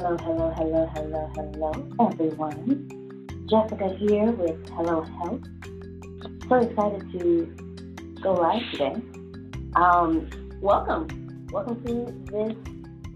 Hello, 0.00 0.16
hello, 0.20 0.52
hello, 0.56 0.88
hello, 0.94 1.30
hello, 1.34 2.08
everyone. 2.12 2.88
Jessica 3.50 3.88
here 3.98 4.30
with 4.30 4.68
Hello 4.68 5.02
Health. 5.02 5.40
So 6.48 6.54
excited 6.54 7.02
to 7.18 8.16
go 8.22 8.34
live 8.34 8.62
today. 8.70 8.94
Um, 9.74 10.30
welcome. 10.60 11.48
Welcome 11.50 11.84
to 11.84 12.14
this 12.30 12.56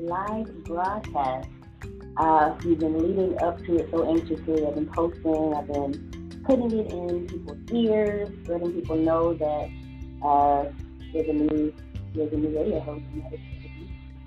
live 0.00 0.65
broadcast. 0.65 1.48
Uh, 2.16 2.56
we've 2.65 2.81
been 2.81 2.98
leading 2.98 3.41
up 3.41 3.59
to 3.59 3.76
it 3.76 3.88
so 3.92 4.04
anxiously. 4.04 4.66
I've 4.66 4.75
been 4.75 4.91
posting, 4.92 5.54
I've 5.54 5.69
been 5.69 6.42
putting 6.44 6.81
it 6.81 6.91
in 6.91 7.28
people's 7.28 7.71
ears, 7.71 8.28
letting 8.48 8.72
people 8.72 8.97
know 8.97 9.34
that 9.34 9.71
uh, 10.26 10.65
there's 11.12 11.28
a 11.28 11.32
new 11.32 11.72
there's 12.12 12.32
a 12.32 12.37
new 12.37 12.59
radio 12.59 12.81
host. 12.81 13.04
the 13.31 13.51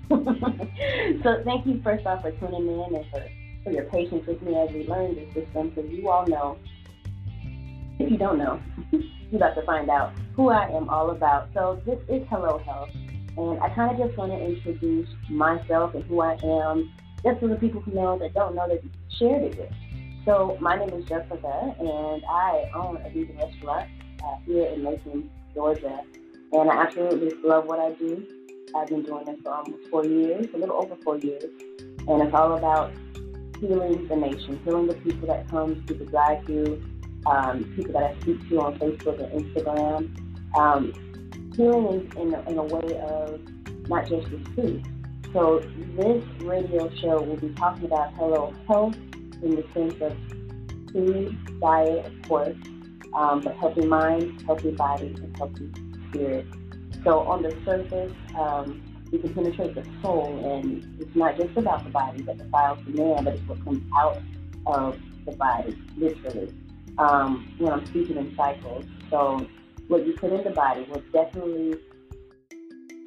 so 1.22 1.42
thank 1.44 1.66
you 1.66 1.80
first 1.82 2.06
off 2.06 2.22
for 2.22 2.30
tuning 2.32 2.68
in 2.68 2.94
and 2.94 3.04
for, 3.10 3.24
for 3.64 3.70
your 3.72 3.84
patience 3.84 4.26
with 4.26 4.40
me 4.42 4.54
as 4.56 4.70
we 4.70 4.86
learn 4.86 5.14
this 5.14 5.26
system 5.34 5.70
because 5.70 5.90
you 5.90 6.08
all 6.08 6.26
know. 6.26 6.58
If 7.98 8.10
you 8.10 8.18
don't 8.18 8.38
know 8.38 8.60
you're 9.30 9.36
about 9.36 9.54
to 9.54 9.62
find 9.62 9.90
out 9.90 10.12
who 10.34 10.50
i 10.50 10.68
am 10.68 10.88
all 10.88 11.10
about. 11.10 11.48
So 11.54 11.80
this 11.84 11.98
is 12.08 12.26
hello 12.28 12.58
health 12.58 12.90
and 13.36 13.60
i 13.60 13.68
kind 13.70 13.90
of 13.90 14.06
just 14.06 14.16
want 14.18 14.32
to 14.32 14.38
introduce 14.38 15.08
myself 15.28 15.94
and 15.94 16.04
who 16.04 16.20
i 16.20 16.34
am 16.44 16.92
just 17.24 17.40
for 17.40 17.48
the 17.48 17.56
people 17.56 17.80
who 17.80 17.92
know 17.92 18.18
that 18.18 18.34
don't 18.34 18.54
know 18.54 18.68
that 18.68 18.84
you 18.84 18.90
shared 19.18 19.42
it 19.42 19.58
with. 19.58 19.72
So 20.24 20.56
my 20.60 20.76
name 20.76 20.90
is 20.90 21.04
jessica 21.06 21.74
and 21.78 22.22
i 22.28 22.70
own 22.74 22.96
a 22.98 23.10
vegan 23.10 23.36
restaurant 23.36 23.90
uh, 24.24 24.36
here 24.44 24.66
in 24.66 24.82
macon 24.82 25.30
georgia 25.54 26.00
and 26.52 26.70
i 26.70 26.82
absolutely 26.82 27.32
love 27.42 27.66
what 27.66 27.80
i 27.80 27.92
do 27.94 28.26
I've 28.76 28.88
been 28.88 29.02
doing 29.02 29.24
this 29.24 29.36
for 29.42 29.52
almost 29.52 29.88
four 29.90 30.04
years, 30.04 30.46
a 30.54 30.58
little 30.58 30.76
over 30.76 30.96
four 30.96 31.16
years, 31.18 31.50
and 32.08 32.22
it's 32.22 32.34
all 32.34 32.56
about 32.56 32.92
healing 33.58 34.06
the 34.06 34.16
nation, 34.16 34.60
healing 34.64 34.86
the 34.86 34.94
people 34.94 35.26
that 35.28 35.48
come 35.48 35.84
to 35.86 35.94
the 35.94 36.04
drive-through, 36.04 36.84
um, 37.26 37.64
people 37.74 37.92
that 37.94 38.02
I 38.02 38.20
speak 38.20 38.48
to 38.50 38.60
on 38.60 38.78
Facebook 38.78 39.18
and 39.22 39.44
Instagram, 39.44 40.56
um, 40.56 41.52
healing 41.56 42.10
in, 42.16 42.28
in, 42.28 42.34
a, 42.34 42.50
in 42.50 42.58
a 42.58 42.64
way 42.64 42.98
of 42.98 43.40
not 43.88 44.06
just 44.06 44.30
the 44.30 44.38
food. 44.54 44.86
So 45.32 45.60
this 45.96 46.24
radio 46.42 46.90
show 46.96 47.22
will 47.22 47.36
be 47.36 47.48
talking 47.54 47.86
about 47.86 48.12
hello 48.14 48.54
health 48.68 48.96
in 49.42 49.56
the 49.56 49.64
sense 49.74 49.94
of 50.00 50.16
food, 50.92 51.60
diet, 51.60 52.06
of 52.06 52.28
course, 52.28 52.56
um, 53.14 53.40
but 53.40 53.56
healthy 53.56 53.86
mind, 53.86 54.42
healthy 54.46 54.70
body, 54.72 55.14
and 55.18 55.36
healthy 55.36 55.70
spirit. 56.08 56.46
So 57.06 57.20
on 57.20 57.42
the 57.42 57.56
surface, 57.64 58.12
um, 58.36 58.82
can 59.12 59.32
penetrate 59.32 59.76
the 59.76 59.86
soul, 60.02 60.26
and 60.44 61.00
it's 61.00 61.14
not 61.14 61.36
just 61.36 61.56
about 61.56 61.84
the 61.84 61.90
body 61.90 62.22
that 62.22 62.36
defiles 62.36 62.80
the 62.84 62.90
man, 62.90 63.22
but 63.22 63.34
it's 63.34 63.48
what 63.48 63.64
comes 63.64 63.82
out 63.96 64.20
of 64.66 64.98
the 65.24 65.32
body, 65.36 65.78
literally. 65.96 66.52
Um, 66.98 67.54
when 67.58 67.72
I'm 67.72 67.86
speaking 67.86 68.16
in 68.16 68.34
cycles, 68.34 68.84
so 69.08 69.46
what 69.86 70.04
you 70.04 70.14
put 70.14 70.32
in 70.32 70.42
the 70.42 70.50
body 70.50 70.84
will 70.90 71.02
definitely 71.12 71.76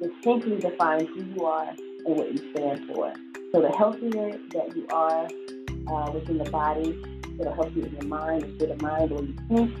distinctly 0.00 0.56
define 0.58 1.06
who 1.06 1.22
you 1.22 1.44
are 1.44 1.68
and 1.68 2.16
what 2.16 2.32
you 2.32 2.52
stand 2.54 2.86
for. 2.86 3.12
So 3.52 3.60
the 3.60 3.70
healthier 3.76 4.38
that 4.54 4.74
you 4.74 4.86
are 4.88 5.26
uh, 5.26 6.10
within 6.12 6.38
the 6.38 6.50
body, 6.50 6.98
it'll 7.38 7.52
help 7.52 7.76
you 7.76 7.82
in 7.82 7.92
your 7.92 8.04
mind, 8.04 8.42
the 8.44 8.56
state 8.56 8.70
of 8.70 8.80
mind, 8.80 9.10
the 9.10 9.14
way 9.16 9.22
you 9.26 9.34
think, 9.48 9.76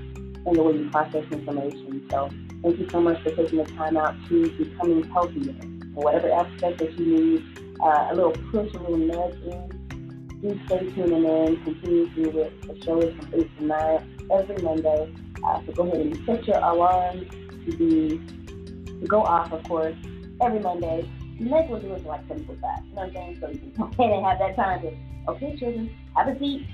and 0.46 0.56
the 0.56 0.62
way 0.62 0.74
you 0.74 0.90
process 0.90 1.24
information. 1.32 2.06
So 2.10 2.28
Thank 2.62 2.78
you 2.78 2.88
so 2.90 3.00
much 3.00 3.22
for 3.22 3.30
taking 3.30 3.58
the 3.58 3.64
time 3.64 3.96
out 3.96 4.14
to 4.28 4.50
becoming 4.50 5.02
healthier. 5.04 5.54
Whatever 5.94 6.30
aspect 6.30 6.78
that 6.78 6.92
you 6.98 7.06
need, 7.06 7.78
uh, 7.82 8.08
a 8.10 8.14
little 8.14 8.32
push, 8.32 8.74
a 8.74 8.78
little 8.78 8.98
nudge 8.98 9.34
in, 9.44 10.38
do 10.42 10.60
stay 10.66 10.78
tuning 10.90 11.24
in. 11.24 11.64
Continue 11.64 12.08
to 12.10 12.32
do 12.32 12.38
it. 12.40 12.62
The 12.62 12.84
show 12.84 13.00
is 13.00 13.16
from 13.16 13.40
8 13.40 13.58
to 13.58 13.64
9 13.64 14.28
every 14.30 14.62
Monday. 14.62 15.14
Uh, 15.42 15.60
so 15.64 15.72
go 15.72 15.84
ahead 15.84 16.00
and 16.00 16.26
set 16.26 16.46
your 16.46 16.58
alarm 16.58 17.26
to 17.64 17.76
be 17.78 18.20
to 19.00 19.06
go 19.06 19.22
off, 19.22 19.50
of 19.52 19.62
course, 19.64 19.96
every 20.42 20.60
Monday. 20.60 21.08
You 21.38 21.46
may 21.46 21.64
as 21.64 21.70
well 21.70 21.80
do 21.80 21.94
it 21.94 22.04
like 22.04 22.28
7 22.28 22.46
to 22.46 22.60
5. 22.60 22.84
You 22.84 22.94
know 22.94 23.00
what 23.00 23.04
I'm 23.04 23.12
saying? 23.14 23.38
So 23.40 23.48
you 23.48 23.58
can 23.58 23.70
go 23.70 23.84
ahead 24.04 24.16
and 24.18 24.26
have 24.26 24.38
that 24.38 24.56
time 24.56 24.82
to, 24.82 24.94
okay, 25.28 25.56
children, 25.56 25.90
have 26.14 26.28
a 26.28 26.38
seat 26.38 26.66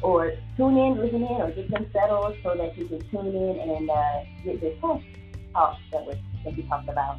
or 0.00 0.32
tune 0.56 0.78
in, 0.78 0.96
listen 0.96 1.22
in, 1.22 1.42
or 1.42 1.50
get 1.50 1.70
them 1.70 1.86
settled 1.92 2.34
so 2.42 2.56
that 2.56 2.78
you 2.78 2.88
can 2.88 3.00
tune 3.10 3.36
in 3.36 3.60
and 3.60 3.90
uh, 3.90 4.24
get 4.42 4.62
this 4.62 4.80
talk 4.80 5.02
talk 5.54 5.78
that 5.92 6.04
was 6.04 6.16
that 6.44 6.56
we 6.56 6.62
talked 6.64 6.88
about. 6.88 7.18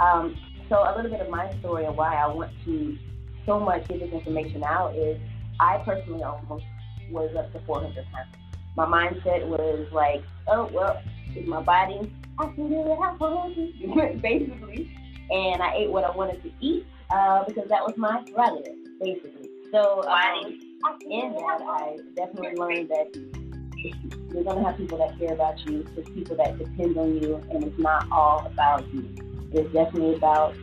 Um, 0.00 0.36
so 0.68 0.76
a 0.76 0.96
little 0.96 1.10
bit 1.10 1.20
of 1.20 1.28
my 1.28 1.52
story 1.58 1.84
and 1.84 1.96
why 1.96 2.14
I 2.14 2.26
want 2.26 2.50
to 2.64 2.96
so 3.44 3.60
much 3.60 3.86
get 3.88 4.00
this 4.00 4.12
information 4.12 4.64
out 4.64 4.96
is 4.96 5.20
I 5.60 5.78
personally 5.84 6.22
almost 6.22 6.64
was 7.10 7.34
up 7.36 7.52
to 7.52 7.60
400 7.66 7.94
pounds. 8.10 8.34
My 8.76 8.86
mindset 8.86 9.46
was 9.46 9.86
like, 9.92 10.22
oh 10.48 10.70
well, 10.72 11.02
it's 11.34 11.46
my 11.46 11.60
body. 11.60 12.10
I 12.38 12.44
can 12.46 12.68
do 12.70 12.80
it. 12.80 12.98
I 12.98 13.14
want 13.16 14.22
basically. 14.22 14.96
And 15.30 15.62
I 15.62 15.74
ate 15.74 15.90
what 15.90 16.04
I 16.04 16.10
wanted 16.14 16.42
to 16.42 16.50
eat 16.60 16.86
uh, 17.10 17.44
because 17.44 17.68
that 17.68 17.82
was 17.82 17.96
my 17.96 18.22
prerogative, 18.24 18.76
basically. 19.00 19.48
So 19.72 20.02
um, 20.04 20.60
in 21.08 21.32
that, 21.32 21.62
I 21.62 21.98
definitely 22.14 22.56
learned 22.56 22.90
that 22.90 23.41
you're 23.84 24.44
going 24.44 24.56
to 24.56 24.64
have 24.64 24.76
people 24.76 24.98
that 24.98 25.18
care 25.18 25.32
about 25.32 25.58
you. 25.66 25.84
There's 25.94 26.08
people 26.10 26.36
that 26.36 26.58
depend 26.58 26.96
on 26.96 27.22
you, 27.22 27.36
and 27.50 27.64
it's 27.64 27.78
not 27.78 28.10
all 28.10 28.46
about 28.46 28.92
you. 28.92 29.08
It's 29.52 29.72
definitely 29.72 30.14
about 30.16 30.54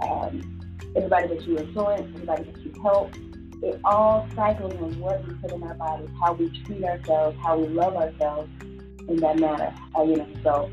um, 0.00 0.62
everybody 0.96 1.28
that 1.28 1.46
you 1.46 1.58
influence, 1.58 2.10
everybody 2.14 2.44
that 2.44 2.58
you 2.58 2.82
help. 2.82 3.14
It 3.62 3.80
all 3.84 4.28
cycles 4.34 4.74
in 4.74 4.98
what 4.98 5.26
we 5.26 5.34
put 5.34 5.52
in 5.52 5.62
our 5.62 5.74
bodies, 5.74 6.08
how 6.20 6.32
we 6.32 6.48
treat 6.64 6.82
ourselves, 6.82 7.36
how 7.42 7.58
we 7.58 7.68
love 7.68 7.94
ourselves 7.94 8.50
in 9.08 9.16
that 9.16 9.38
matter. 9.38 9.72
Uh, 9.96 10.02
you 10.02 10.16
know, 10.16 10.26
so 10.42 10.70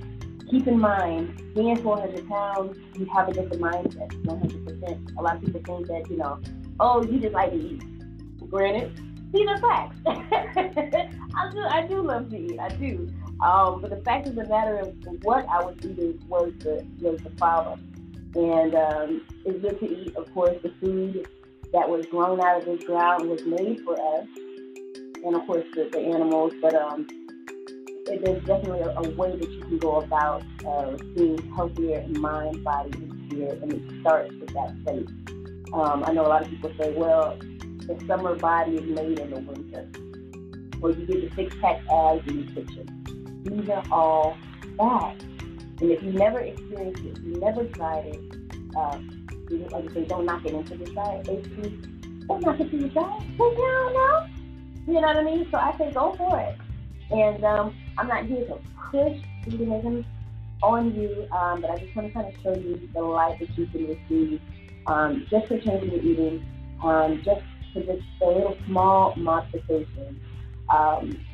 keep 0.50 0.68
in 0.68 0.80
mind, 0.80 1.54
being 1.54 1.76
400 1.82 2.28
pounds, 2.28 2.78
you 2.98 3.06
have 3.14 3.30
a 3.30 3.34
different 3.34 3.62
mindset, 3.62 4.10
100%. 4.24 5.18
A 5.18 5.22
lot 5.22 5.36
of 5.36 5.42
people 5.42 5.62
think 5.62 5.88
that, 5.88 6.10
you 6.10 6.18
know, 6.18 6.40
oh, 6.80 7.04
you 7.04 7.20
just 7.20 7.34
like 7.34 7.52
to 7.52 7.58
eat. 7.58 7.84
Granted, 8.50 8.92
these 9.32 9.48
are 9.48 9.58
facts. 9.60 9.98
I 10.08 11.50
do, 11.52 11.62
I 11.62 11.86
do 11.88 12.02
love 12.02 12.30
to 12.32 12.38
eat, 12.38 12.60
I 12.60 12.70
do. 12.70 13.10
Um, 13.42 13.82
but 13.82 13.90
the 13.92 14.02
fact 14.04 14.28
of 14.28 14.36
the 14.36 14.46
matter 14.48 14.80
is, 14.82 14.94
what 15.22 15.48
I 15.48 15.64
was 15.64 15.76
eating 15.84 16.20
was 16.28 16.52
the 16.60 16.86
was 17.00 17.22
the 17.22 17.30
problem. 17.32 17.86
And 18.36 18.76
um, 18.76 19.22
it's 19.46 19.62
good 19.62 19.80
to 19.80 19.86
eat, 19.86 20.16
of 20.16 20.32
course, 20.34 20.58
the 20.62 20.72
food 20.82 21.28
that 21.74 21.90
was 21.90 22.06
grown 22.08 22.42
out 22.42 22.60
of 22.60 22.66
this 22.66 22.84
ground 22.86 23.30
was 23.30 23.44
made 23.46 23.82
for 23.82 23.94
us, 23.94 24.28
and 25.24 25.36
of 25.36 25.46
course 25.48 25.66
the, 25.74 25.90
the 25.92 26.00
animals. 26.00 26.54
But 26.62 26.76
um, 26.76 27.08
it, 28.08 28.24
there's 28.24 28.44
definitely 28.44 28.82
a, 28.82 28.90
a, 28.90 29.10
way 29.16 29.36
that 29.36 29.50
you 29.50 29.62
can 29.62 29.78
go 29.78 30.02
about 30.02 30.44
uh, 30.66 30.98
being 31.16 31.38
healthier 31.56 32.00
in 32.00 32.20
mind, 32.20 32.64
body, 32.64 32.92
and 32.94 33.32
spirit, 33.32 33.62
and 33.62 33.74
it 33.74 34.02
starts 34.02 34.34
with 34.40 34.54
that 34.54 34.76
faith. 34.86 35.10
Um, 35.74 36.04
I 36.06 36.14
know 36.14 36.26
a 36.26 36.30
lot 36.30 36.42
of 36.42 36.50
people 36.50 36.72
say, 36.80 36.94
well, 36.94 37.38
the 37.90 38.06
summer 38.06 38.36
body 38.36 38.76
is 38.76 38.84
made 38.84 39.20
in 39.20 39.32
the 39.32 39.40
winter, 39.40 39.90
or 40.82 40.92
you 40.92 41.06
get 41.08 41.36
the 41.36 41.36
six 41.36 41.56
pack 41.60 41.82
abs 41.92 42.28
in 42.28 42.46
the 42.46 42.52
kitchen. 42.54 43.42
These 43.44 43.70
are 43.70 43.84
all 43.92 44.38
facts. 44.78 45.24
And 45.82 45.92
if 45.92 46.04
you 46.04 46.12
never 46.12 46.40
experienced 46.40 47.04
it, 47.04 47.20
you 47.22 47.40
never 47.40 47.64
tried 47.66 48.06
it, 48.06 48.20
uh, 48.78 49.00
like 49.72 49.90
I 49.90 49.94
say, 49.94 50.06
don't 50.06 50.26
knock 50.26 50.46
it 50.46 50.54
into 50.54 50.78
the 50.78 50.86
side. 50.94 51.24
Basically, 51.26 51.70
don't 52.28 52.42
knock 52.42 52.60
it 52.60 52.70
to 52.70 52.78
the 52.78 52.94
side. 52.94 53.40
Well, 53.40 53.52
you 53.52 53.58
don't 53.58 53.94
know. 53.94 54.28
You 54.88 54.94
know 55.02 55.08
what 55.08 55.18
I 55.18 55.24
mean? 55.24 55.48
So 55.50 55.58
I 55.58 55.76
say 55.78 55.92
go 55.92 56.14
for 56.16 56.40
it. 56.40 56.58
And 57.12 57.44
um, 57.44 57.76
I'm 57.98 58.08
not 58.08 58.26
here 58.26 58.46
to 58.46 58.60
push 58.92 59.20
veganism 59.48 60.06
on 60.62 60.94
you, 60.94 61.28
um, 61.32 61.62
but 61.62 61.72
I 61.72 61.78
just 61.78 61.96
want 61.96 62.10
to 62.10 62.14
kind 62.14 62.28
of 62.28 62.42
show 62.44 62.54
you 62.54 62.88
the 62.94 63.02
light 63.02 63.40
that 63.40 63.58
you 63.58 63.66
can 63.68 63.88
receive 63.88 64.42
um, 64.86 65.26
just 65.30 65.48
for 65.48 65.58
changing 65.60 65.92
your 65.92 66.02
eating, 66.04 66.46
um, 66.84 67.22
just 67.24 67.42
for 67.74 67.82
just 67.82 68.04
a 68.22 68.26
little 68.26 68.58
small 68.68 69.14
modification. 69.16 70.20
Um, 70.70 71.26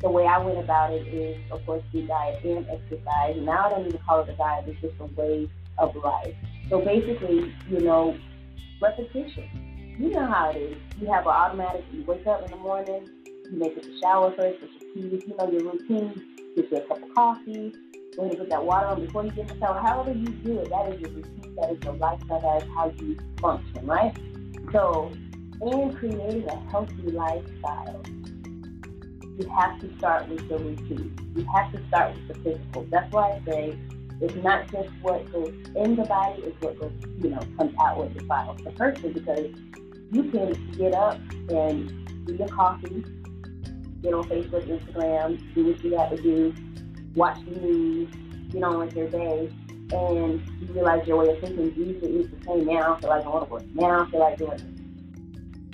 the 0.00 0.08
way 0.08 0.26
I 0.26 0.38
went 0.38 0.58
about 0.58 0.92
it 0.92 1.06
is, 1.06 1.36
of 1.50 1.64
course, 1.66 1.82
through 1.90 2.06
diet 2.06 2.42
and 2.44 2.66
exercise. 2.68 3.36
Now 3.38 3.66
I 3.66 3.70
don't 3.70 3.86
even 3.86 4.00
call 4.06 4.20
it 4.20 4.30
a 4.30 4.36
diet; 4.36 4.64
it's 4.66 4.80
just 4.80 4.94
a 5.00 5.04
way 5.20 5.48
of 5.78 5.94
life. 5.96 6.34
So 6.70 6.80
basically, 6.80 7.54
you 7.68 7.80
know, 7.80 8.16
repetition. 8.80 9.96
You 9.98 10.08
know 10.10 10.26
how 10.26 10.50
it 10.50 10.56
is. 10.56 10.76
You 10.98 11.12
have 11.12 11.26
an 11.26 11.32
automatic. 11.32 11.84
You 11.92 12.04
wake 12.04 12.26
up 12.26 12.42
in 12.44 12.50
the 12.50 12.56
morning. 12.56 13.10
You 13.26 13.58
make 13.58 13.76
it 13.76 13.84
a 13.84 14.00
shower 14.00 14.32
first 14.34 14.62
with 14.62 14.70
your 14.80 14.94
keys. 14.94 15.22
You 15.26 15.36
know 15.36 15.50
your 15.50 15.72
routine. 15.72 16.22
Get 16.56 16.70
you 16.70 16.78
a 16.78 16.80
cup 16.80 17.02
of 17.02 17.14
coffee. 17.14 17.74
Go 18.16 18.22
ahead 18.22 18.32
and 18.32 18.38
put 18.38 18.48
that 18.48 18.64
water 18.64 18.86
on 18.86 19.04
before 19.04 19.24
you 19.24 19.30
get 19.32 19.50
in 19.50 19.58
the 19.58 19.66
shower. 19.66 19.78
However 19.80 20.12
you 20.12 20.26
do 20.26 20.60
it, 20.60 20.70
that 20.70 20.92
is 20.92 21.00
your 21.00 21.10
routine. 21.10 21.56
That 21.60 21.72
is 21.72 21.78
your 21.84 21.94
lifestyle. 21.94 22.40
That 22.40 22.62
is 22.62 22.68
how 22.74 22.92
you 22.98 23.18
function, 23.40 23.86
right? 23.86 24.16
So, 24.72 25.12
in 25.62 25.94
creating 25.94 26.48
a 26.48 26.56
healthy 26.70 27.10
lifestyle, 27.10 28.02
you 29.38 29.48
have 29.56 29.80
to 29.80 29.96
start 29.98 30.28
with 30.28 30.48
the 30.48 30.58
routine. 30.58 31.16
You 31.36 31.46
have 31.54 31.72
to 31.72 31.86
start 31.88 32.14
with 32.14 32.28
the 32.28 32.34
physical. 32.34 32.86
That's 32.90 33.12
why 33.12 33.32
I 33.32 33.50
say 33.50 33.78
it's 34.20 34.34
not 34.36 34.70
just 34.70 34.88
what 35.02 35.30
goes 35.32 35.54
in 35.76 35.96
the 35.96 36.04
body, 36.04 36.42
it's 36.42 36.60
what 36.60 36.78
goes, 36.78 36.92
you 37.22 37.30
know, 37.30 37.40
comes 37.56 37.74
out 37.80 37.98
with 37.98 38.14
the 38.14 38.24
bile. 38.24 38.54
The 38.54 38.70
is 39.04 39.14
because 39.14 39.50
you 40.12 40.24
can 40.24 40.72
get 40.72 40.94
up 40.94 41.18
and 41.48 42.26
do 42.26 42.34
your 42.34 42.48
coffee, 42.48 43.04
get 44.02 44.12
on 44.12 44.24
Facebook, 44.24 44.66
Instagram, 44.66 45.54
do 45.54 45.66
what 45.66 45.84
you 45.84 45.96
have 45.96 46.10
to 46.10 46.22
do, 46.22 46.54
watch 47.14 47.38
the 47.46 47.60
news, 47.60 48.08
get 48.50 48.62
on 48.62 48.78
with 48.78 48.94
your 48.94 49.08
day, 49.08 49.50
and 49.92 50.42
you 50.60 50.72
realize 50.74 51.06
your 51.06 51.16
way 51.16 51.28
of 51.30 51.40
thinking 51.40 51.74
usually 51.74 52.20
is 52.20 52.30
the 52.30 52.44
same. 52.44 52.66
Now 52.66 52.94
I 52.94 53.00
feel 53.00 53.10
like 53.10 53.24
going 53.24 53.44
to 53.44 53.50
work. 53.50 53.64
Now 53.74 54.02
I 54.02 54.10
feel 54.10 54.20
like 54.20 54.38
doing 54.38 54.79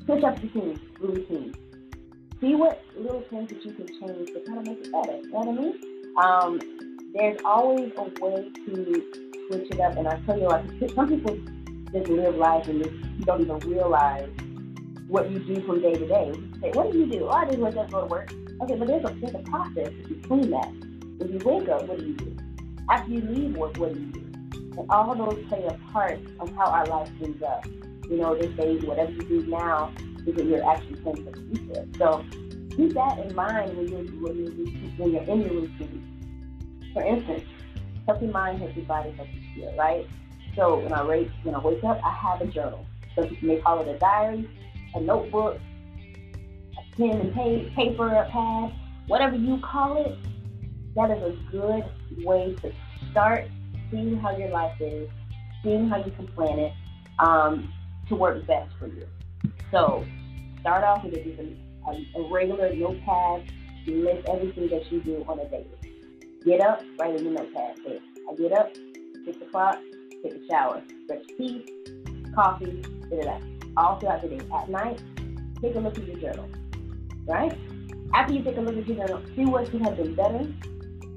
Switch 0.07 0.23
up 0.23 0.41
routine, 0.41 0.81
routine. 1.01 1.55
See 2.41 2.55
what 2.55 2.81
little 2.97 3.23
things 3.29 3.49
that 3.49 3.65
you 3.65 3.73
can 3.73 3.89
change 3.89 4.29
to 4.29 4.41
kind 4.47 4.59
of 4.61 4.67
make 4.67 4.87
it 4.87 4.93
better. 4.93 5.17
You 5.17 5.31
know 5.33 5.39
what 5.41 5.49
I 5.49 5.53
mean? 5.53 5.75
Um, 6.17 7.11
there's 7.13 7.41
always 7.45 7.93
a 7.97 8.03
way 8.25 8.51
to 8.67 9.27
switch 9.49 9.71
it 9.71 9.81
up. 9.81 9.97
And 9.97 10.07
I 10.07 10.21
tell 10.21 10.39
you, 10.39 10.47
like 10.47 10.65
some 10.95 11.09
people 11.09 11.37
just 11.93 12.09
live 12.09 12.37
life 12.37 12.69
and 12.69 12.85
you 12.87 13.25
don't 13.25 13.41
even 13.41 13.59
realize 13.69 14.29
what 15.09 15.31
you 15.31 15.39
do 15.41 15.61
from 15.67 15.81
day 15.81 15.95
to 15.95 16.07
day. 16.07 16.33
say, 16.61 16.71
what 16.71 16.93
do 16.93 16.99
you 16.99 17.07
do? 17.07 17.25
Oh, 17.25 17.31
I 17.31 17.47
just 17.47 17.59
wake 17.59 17.77
up, 17.77 17.91
go 17.91 18.03
to 18.03 18.07
work. 18.07 18.33
Okay, 18.63 18.75
but 18.77 18.87
there's 18.87 19.05
a 19.05 19.15
there's 19.21 19.35
a 19.35 19.39
process 19.51 19.91
between 20.09 20.51
that. 20.51 20.71
When 21.19 21.33
you 21.33 21.41
wake 21.45 21.69
up, 21.69 21.87
what 21.87 21.99
do 21.99 22.07
you 22.07 22.15
do? 22.15 22.37
After 22.89 23.11
you 23.11 23.21
leave 23.23 23.57
work, 23.57 23.77
what 23.77 23.93
do 23.93 24.01
you 24.01 24.07
do? 24.07 24.21
And 24.79 24.91
all 24.91 25.11
of 25.11 25.19
those 25.19 25.45
play 25.49 25.65
a 25.65 25.75
part 25.93 26.21
of 26.39 26.55
how 26.55 26.67
our 26.67 26.87
life 26.87 27.11
ends 27.23 27.43
up. 27.43 27.67
You 28.09 28.19
know, 28.19 28.35
they 28.35 28.55
say 28.57 28.77
whatever 28.87 29.13
you 29.13 29.23
do 29.23 29.47
now 29.47 29.93
is 30.27 30.35
what 30.35 30.45
you're 30.45 30.69
actually 30.69 30.97
planning 30.97 31.25
for 31.25 31.31
the 31.31 31.57
future. 31.57 31.87
So 31.99 32.25
keep 32.77 32.95
that 32.95 33.19
in 33.19 33.35
mind 33.35 33.77
when 33.77 33.89
you're 33.89 34.05
when 34.23 34.37
you're, 34.37 34.51
when 34.97 35.13
you're 35.13 35.23
in 35.23 35.41
your 35.43 35.53
routine 35.63 36.07
for 36.97 37.03
instance, 37.03 37.45
healthy 38.07 38.27
mind, 38.27 38.59
healthy 38.59 38.81
body, 38.81 39.11
healthy 39.11 39.43
spirit, 39.53 39.75
right? 39.77 40.07
So 40.55 40.79
when 40.79 40.95
I 40.95 41.05
wake, 41.05 41.29
when 41.43 41.55
I 41.55 41.59
wake 41.59 41.85
up, 41.85 42.01
I 42.03 42.11
have 42.11 42.41
a 42.41 42.47
journal. 42.47 42.87
So 43.15 43.25
you 43.25 43.37
may 43.43 43.61
call 43.61 43.83
it 43.83 43.89
a 43.89 43.99
diary, 43.99 44.49
a 44.95 45.01
notebook, 45.03 45.61
a 46.79 46.97
pen 46.97 47.21
and 47.21 47.35
paper, 47.75 48.09
a 48.09 48.31
pad, 48.31 48.73
whatever 49.09 49.37
you 49.37 49.61
call 49.61 50.03
it. 50.07 50.17
That 50.95 51.11
is 51.11 51.23
a 51.23 51.37
good 51.53 51.85
way 52.25 52.57
to 52.63 52.73
start 53.11 53.45
seeing 53.91 54.17
how 54.17 54.35
your 54.35 54.49
life 54.49 54.81
is, 54.81 55.11
seeing 55.63 55.91
how 55.91 55.99
you 55.99 56.11
can 56.13 56.27
plan 56.29 56.59
it 56.59 56.73
um, 57.19 57.71
to 58.09 58.15
work 58.15 58.47
best 58.47 58.71
for 58.79 58.87
you. 58.87 59.07
So 59.71 60.05
start 60.61 60.85
off 60.85 61.05
with 61.05 61.15
a, 61.15 61.57
a, 61.89 62.21
a 62.21 62.33
regular 62.33 62.75
notepad. 62.75 63.51
You 63.85 64.05
list 64.05 64.29
everything 64.29 64.69
that 64.69 64.91
you 64.91 65.01
do 65.01 65.25
on 65.29 65.39
a 65.39 65.49
daily. 65.49 65.67
Get 66.45 66.61
up, 66.61 66.83
write 66.99 67.17
in 67.17 67.25
your 67.25 67.35
notepad. 67.35 67.77
Say, 67.85 68.01
I 68.31 68.35
get 68.37 68.53
up, 68.53 68.73
six 69.25 69.37
o'clock, 69.39 69.79
take 70.23 70.35
a 70.35 70.47
shower, 70.47 70.83
brush 71.07 71.23
teeth, 71.37 71.69
coffee, 72.35 72.83
da 73.11 73.23
da 73.23 73.41
All 73.77 73.99
throughout 73.99 74.23
the 74.23 74.29
day. 74.29 74.41
At 74.55 74.69
night, 74.69 75.03
take 75.61 75.75
a 75.75 75.79
look 75.79 75.99
at 75.99 76.07
your 76.07 76.17
journal. 76.17 76.49
Right? 77.27 77.57
After 78.15 78.33
you 78.33 78.43
take 78.43 78.57
a 78.57 78.61
look 78.61 78.77
at 78.77 78.87
your 78.87 78.97
journal, 78.97 79.23
see 79.35 79.45
what 79.45 79.71
could 79.71 79.83
have 79.83 79.97
been 79.97 80.15
better, 80.15 80.47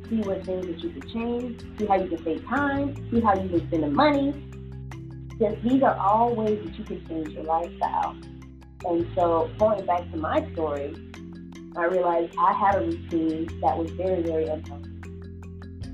see 0.10 0.22
what 0.22 0.44
things 0.46 0.66
that 0.66 0.80
you 0.80 0.90
could 0.90 1.08
change, 1.12 1.62
see 1.78 1.86
how 1.86 1.96
you 1.96 2.08
can 2.10 2.24
save 2.24 2.46
time, 2.46 2.96
see 3.12 3.20
how 3.20 3.36
you 3.36 3.50
can 3.50 3.68
spend 3.68 3.84
the 3.84 3.90
money. 3.90 4.49
Just 5.40 5.62
these 5.64 5.82
are 5.84 5.96
all 5.98 6.36
ways 6.36 6.60
that 6.66 6.78
you 6.78 6.84
can 6.84 7.08
change 7.08 7.30
your 7.30 7.44
lifestyle. 7.44 8.18
And 8.86 9.08
so 9.16 9.50
going 9.58 9.86
back 9.86 10.10
to 10.12 10.18
my 10.18 10.50
story, 10.54 10.96
I 11.78 11.86
realized 11.86 12.34
I 12.38 12.54
had 12.54 12.76
a 12.76 12.86
routine 12.86 13.48
that 13.62 13.78
was 13.78 13.90
very, 13.92 14.22
very 14.22 14.48
unhealthy 14.48 14.90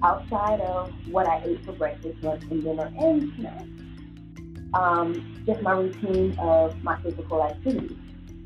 outside 0.04 0.62
of 0.62 0.92
what 1.10 1.28
I 1.28 1.42
ate 1.46 1.64
for 1.66 1.74
breakfast, 1.74 2.22
lunch, 2.22 2.44
and 2.50 2.64
dinner, 2.64 2.92
and 3.00 3.32
snacks. 3.38 3.64
Um, 4.74 5.44
just 5.46 5.62
my 5.62 5.72
routine 5.72 6.38
of 6.40 6.82
my 6.84 7.02
physical 7.02 7.44
activities. 7.44 7.98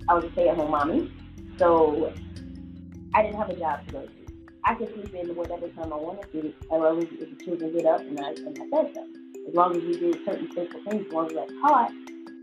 I 0.08 0.14
was 0.16 0.26
a 0.26 0.32
stay-at-home 0.32 0.72
mommy, 0.72 1.12
so 1.58 2.14
I 3.14 3.24
didn't 3.24 3.38
have 3.38 3.50
a 3.50 3.56
job 3.56 3.86
to 3.88 3.94
go 3.94 4.02
to. 4.02 4.12
I 4.66 4.76
could 4.76 4.94
sleep 4.94 5.14
in 5.16 5.36
whatever 5.36 5.68
time 5.70 5.92
I 5.92 5.98
wanted 5.98 6.32
to, 6.32 6.48
as 6.50 6.54
long 6.70 7.04
as 7.04 7.10
the 7.10 7.44
children 7.44 7.74
get 7.74 7.86
up 7.86 8.02
and 8.02 8.20
I, 8.20 8.30
and 8.30 8.60
I 8.60 8.70
fed 8.70 8.94
them. 8.94 9.29
As 9.50 9.56
long 9.56 9.76
as 9.76 9.82
we 9.82 9.98
did 9.98 10.24
certain 10.26 10.48
physical 10.50 10.80
things, 10.84 11.08
as 11.08 11.12
long 11.12 11.32
as 11.32 11.38
I 11.38 11.46
taught 11.60 11.92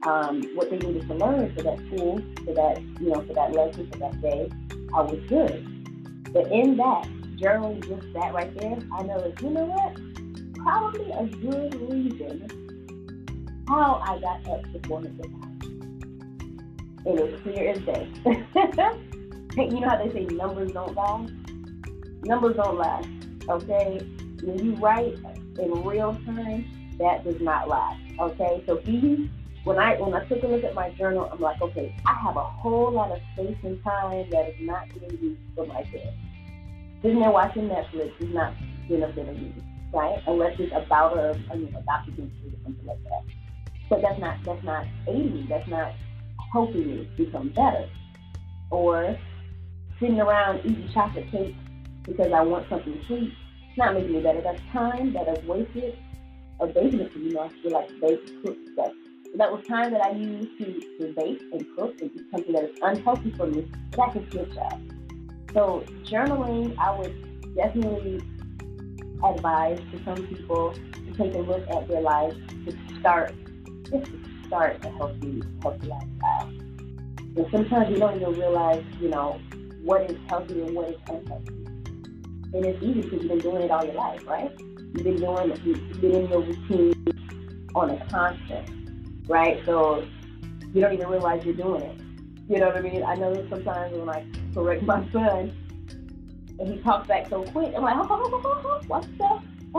um, 0.02 0.42
what 0.56 0.70
they 0.70 0.76
needed 0.78 1.06
to 1.06 1.14
learn 1.14 1.54
for 1.54 1.62
that 1.62 1.78
school, 1.86 2.20
for 2.44 2.52
that, 2.52 2.82
you 3.00 3.10
know, 3.10 3.22
for 3.22 3.32
that 3.32 3.52
lesson, 3.52 3.88
for 3.92 3.98
that 3.98 4.20
day, 4.20 4.50
I 4.92 5.02
was 5.02 5.20
good. 5.28 6.32
But 6.32 6.50
in 6.50 6.76
that, 6.78 7.04
journaling 7.36 7.86
just 7.86 8.12
that 8.14 8.34
right 8.34 8.52
there, 8.58 8.76
I 8.92 9.04
know 9.04 9.20
that, 9.20 9.40
you 9.40 9.50
know 9.50 9.66
what? 9.66 9.94
Probably 10.64 11.12
a 11.12 11.26
good 11.26 11.80
reason 11.88 13.64
how 13.68 14.02
I 14.02 14.18
got 14.18 14.48
up 14.48 14.62
to 14.72 14.88
400 14.88 15.30
pounds. 15.30 15.64
It 17.06 17.14
was 17.14 17.40
clear 17.42 17.70
as 17.70 17.78
day. 17.82 18.08
you 19.56 19.78
know 19.80 19.88
how 19.88 20.04
they 20.04 20.12
say 20.12 20.24
numbers 20.34 20.72
don't 20.72 20.92
lie? 20.96 21.28
Numbers 22.24 22.56
don't 22.56 22.78
lie, 22.78 23.04
okay? 23.48 24.00
When 24.42 24.58
you 24.58 24.74
write 24.74 25.14
in 25.56 25.84
real 25.84 26.14
time, 26.26 26.64
that 26.98 27.24
does 27.24 27.40
not 27.40 27.68
last. 27.68 28.00
okay? 28.18 28.62
So 28.66 28.76
be 28.76 29.30
when 29.64 29.78
I 29.78 30.00
when 30.00 30.14
I 30.14 30.24
took 30.26 30.42
a 30.44 30.46
look 30.46 30.62
at 30.62 30.74
my 30.74 30.90
journal, 30.90 31.28
I'm 31.32 31.40
like, 31.40 31.60
okay, 31.60 31.94
I 32.06 32.14
have 32.14 32.36
a 32.36 32.44
whole 32.44 32.92
lot 32.92 33.10
of 33.10 33.18
space 33.34 33.56
and 33.64 33.82
time 33.82 34.30
that 34.30 34.48
is 34.48 34.54
not 34.60 34.88
being 34.94 35.18
used 35.20 35.40
for 35.56 35.66
my 35.66 35.82
kids. 35.84 36.16
Sitting 37.02 37.18
there 37.18 37.32
watching 37.32 37.68
Netflix 37.68 38.12
is 38.20 38.32
not 38.32 38.54
benefiting 38.88 39.52
you, 39.56 39.62
right? 39.92 40.22
Unless 40.28 40.60
it's 40.60 40.72
about 40.72 41.16
a, 41.16 41.30
a 41.50 41.56
you 41.56 41.68
know, 41.70 41.82
documentary 41.84 42.54
or 42.54 42.62
something 42.62 42.86
like 42.86 43.02
that. 43.04 43.24
But 43.90 44.02
that's 44.02 44.20
not 44.20 44.38
that's 44.44 44.62
not 44.62 44.86
aiding 45.08 45.34
me. 45.34 45.46
That's 45.48 45.68
not 45.68 45.92
helping 46.52 46.86
me 46.86 47.10
become 47.16 47.48
better. 47.50 47.88
Or 48.70 49.18
sitting 49.98 50.20
around 50.20 50.60
eating 50.60 50.88
chocolate 50.94 51.28
cake 51.32 51.56
because 52.04 52.32
I 52.32 52.40
want 52.40 52.68
something 52.68 53.00
sweet 53.08 53.32
It's 53.68 53.78
not 53.78 53.94
making 53.94 54.12
me 54.12 54.22
better. 54.22 54.40
That's 54.40 54.60
time 54.72 55.12
that 55.14 55.28
I've 55.28 55.44
wasted 55.44 55.98
of 56.60 56.74
baking. 56.74 57.10
You 57.14 57.32
know, 57.34 57.40
I 57.42 57.48
feel 57.62 57.72
like 57.72 57.88
bake, 58.00 58.42
cook 58.42 58.56
stuff. 58.72 58.92
So 59.24 59.32
that 59.36 59.52
was 59.52 59.64
time 59.66 59.92
that 59.92 60.02
I 60.02 60.10
used 60.12 60.58
to, 60.58 60.80
to 60.98 61.12
bake 61.14 61.42
and 61.52 61.66
cook 61.76 62.00
and 62.00 62.12
do 62.14 62.24
something 62.30 62.52
that 62.52 62.64
is 62.64 62.78
unhealthy 62.82 63.30
for 63.32 63.46
me 63.46 63.70
that 63.92 64.00
I 64.00 64.12
can 64.12 64.30
switch 64.30 64.56
up. 64.56 64.80
So 65.52 65.84
journaling, 66.04 66.76
I 66.78 66.96
would 66.98 67.54
definitely 67.54 68.22
advise 69.24 69.78
to 69.78 70.04
some 70.04 70.26
people 70.26 70.72
to 70.72 71.12
take 71.16 71.34
a 71.34 71.38
look 71.38 71.68
at 71.70 71.88
their 71.88 72.02
life 72.02 72.34
to 72.66 72.78
start, 73.00 73.34
just 73.84 74.06
to 74.06 74.46
start 74.46 74.84
a 74.84 74.90
healthy, 74.90 75.42
healthy 75.62 75.86
lifestyle. 75.86 76.48
And 77.36 77.46
sometimes 77.50 77.90
you 77.90 77.98
don't 77.98 78.16
even 78.16 78.32
realize, 78.34 78.84
you 79.00 79.08
know, 79.08 79.40
what 79.82 80.10
is 80.10 80.18
healthy 80.28 80.62
and 80.62 80.74
what 80.74 80.88
is 80.88 80.96
unhealthy. 81.08 81.52
And 82.54 82.64
it's 82.64 82.82
easy 82.82 83.02
because 83.02 83.20
you've 83.22 83.28
been 83.28 83.38
doing 83.38 83.62
it 83.62 83.70
all 83.70 83.84
your 83.84 83.94
life, 83.94 84.26
right? 84.26 84.50
You've 84.96 85.04
been 85.04 85.16
doing 85.16 85.50
been 86.00 86.14
in 86.14 86.28
your 86.30 86.40
routine 86.40 86.94
on 87.74 87.90
a 87.90 88.06
constant, 88.06 89.28
right? 89.28 89.62
So 89.66 90.06
you 90.72 90.80
don't 90.80 90.94
even 90.94 91.08
realize 91.08 91.44
you're 91.44 91.54
doing 91.54 91.82
it. 91.82 92.00
You 92.48 92.60
know 92.60 92.68
what 92.68 92.76
I 92.76 92.80
mean? 92.80 93.02
I 93.04 93.14
know 93.14 93.34
that 93.34 93.48
sometimes 93.50 93.94
when 93.94 94.08
I 94.08 94.24
correct 94.54 94.82
my 94.84 95.06
son 95.12 95.52
and 96.58 96.68
he 96.68 96.78
talks 96.78 97.08
back 97.08 97.28
so 97.28 97.42
quick, 97.44 97.74
I'm 97.76 97.82
like, 97.82 97.96
oh, 97.96 98.06
oh, 98.08 98.40
oh, 98.44 98.62
oh? 98.64 98.82
What 98.86 99.02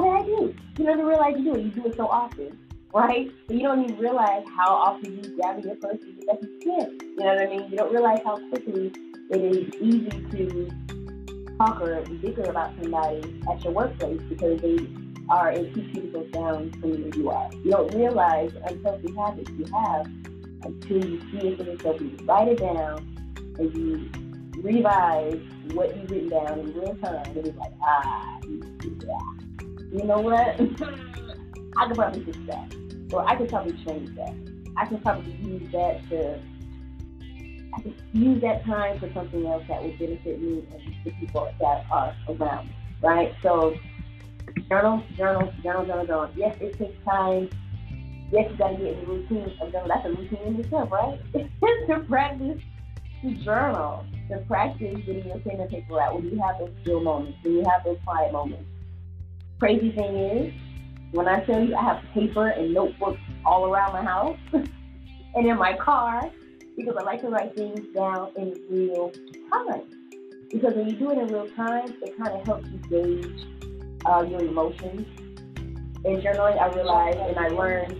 did 0.03 0.13
I 0.13 0.23
do? 0.23 0.53
You 0.77 0.85
don't 0.85 0.99
even 0.99 1.05
realize 1.07 1.33
you 1.37 1.45
do 1.45 1.55
it. 1.55 1.65
You 1.65 1.71
do 1.71 1.85
it 1.87 1.95
so 1.95 2.07
often, 2.07 2.59
right? 2.93 3.31
But 3.47 3.55
you 3.55 3.63
don't 3.63 3.83
even 3.83 3.97
realize 3.97 4.45
how 4.55 4.75
often 4.75 5.15
you 5.15 5.35
grab 5.35 5.63
your 5.63 5.75
purse 5.75 5.97
and 5.99 6.17
get 6.17 6.27
back 6.27 6.37
skin. 6.61 6.99
You 7.01 7.15
know 7.15 7.25
what 7.25 7.39
I 7.39 7.47
mean? 7.47 7.71
You 7.71 7.77
don't 7.77 7.91
realize 7.91 8.19
how 8.23 8.37
quickly 8.49 8.91
it 9.31 9.41
is 9.41 9.73
easy 9.81 10.09
to 10.09 10.69
talk 11.57 11.81
or 11.81 12.01
bicker 12.21 12.43
about 12.43 12.71
somebody 12.79 13.41
at 13.51 13.63
your 13.63 13.73
workplace 13.73 14.21
because 14.29 14.61
they 14.61 14.77
are 15.29 15.51
in 15.51 15.73
two 15.73 15.83
cubicles 15.91 16.31
down 16.31 16.71
from 16.79 16.91
where 16.91 17.15
you 17.15 17.29
are. 17.29 17.49
You 17.63 17.71
don't 17.71 17.93
realize 17.93 18.51
the 18.53 18.65
unhealthy 18.65 19.13
habits 19.15 19.51
you 19.51 19.65
have 19.73 20.05
until 20.63 21.05
you 21.05 21.21
see 21.31 21.47
it 21.47 21.57
for 21.57 21.63
yourself. 21.63 22.01
You 22.01 22.17
write 22.23 22.47
it 22.47 22.59
down 22.59 23.17
and 23.57 23.75
you 23.75 24.09
revise 24.61 25.39
what 25.73 25.95
you've 25.95 26.09
written 26.09 26.29
down 26.29 26.59
in 26.59 26.73
real 26.73 26.95
time. 26.95 27.25
And 27.25 27.47
it's 27.47 27.57
like, 27.57 27.73
ah, 27.81 28.39
yeah. 28.43 29.19
You 29.91 30.03
know 30.03 30.19
what? 30.19 30.59
I 31.77 31.87
could 31.87 31.95
probably 31.95 32.23
fix 32.23 32.37
that. 32.47 32.75
Or 33.13 33.27
I 33.27 33.35
could 33.35 33.49
probably 33.49 33.73
change 33.85 34.15
that. 34.15 34.35
I 34.77 34.85
could 34.85 35.01
probably 35.03 35.33
use 35.33 35.71
that 35.71 36.07
to 36.09 36.39
I 37.73 37.81
could 37.81 37.95
use 38.11 38.41
that 38.41 38.65
time 38.65 38.99
for 38.99 39.11
something 39.13 39.45
else 39.45 39.63
that 39.67 39.83
would 39.83 39.99
benefit 39.99 40.41
me 40.41 40.65
and 40.73 40.95
the 41.05 41.11
people 41.11 41.47
that 41.59 41.85
are 41.91 42.15
around 42.27 42.67
me, 42.67 42.75
right? 43.03 43.35
So 43.43 43.75
journal, 44.69 45.03
journal, 45.15 45.53
journal, 45.63 45.85
journal, 45.85 46.05
journal. 46.05 46.29
Yes, 46.35 46.57
it 46.59 46.77
takes 46.77 46.97
time. 47.05 47.49
Yes, 48.31 48.49
you 48.51 48.57
got 48.57 48.69
to 48.69 48.77
get 48.77 48.93
in 48.93 48.99
the 48.99 49.05
routine 49.05 49.53
of 49.61 49.71
journal. 49.71 49.87
That's 49.87 50.05
a 50.05 50.09
routine 50.09 50.39
in 50.45 50.59
itself, 50.59 50.91
right? 50.91 51.19
to 51.33 52.05
practice 52.07 52.61
to 53.21 53.33
journal, 53.43 54.05
to 54.29 54.37
practice 54.47 54.97
getting 55.05 55.27
your 55.27 55.39
pen 55.39 55.59
and 55.59 55.69
paper 55.69 55.99
out 55.99 56.15
when 56.15 56.29
you 56.29 56.39
have 56.41 56.59
those 56.59 56.71
still 56.81 56.99
moments, 56.99 57.37
when 57.43 57.53
you 57.53 57.63
have 57.67 57.83
those 57.83 57.97
quiet 58.05 58.31
moments. 58.31 58.65
Crazy 59.59 59.91
thing 59.91 60.15
is, 60.15 60.53
when 61.11 61.27
I 61.27 61.43
tell 61.45 61.63
you 61.63 61.75
I 61.75 61.83
have 61.83 62.03
paper 62.13 62.49
and 62.49 62.73
notebooks 62.73 63.19
all 63.45 63.65
around 63.65 63.93
my 63.93 64.03
house 64.03 64.37
and 64.53 65.47
in 65.47 65.57
my 65.57 65.75
car, 65.77 66.29
because 66.75 66.95
I 66.97 67.03
like 67.03 67.21
to 67.21 67.29
write 67.29 67.55
things 67.55 67.79
down 67.95 68.31
in 68.35 68.55
real 68.69 69.11
time. 69.51 69.83
Because 70.51 70.75
when 70.75 70.87
you 70.87 70.95
do 70.95 71.11
it 71.11 71.17
in 71.17 71.27
real 71.27 71.49
time, 71.55 71.93
it 72.01 72.17
kind 72.17 72.33
of 72.33 72.45
helps 72.45 72.67
you 72.67 72.77
gauge 72.89 73.47
uh, 74.07 74.21
your 74.23 74.41
emotions. 74.41 75.05
In 76.05 76.21
journaling, 76.21 76.59
I 76.59 76.73
realized 76.73 77.17
and 77.17 77.37
I 77.37 77.47
learned 77.49 77.91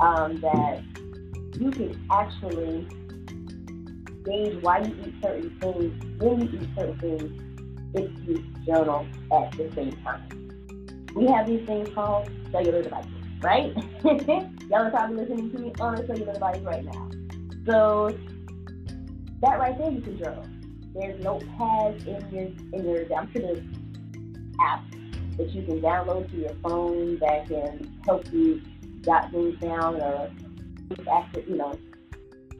um, 0.00 0.40
that 0.40 0.82
you 1.58 1.70
can 1.70 2.06
actually 2.10 2.86
gauge 4.24 4.62
why 4.62 4.80
you 4.80 4.94
eat 5.06 5.14
certain 5.22 5.58
things, 5.60 6.20
when 6.20 6.40
you 6.40 6.60
eat 6.60 6.68
certain 6.76 6.98
things, 6.98 7.42
if 7.94 8.28
you 8.28 8.44
journal 8.66 9.06
at 9.32 9.52
the 9.52 9.70
same 9.74 9.92
time. 10.02 10.28
We 11.14 11.26
have 11.28 11.46
these 11.46 11.64
things 11.66 11.88
called 11.94 12.28
cellular 12.50 12.82
devices, 12.82 13.10
right? 13.40 13.74
Y'all 14.04 14.86
are 14.86 14.90
probably 14.90 15.16
listening 15.16 15.50
to 15.52 15.58
me 15.58 15.72
on 15.80 15.94
a 15.94 16.06
cellular 16.06 16.34
device 16.34 16.60
right 16.60 16.84
now. 16.84 17.10
So 17.64 18.16
that 19.40 19.58
right 19.58 19.78
there 19.78 19.90
you 19.90 20.00
can 20.02 20.18
journal. 20.18 20.44
There's 20.94 21.22
notepads 21.22 22.06
in 22.06 22.30
your 22.30 22.78
in 22.78 22.88
your 22.88 23.18
I'm 23.18 23.32
sure 23.32 23.42
there's 23.42 23.64
apps 24.60 25.05
that 25.36 25.50
you 25.52 25.62
can 25.62 25.80
download 25.80 26.30
to 26.30 26.36
your 26.36 26.54
phone 26.62 27.18
that 27.18 27.48
can 27.48 28.00
help 28.04 28.30
you 28.32 28.60
jot 29.02 29.30
things 29.30 29.58
down 29.60 30.00
or 30.00 30.30
ask 31.10 31.36
you 31.46 31.56
know 31.56 31.78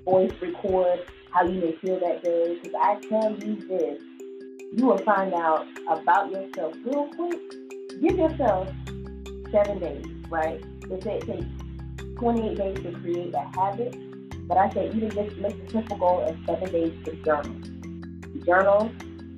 voice 0.04 0.32
record 0.40 1.00
how 1.32 1.44
you 1.44 1.60
may 1.60 1.76
feel 1.76 2.00
that 2.00 2.22
day. 2.22 2.58
Because 2.62 2.80
I 2.80 2.94
tell 3.08 3.32
you 3.32 3.56
this, 3.68 4.00
you 4.72 4.86
will 4.86 4.98
find 4.98 5.34
out 5.34 5.66
about 5.88 6.30
yourself 6.30 6.74
real 6.84 7.08
quick. 7.08 7.40
Give 8.00 8.16
yourself 8.16 8.68
seven 9.50 9.78
days, 9.78 10.06
right? 10.30 10.62
They 10.88 11.00
say 11.00 11.18
it 11.18 11.26
takes 11.26 11.46
28 12.18 12.56
days 12.56 12.76
to 12.84 12.92
create 13.00 13.34
a 13.34 13.58
habit. 13.58 13.96
But 14.48 14.58
I 14.58 14.70
say 14.70 14.90
even 14.94 15.10
just 15.10 15.36
make 15.38 15.66
the 15.66 15.72
simple 15.72 15.96
goal 15.98 16.20
of 16.22 16.36
seven 16.46 16.70
days 16.70 16.94
to 17.04 17.12
journal. 17.16 17.56
Journal, 18.44 18.90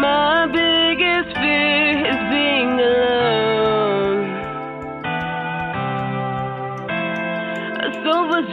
My 0.00 0.46
biggest 0.46 1.36
fear 1.36 2.06
is 2.06 2.18
being 2.30 2.80
alone. 2.80 3.47
So 8.38 8.44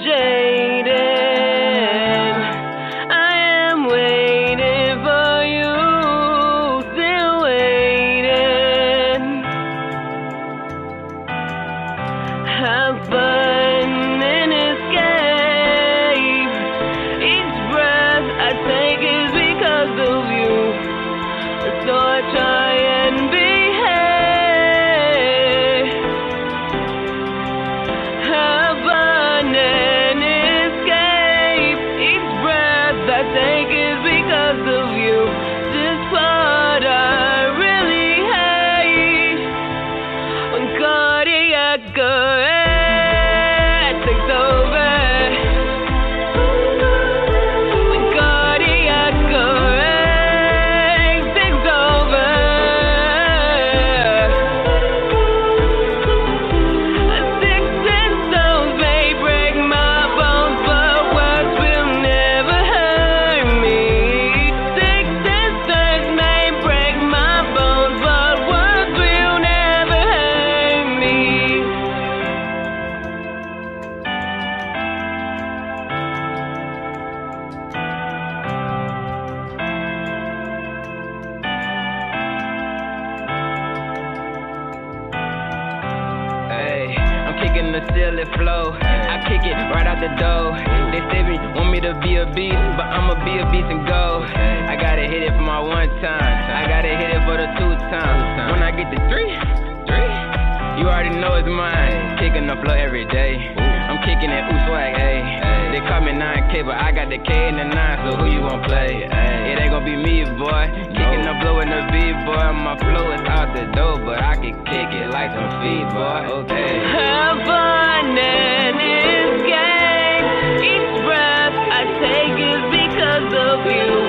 Eight 107.35 107.51
and 107.51 107.59
a 107.59 107.67
nine, 107.75 107.97
so 108.03 108.17
who 108.17 108.25
you 108.31 108.39
gon' 108.47 108.63
play? 108.63 109.07
Ay, 109.11 109.51
it 109.51 109.59
ain't 109.59 109.71
gon' 109.71 109.83
be 109.83 109.95
me, 109.95 110.23
boy. 110.39 110.63
Kicking 110.95 111.23
no. 111.27 111.33
the 111.33 111.39
blue 111.41 111.59
in 111.59 111.69
the 111.69 111.81
beat, 111.91 112.15
boy. 112.23 112.47
My 112.63 112.77
flow 112.79 113.11
is 113.11 113.21
out 113.27 113.51
the 113.53 113.65
door, 113.75 113.99
but 113.99 114.23
I 114.23 114.35
can 114.35 114.55
kick 114.63 114.89
it 114.95 115.11
like 115.11 115.31
some 115.35 115.51
feet, 115.59 115.87
boy. 115.91 116.19
Okay. 116.47 116.79
Have 116.95 117.37
fun 117.43 118.15
in 118.15 118.71
this 118.79 119.35
game. 119.51 120.23
Each 120.63 120.95
breath 121.03 121.57
I 121.75 121.81
take 121.99 122.37
is 122.39 122.63
because 122.71 123.29
of 123.35 123.59
you. 123.67 124.04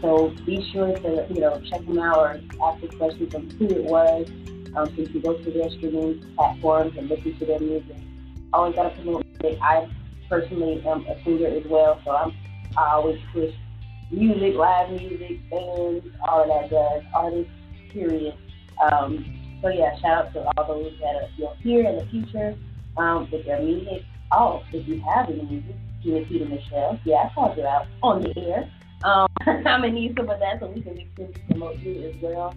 So 0.00 0.32
be 0.46 0.68
sure 0.72 0.96
to, 0.96 1.26
you 1.30 1.40
know, 1.40 1.60
check 1.68 1.84
them 1.84 1.98
out 1.98 2.18
or 2.18 2.40
ask 2.62 2.80
the 2.80 2.88
questions 2.96 3.34
on 3.34 3.50
who 3.50 3.66
it 3.66 3.84
was. 3.84 4.28
Um, 4.76 4.94
you 4.96 5.20
go 5.20 5.34
to 5.34 5.50
their 5.50 5.70
streaming 5.70 6.24
platforms 6.36 6.96
and 6.96 7.08
listen 7.08 7.36
to 7.38 7.46
their 7.46 7.58
music. 7.58 7.96
I 8.52 8.58
always 8.58 8.76
gotta 8.76 8.90
promote 8.90 9.24
music. 9.42 9.58
I 9.62 9.88
personally 10.28 10.82
am 10.86 11.06
a 11.06 11.22
singer 11.24 11.48
as 11.48 11.64
well, 11.66 12.00
so 12.04 12.12
I'm, 12.12 12.32
I 12.76 12.92
always 12.92 13.18
push 13.32 13.52
music, 14.10 14.54
live 14.54 14.90
music, 14.90 15.50
bands, 15.50 16.06
all 16.22 16.42
of 16.42 16.48
that 16.48 16.70
jazz, 16.70 17.02
artists, 17.14 17.52
period. 17.90 18.34
Um, 18.80 19.58
so 19.62 19.68
yeah, 19.68 19.98
shout 19.98 20.26
out 20.26 20.32
to 20.34 20.44
all 20.56 20.66
those 20.66 20.92
that 21.00 21.16
are 21.16 21.28
you 21.36 21.48
here 21.60 21.88
in 21.88 21.96
the 21.96 22.06
future 22.06 22.56
um, 22.96 23.28
with 23.32 23.44
their 23.44 23.60
music. 23.60 24.04
Oh, 24.30 24.62
if 24.72 24.86
you 24.86 25.00
have 25.00 25.28
any 25.28 25.42
music, 25.42 25.74
you 26.02 26.12
can 26.14 26.28
see 26.28 26.44
Michelle. 26.44 27.00
Yeah, 27.04 27.28
I 27.28 27.34
called 27.34 27.56
you 27.56 27.66
out 27.66 27.86
on 28.02 28.22
the 28.22 28.38
air. 28.38 28.70
Um, 29.04 29.28
I'm 29.46 29.62
gonna 29.62 29.90
need 29.90 30.14
some 30.16 30.28
of 30.28 30.40
that 30.40 30.60
so 30.60 30.66
we 30.68 30.82
can 30.82 30.94
be 30.94 31.08
sure 31.16 31.26
to 31.26 31.40
promote 31.48 31.78
you 31.78 32.08
as 32.08 32.14
well. 32.20 32.54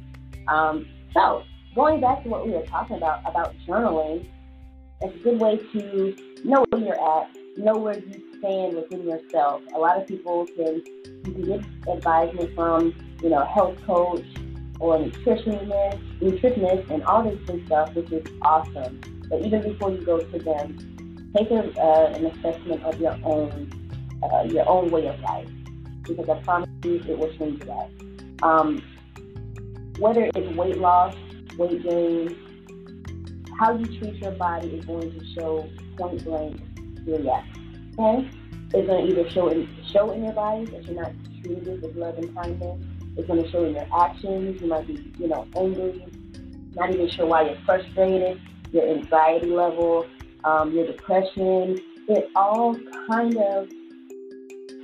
Um, 0.47 0.87
so 1.13 1.43
going 1.75 2.01
back 2.01 2.23
to 2.23 2.29
what 2.29 2.45
we 2.45 2.53
were 2.53 2.65
talking 2.65 2.97
about 2.97 3.21
about 3.29 3.53
journaling, 3.67 4.27
it's 5.01 5.15
a 5.15 5.19
good 5.19 5.39
way 5.39 5.57
to 5.57 6.15
know 6.43 6.65
where 6.69 6.81
you're 6.81 7.19
at, 7.19 7.29
know 7.57 7.77
where 7.77 7.99
you 7.99 8.21
stand 8.39 8.75
within 8.75 9.07
yourself. 9.07 9.61
A 9.75 9.79
lot 9.79 10.01
of 10.01 10.07
people 10.07 10.47
can 10.47 10.81
you 11.25 11.33
can 11.33 11.41
get 11.43 11.95
advice 11.95 12.35
from 12.55 12.93
you 13.21 13.29
know 13.29 13.41
a 13.41 13.45
health 13.45 13.77
coach 13.85 14.25
or 14.79 14.97
nutritionist, 14.97 16.19
nutritionist, 16.19 16.89
and 16.89 17.03
all 17.03 17.23
this 17.23 17.39
good 17.45 17.63
stuff, 17.67 17.93
which 17.93 18.11
is 18.11 18.25
awesome. 18.41 18.99
But 19.29 19.45
even 19.45 19.61
before 19.61 19.91
you 19.91 20.03
go 20.03 20.19
to 20.19 20.39
them, 20.39 21.31
take 21.37 21.51
a, 21.51 21.71
uh, 21.79 22.13
an 22.15 22.25
assessment 22.25 22.83
of 22.83 22.99
your 22.99 23.15
own 23.23 23.71
uh, 24.23 24.43
your 24.43 24.67
own 24.67 24.89
way 24.89 25.07
of 25.07 25.19
life 25.19 25.47
because 26.03 26.29
I 26.29 26.39
promise 26.41 26.69
you 26.83 26.95
it 27.07 27.17
will 27.17 27.31
change 27.37 27.63
that. 27.63 27.89
Um, 28.43 28.81
whether 29.99 30.29
it's 30.33 30.57
weight 30.57 30.77
loss, 30.77 31.15
weight 31.57 31.83
gain, 31.83 32.35
how 33.59 33.77
you 33.77 33.85
treat 33.99 34.15
your 34.15 34.31
body 34.31 34.69
is 34.69 34.85
going 34.85 35.11
to 35.11 35.25
show 35.33 35.69
point 35.97 36.23
blank 36.23 36.59
your 37.05 37.19
yes. 37.19 37.45
Okay? 37.99 38.29
It's 38.73 38.87
going 38.87 39.07
to 39.07 39.11
either 39.11 39.29
show 39.29 39.49
in, 39.49 39.69
show 39.91 40.11
in 40.11 40.23
your 40.23 40.33
body 40.33 40.65
that 40.65 40.83
you're 40.85 41.01
not 41.01 41.11
treated 41.43 41.81
with 41.81 41.95
love 41.95 42.17
and 42.17 42.33
kindness. 42.33 42.81
It's 43.17 43.27
going 43.27 43.43
to 43.43 43.51
show 43.51 43.65
in 43.65 43.73
your 43.75 43.87
actions. 43.95 44.61
You 44.61 44.67
might 44.67 44.87
be, 44.87 45.13
you 45.19 45.27
know, 45.27 45.45
angry, 45.55 46.05
not 46.73 46.91
even 46.91 47.09
sure 47.09 47.25
why 47.25 47.43
you're 47.43 47.59
frustrated, 47.65 48.41
your 48.71 48.87
anxiety 48.87 49.47
level, 49.47 50.05
um, 50.45 50.73
your 50.73 50.87
depression. 50.87 51.79
It 52.07 52.29
all 52.35 52.75
kind 53.07 53.37
of 53.37 53.69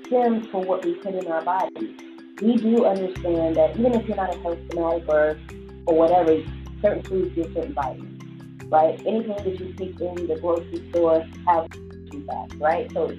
stems 0.08 0.48
from 0.48 0.66
what 0.66 0.84
we 0.84 0.96
put 0.96 1.14
in 1.14 1.28
our 1.28 1.44
bodies. 1.44 1.96
We 2.42 2.58
do 2.58 2.86
understand 2.86 3.56
that 3.56 3.78
even 3.78 3.94
if 3.94 4.08
you're 4.08 4.18
not 4.18 4.36
a 4.36 4.40
health 4.40 4.60
fanatic 4.70 5.08
or, 5.08 5.38
or 5.86 5.96
whatever, 5.96 6.38
certain 6.82 7.04
foods 7.04 7.36
give 7.36 7.54
certain 7.54 7.74
vitamins, 7.74 8.64
right? 8.72 9.00
Anything 9.06 9.36
that 9.36 9.60
you 9.60 9.74
pick 9.74 10.00
in 10.00 10.28
the 10.28 10.38
grocery 10.40 10.88
store 10.90 11.26
have 11.48 11.68
feedback, 12.12 12.50
right? 12.60 12.92
So 12.94 13.16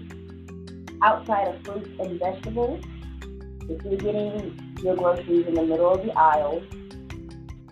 outside 1.02 1.48
of 1.48 1.62
fruits 1.64 1.88
and 2.00 2.18
vegetables, 2.18 2.84
if 3.68 3.84
you're 3.84 3.96
getting 3.96 4.76
your 4.82 4.96
groceries 4.96 5.46
in 5.46 5.54
the 5.54 5.62
middle 5.62 5.92
of 5.92 6.04
the 6.04 6.12
aisle, 6.12 6.62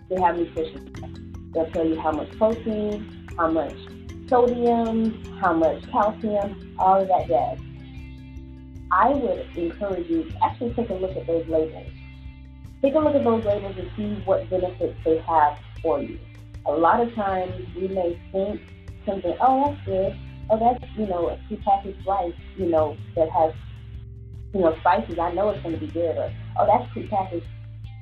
they 0.09 0.21
have 0.21 0.37
nutrition. 0.37 0.93
They'll 1.53 1.69
tell 1.71 1.87
you 1.87 1.99
how 1.99 2.11
much 2.11 2.29
protein, 2.37 3.27
how 3.37 3.49
much 3.51 3.75
sodium, 4.29 5.23
how 5.41 5.53
much 5.53 5.89
calcium, 5.89 6.75
all 6.77 7.01
of 7.01 7.07
that 7.07 7.27
jazz. 7.27 7.57
I 8.91 9.09
would 9.09 9.45
encourage 9.57 10.09
you 10.09 10.23
to 10.23 10.43
actually 10.43 10.73
take 10.73 10.89
a 10.89 10.93
look 10.93 11.15
at 11.15 11.27
those 11.27 11.47
labels. 11.47 11.91
Take 12.81 12.93
a 12.93 12.99
look 12.99 13.15
at 13.15 13.23
those 13.23 13.43
labels 13.43 13.75
and 13.77 13.89
see 13.97 14.21
what 14.23 14.49
benefits 14.49 14.95
they 15.03 15.17
have 15.19 15.57
for 15.81 16.01
you. 16.01 16.19
A 16.65 16.71
lot 16.71 17.01
of 17.01 17.13
times 17.15 17.53
we 17.75 17.87
may 17.87 18.19
think 18.31 18.61
something, 19.05 19.35
oh, 19.41 19.65
that's 19.65 19.85
good. 19.85 20.17
Oh, 20.49 20.57
that's, 20.57 20.91
you 20.95 21.05
know, 21.07 21.27
a 21.27 21.37
prepackaged 21.49 22.05
rice, 22.05 22.33
you 22.55 22.67
know, 22.67 22.95
that 23.15 23.29
has, 23.29 23.53
you 24.53 24.61
know, 24.61 24.77
spices. 24.79 25.19
I 25.19 25.33
know 25.33 25.49
it's 25.49 25.61
going 25.61 25.77
to 25.77 25.85
be 25.85 25.91
good. 25.91 26.15
Or, 26.17 26.31
oh, 26.59 26.65
that's 26.65 26.89
prepackaged. 26.93 27.45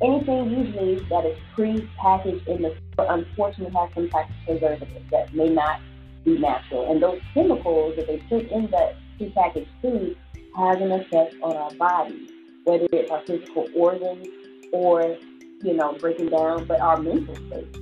Anything 0.04 0.52
usually 0.52 0.96
that 1.10 1.26
is 1.26 1.38
pre-packaged 1.56 2.48
in 2.48 2.62
the 2.62 2.76
store, 2.94 3.08
unfortunately, 3.10 3.74
has 3.76 3.90
some 3.96 4.10
type 4.10 4.30
of 4.30 4.36
preservative 4.46 5.04
that 5.10 5.34
may 5.34 5.50
not 5.50 5.80
be 6.24 6.38
natural. 6.38 6.92
And 6.92 7.02
those 7.02 7.20
chemicals 7.34 7.96
that 7.96 8.08
they 8.08 8.18
put 8.30 8.48
in 8.52 8.70
that 8.72 8.96
prepackaged 9.20 9.68
food 9.82 10.18
has 10.56 10.82
an 10.82 10.92
effect 10.92 11.36
on 11.42 11.56
our 11.58 11.74
body, 11.76 12.30
whether 12.64 12.88
it's 12.92 13.12
our 13.12 13.22
physical 13.26 13.68
organs 13.76 14.28
or, 14.72 15.18
you 15.62 15.74
know, 15.74 15.94
breaking 16.00 16.30
down, 16.30 16.66
but 16.66 16.80
our 16.80 16.98
mental 16.98 17.36
state. 17.48 17.78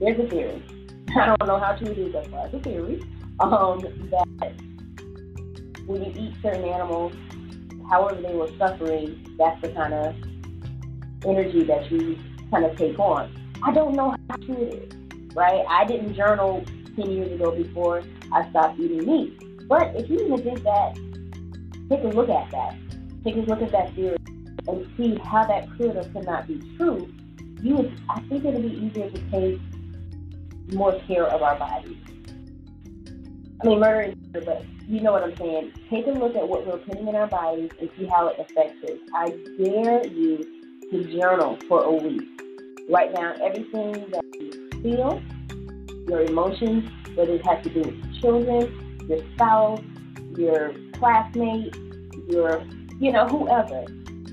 There's 0.00 0.18
a 0.18 0.28
theory. 0.28 0.62
I 1.16 1.26
don't 1.26 1.46
know 1.46 1.58
how 1.58 1.76
true 1.76 1.88
it 1.88 1.98
is, 1.98 2.12
but 2.12 2.46
it's 2.46 2.54
a 2.54 2.60
theory 2.60 3.02
um, 3.40 3.80
that 4.10 4.54
when 5.86 6.02
you 6.02 6.12
eat 6.16 6.34
certain 6.42 6.64
animals, 6.64 7.12
however 7.88 8.20
they 8.20 8.34
were 8.34 8.50
suffering, 8.58 9.36
that's 9.38 9.60
the 9.60 9.68
kind 9.68 9.94
of 9.94 10.14
energy 11.24 11.64
that 11.64 11.90
you 11.90 12.18
kind 12.50 12.64
of 12.64 12.76
take 12.76 12.98
on. 12.98 13.32
I 13.62 13.72
don't 13.72 13.94
know 13.94 14.16
how 14.28 14.36
true 14.36 14.56
it 14.56 14.92
is, 14.92 15.34
right? 15.34 15.64
I 15.68 15.84
didn't 15.84 16.14
journal 16.14 16.64
10 16.96 17.10
years 17.10 17.32
ago 17.32 17.50
before 17.50 18.02
I 18.32 18.48
stopped 18.50 18.80
eating 18.80 19.06
meat. 19.06 19.68
But 19.68 19.94
if 19.96 20.10
you 20.10 20.26
even 20.26 20.42
did 20.42 20.64
that 20.64 20.98
take 21.88 22.04
a 22.04 22.08
look 22.08 22.28
at 22.28 22.50
that. 22.50 22.76
Take 23.24 23.36
a 23.36 23.40
look 23.40 23.62
at 23.62 23.72
that 23.72 23.94
theory 23.94 24.16
and 24.68 24.86
see 24.96 25.18
how 25.24 25.44
that 25.46 25.68
could 25.76 25.96
or 25.96 26.04
could 26.04 26.26
not 26.26 26.46
be 26.46 26.60
true. 26.76 27.12
You 27.60 27.76
would, 27.76 28.00
I 28.08 28.20
think 28.22 28.44
it'll 28.44 28.60
be 28.60 28.68
easier 28.68 29.10
to 29.10 29.30
take 29.30 29.60
more 30.74 30.98
care 31.06 31.26
of 31.26 31.42
our 31.42 31.58
bodies. 31.58 31.96
I 33.62 33.66
mean, 33.66 33.80
murder 33.80 34.10
is 34.10 34.14
murder, 34.32 34.44
but 34.44 34.64
you 34.88 35.00
know 35.00 35.12
what 35.12 35.22
I'm 35.22 35.36
saying. 35.36 35.72
Take 35.88 36.06
a 36.06 36.10
look 36.10 36.36
at 36.36 36.46
what 36.46 36.66
we're 36.66 36.78
putting 36.78 37.08
in 37.08 37.14
our 37.14 37.26
bodies 37.26 37.70
and 37.80 37.88
see 37.96 38.06
how 38.06 38.28
it 38.28 38.38
affects 38.38 38.82
us. 38.84 38.98
I 39.14 39.30
dare 39.58 40.06
you 40.06 40.44
to 40.90 41.18
journal 41.18 41.58
for 41.68 41.82
a 41.82 41.92
week. 41.92 42.22
Write 42.90 43.14
down 43.14 43.40
everything 43.40 43.92
that 44.10 44.24
you 44.34 44.68
feel, 44.82 45.22
your 46.06 46.22
emotions, 46.22 46.90
whether 47.14 47.34
it 47.34 47.46
has 47.46 47.64
to 47.64 47.70
do 47.70 47.80
with 47.80 48.20
children, 48.20 49.06
your 49.08 49.20
spouse, 49.34 49.80
your 50.36 50.72
classmate, 50.98 51.76
your, 52.28 52.62
you 53.00 53.12
know, 53.12 53.26
whoever. 53.26 53.84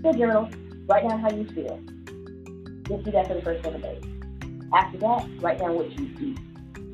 The 0.02 0.14
journal. 0.18 0.50
Write 0.88 1.08
down 1.08 1.20
how 1.20 1.32
you 1.32 1.46
feel. 1.46 1.80
Just 2.88 3.06
do 3.06 3.12
that 3.12 3.28
for 3.28 3.36
the 3.36 3.42
first 3.44 3.64
seven 3.64 3.82
days. 3.82 4.04
After 4.74 4.98
that, 5.00 5.28
write 5.40 5.60
down 5.60 5.76
what 5.76 5.92
you 5.98 6.10
eat. 6.20 6.38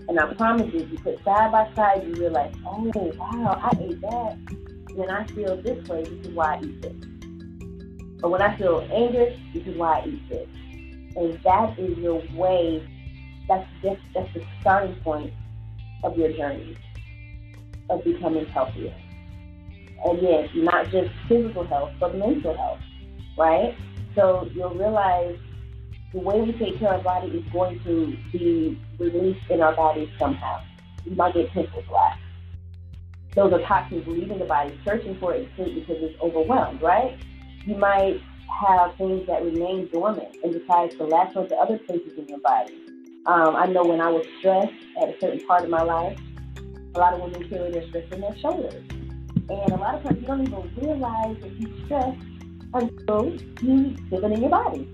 And 0.08 0.20
I 0.20 0.34
promise 0.34 0.74
you, 0.74 0.82
if 0.82 0.92
you 0.92 0.98
put 1.00 1.24
side 1.24 1.52
by 1.52 1.74
side, 1.74 2.06
you 2.06 2.14
realize, 2.14 2.54
oh, 2.66 2.92
wow, 3.18 3.60
I 3.62 3.78
ate 3.82 4.02
that. 4.02 4.38
When 4.94 5.10
I 5.10 5.26
feel 5.28 5.62
this 5.62 5.88
way, 5.88 6.04
this 6.04 6.28
is 6.28 6.34
why 6.34 6.56
I 6.56 6.62
eat 6.62 6.82
this. 6.82 6.94
But 8.22 8.30
when 8.30 8.42
I 8.42 8.58
feel 8.58 8.88
anger, 8.92 9.36
this 9.54 9.66
is 9.66 9.78
why 9.78 10.00
I 10.00 10.08
eat 10.08 10.30
this. 10.30 10.48
And 11.16 11.40
that 11.44 11.78
is 11.80 11.98
your 11.98 12.22
way, 12.34 12.88
that's 13.48 13.68
just 13.82 14.02
that's 14.14 14.32
the 14.34 14.44
starting 14.62 14.96
point 14.98 15.34
of 16.04 16.18
your 16.18 16.32
journey 16.34 16.78
of 17.90 18.04
becoming 18.04 18.46
healthier 18.46 18.94
again, 20.06 20.50
not 20.56 20.90
just 20.90 21.10
physical 21.28 21.66
health, 21.66 21.92
but 22.00 22.16
mental 22.16 22.56
health, 22.56 22.80
right? 23.38 23.76
So 24.16 24.50
you'll 24.54 24.74
realize 24.74 25.38
the 26.14 26.20
way 26.20 26.42
we 26.42 26.54
take 26.54 26.80
care 26.80 26.94
of 26.94 27.06
our 27.06 27.22
body 27.22 27.38
is 27.38 27.46
going 27.52 27.80
to 27.84 28.18
be 28.32 28.80
released 28.98 29.50
in 29.50 29.62
our 29.62 29.76
bodies 29.76 30.10
somehow. 30.18 30.62
You 31.06 31.16
might 31.16 31.34
get 31.34 31.52
pimples 31.52 31.86
black. 31.90 32.20
Those 33.36 33.54
are 33.54 33.62
toxins 33.62 34.08
leaving 34.08 34.40
the 34.40 34.46
body, 34.46 34.80
searching 34.84 35.18
for 35.20 35.36
escape 35.36 35.76
because 35.76 35.98
it's 36.02 36.20
overwhelmed, 36.22 36.82
right? 36.82 37.18
You 37.66 37.76
might 37.76 38.20
have 38.62 38.96
things 38.96 39.28
that 39.28 39.44
remain 39.44 39.90
dormant 39.92 40.36
and 40.44 40.54
decide 40.54 40.92
to 40.92 41.04
latch 41.04 41.36
onto 41.36 41.54
other 41.54 41.78
places 41.78 42.18
in 42.18 42.28
your 42.28 42.40
body. 42.40 42.74
Um, 43.26 43.56
I 43.56 43.66
know 43.68 43.84
when 43.84 44.02
I 44.02 44.10
was 44.10 44.26
stressed 44.40 44.74
at 45.02 45.10
a 45.10 45.20
certain 45.20 45.46
part 45.46 45.64
of 45.64 45.70
my 45.70 45.84
life, 45.84 46.18
a 46.96 47.00
lot 47.00 47.14
of 47.14 47.22
women 47.22 47.48
carry 47.50 47.72
their 47.72 47.88
stress 47.90 48.06
in 48.12 48.22
their 48.22 48.38
shoulders. 48.40 48.84
And 49.50 49.72
a 49.72 49.76
lot 49.76 49.96
of 49.96 50.04
times 50.04 50.22
you 50.22 50.28
don't 50.28 50.42
even 50.42 50.72
realize 50.76 51.38
that 51.42 51.52
you 51.60 51.86
stress 51.86 52.16
until 52.74 53.32
you 53.62 53.96
feel 54.10 54.26
it 54.26 54.32
in 54.32 54.42
your 54.42 54.50
body. 54.50 54.92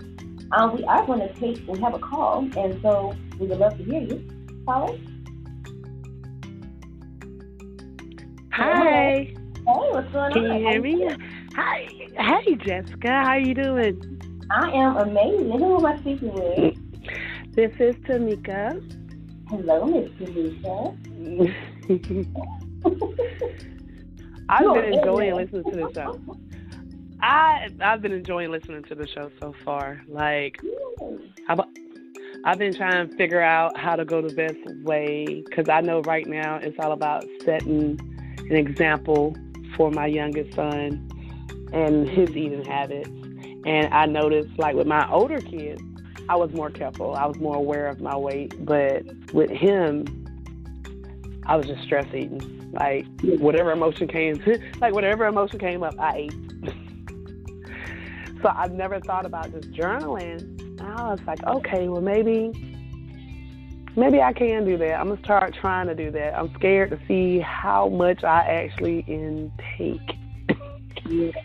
Um, 0.51 0.77
we 0.77 0.83
are 0.85 1.05
going 1.05 1.19
to 1.19 1.33
take, 1.33 1.67
we 1.67 1.79
have 1.79 1.95
a 1.95 1.99
call, 1.99 2.47
and 2.55 2.79
so 2.83 3.15
we 3.39 3.47
would 3.47 3.57
love 3.57 3.75
to 3.77 3.83
hear 3.83 4.01
you. 4.01 4.23
Caller? 4.65 4.95
Hi. 8.51 9.33
Hey, 9.33 9.35
what's 9.65 10.11
going 10.11 10.33
Can 10.33 10.45
on? 10.45 10.49
Can 10.49 10.61
you 10.61 10.67
hear 10.67 10.81
me? 10.81 11.15
Hi. 11.55 11.87
Hey, 12.15 12.55
Jessica. 12.55 13.09
How 13.09 13.29
are 13.29 13.39
you 13.39 13.55
doing? 13.55 14.21
I 14.51 14.69
am 14.71 14.97
amazing. 14.97 15.51
Who 15.51 15.77
am 15.77 15.85
I 15.85 15.99
speaking 16.01 16.31
with? 16.33 16.75
This 17.55 17.71
is 17.79 17.95
Tamika. 18.05 18.79
Hello, 19.49 19.85
Miss 19.85 20.09
Teresa. 20.17 20.95
I've 24.49 24.73
been 24.73 24.93
enjoying 24.93 25.29
in. 25.29 25.35
listening 25.35 25.63
to 25.63 25.75
the 25.75 25.93
show. 25.93 26.21
I 27.21 27.69
I've 27.79 28.01
been 28.01 28.11
enjoying 28.11 28.51
listening 28.51 28.83
to 28.83 28.95
the 28.95 29.07
show 29.07 29.31
so 29.39 29.53
far. 29.63 30.01
Like 30.07 30.59
I've 31.47 31.61
I've 32.45 32.57
been 32.57 32.75
trying 32.75 33.09
to 33.09 33.15
figure 33.15 33.41
out 33.41 33.77
how 33.77 33.95
to 33.95 34.03
go 34.03 34.21
the 34.21 34.33
best 34.33 34.57
way 34.83 35.43
because 35.45 35.69
I 35.69 35.79
know 35.81 36.01
right 36.01 36.27
now 36.27 36.57
it's 36.57 36.77
all 36.79 36.91
about 36.91 37.25
setting 37.45 37.97
an 38.37 38.55
example 38.55 39.35
for 39.77 39.91
my 39.91 40.07
youngest 40.07 40.53
son 40.53 41.09
and 41.71 42.09
his 42.09 42.29
eating 42.31 42.65
habits. 42.65 43.09
And 43.65 43.93
I 43.93 44.05
noticed, 44.05 44.59
like 44.59 44.75
with 44.75 44.87
my 44.87 45.09
older 45.09 45.39
kids, 45.39 45.81
I 46.27 46.35
was 46.35 46.51
more 46.51 46.69
careful. 46.69 47.15
I 47.15 47.25
was 47.25 47.37
more 47.37 47.55
aware 47.55 47.87
of 47.87 48.01
my 48.01 48.15
weight. 48.15 48.53
But 48.65 49.03
with 49.33 49.49
him, 49.49 50.05
I 51.45 51.55
was 51.55 51.65
just 51.65 51.83
stress 51.83 52.05
eating. 52.13 52.62
Like 52.73 53.05
whatever 53.21 53.71
emotion 53.71 54.07
came, 54.07 54.41
like 54.81 54.93
whatever 54.93 55.25
emotion 55.25 55.59
came 55.59 55.83
up, 55.83 55.93
I 55.99 56.17
ate. 56.17 56.33
so 58.41 58.51
I've 58.53 58.73
never 58.73 58.99
thought 58.99 59.25
about 59.25 59.51
just 59.51 59.71
journaling. 59.71 60.81
I 60.81 61.11
was 61.11 61.21
like, 61.25 61.43
okay, 61.45 61.87
well 61.87 62.01
maybe 62.01 62.51
maybe 63.95 64.21
I 64.21 64.33
can 64.33 64.65
do 64.65 64.77
that. 64.77 64.99
I'm 64.99 65.09
gonna 65.09 65.23
start 65.23 65.55
trying 65.59 65.87
to 65.87 65.95
do 65.95 66.09
that. 66.11 66.37
I'm 66.37 66.53
scared 66.55 66.89
to 66.91 66.99
see 67.07 67.39
how 67.39 67.89
much 67.89 68.23
I 68.23 68.39
actually 68.39 68.99
intake. 69.07 70.17
Yeah. 71.05 71.31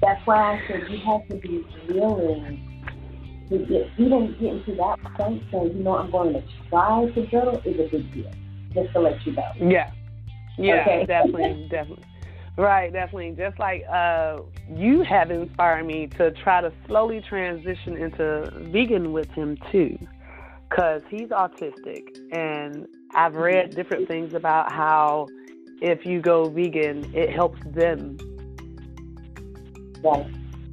That's 0.00 0.26
why 0.26 0.54
I 0.54 0.62
said 0.66 0.90
you 0.90 0.98
have 0.98 1.28
to 1.28 1.36
be 1.36 1.64
willing 1.88 2.72
to 3.48 3.58
get 3.58 3.88
even 3.98 4.32
getting 4.40 4.64
to 4.64 4.74
that 4.74 4.98
point 5.14 5.42
saying, 5.52 5.76
you 5.76 5.84
know, 5.84 5.96
I'm 5.96 6.10
going 6.10 6.32
to 6.32 6.42
try 6.68 7.08
to 7.08 7.26
journal 7.26 7.62
is 7.64 7.78
a 7.78 7.88
big 7.88 8.12
deal. 8.12 8.30
Just 8.74 8.92
to 8.92 9.00
let 9.00 9.24
you 9.26 9.32
know. 9.32 9.52
Yeah. 9.60 9.90
Yeah, 10.58 10.82
Okay. 10.82 11.04
definitely, 11.08 11.68
definitely. 11.70 12.04
Right, 12.56 12.92
definitely. 12.92 13.32
Just 13.32 13.58
like 13.58 13.84
uh, 13.90 14.40
you 14.68 15.02
have 15.02 15.30
inspired 15.30 15.86
me 15.86 16.06
to 16.18 16.30
try 16.32 16.60
to 16.60 16.70
slowly 16.86 17.22
transition 17.22 17.96
into 17.96 18.52
vegan 18.70 19.12
with 19.12 19.30
him 19.30 19.56
too, 19.70 19.98
because 20.68 21.00
he's 21.08 21.28
autistic, 21.28 22.02
and 22.30 22.86
I've 23.14 23.36
read 23.36 23.74
different 23.74 24.06
things 24.06 24.34
about 24.34 24.70
how 24.70 25.28
if 25.80 26.04
you 26.04 26.20
go 26.20 26.50
vegan, 26.50 27.10
it 27.14 27.30
helps 27.30 27.58
them. 27.64 28.18
Right. 30.04 30.26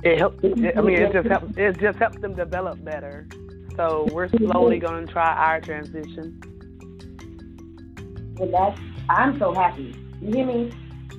It 0.03 0.17
helps. 0.17 0.43
I 0.43 0.81
mean, 0.81 1.01
it 1.01 1.13
just 1.13 1.27
helps. 1.29 1.57
It 1.57 1.79
just 1.79 1.97
helps 1.97 2.19
them 2.19 2.35
develop 2.35 2.83
better. 2.83 3.25
So 3.77 4.07
we're 4.11 4.27
slowly 4.29 4.79
going 4.79 5.07
to 5.07 5.11
try 5.11 5.33
our 5.33 5.61
transition. 5.61 6.41
Well, 8.39 8.49
that's, 8.51 8.79
I'm 9.09 9.37
so 9.37 9.53
happy. 9.53 9.93
You 10.21 10.33
hear 10.33 10.45
me? 10.45 10.71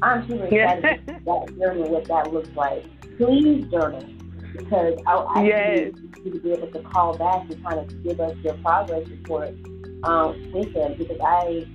I'm 0.02 0.26
super 0.26 0.44
excited 0.46 1.00
about 1.09 1.46
that 1.46 1.59
journey, 1.59 1.83
what 1.88 2.06
that 2.06 2.33
looks 2.33 2.48
like. 2.56 2.85
Please 3.18 3.66
journal. 3.70 4.02
Because 4.56 4.98
I, 5.06 5.12
I 5.12 5.44
Yes. 5.44 5.92
need 5.94 6.16
you 6.24 6.33
to 6.33 6.38
be 6.40 6.52
able 6.52 6.68
to 6.68 6.80
call 6.80 7.16
back 7.16 7.48
and 7.50 7.62
kind 7.62 7.78
of 7.78 8.02
give 8.02 8.20
us 8.20 8.37
your 8.38 8.54
progress 8.54 9.06
report 9.09 9.54
um, 10.04 10.50
with 10.52 10.72
them 10.74 10.94
because 10.96 11.18
I 11.22 11.66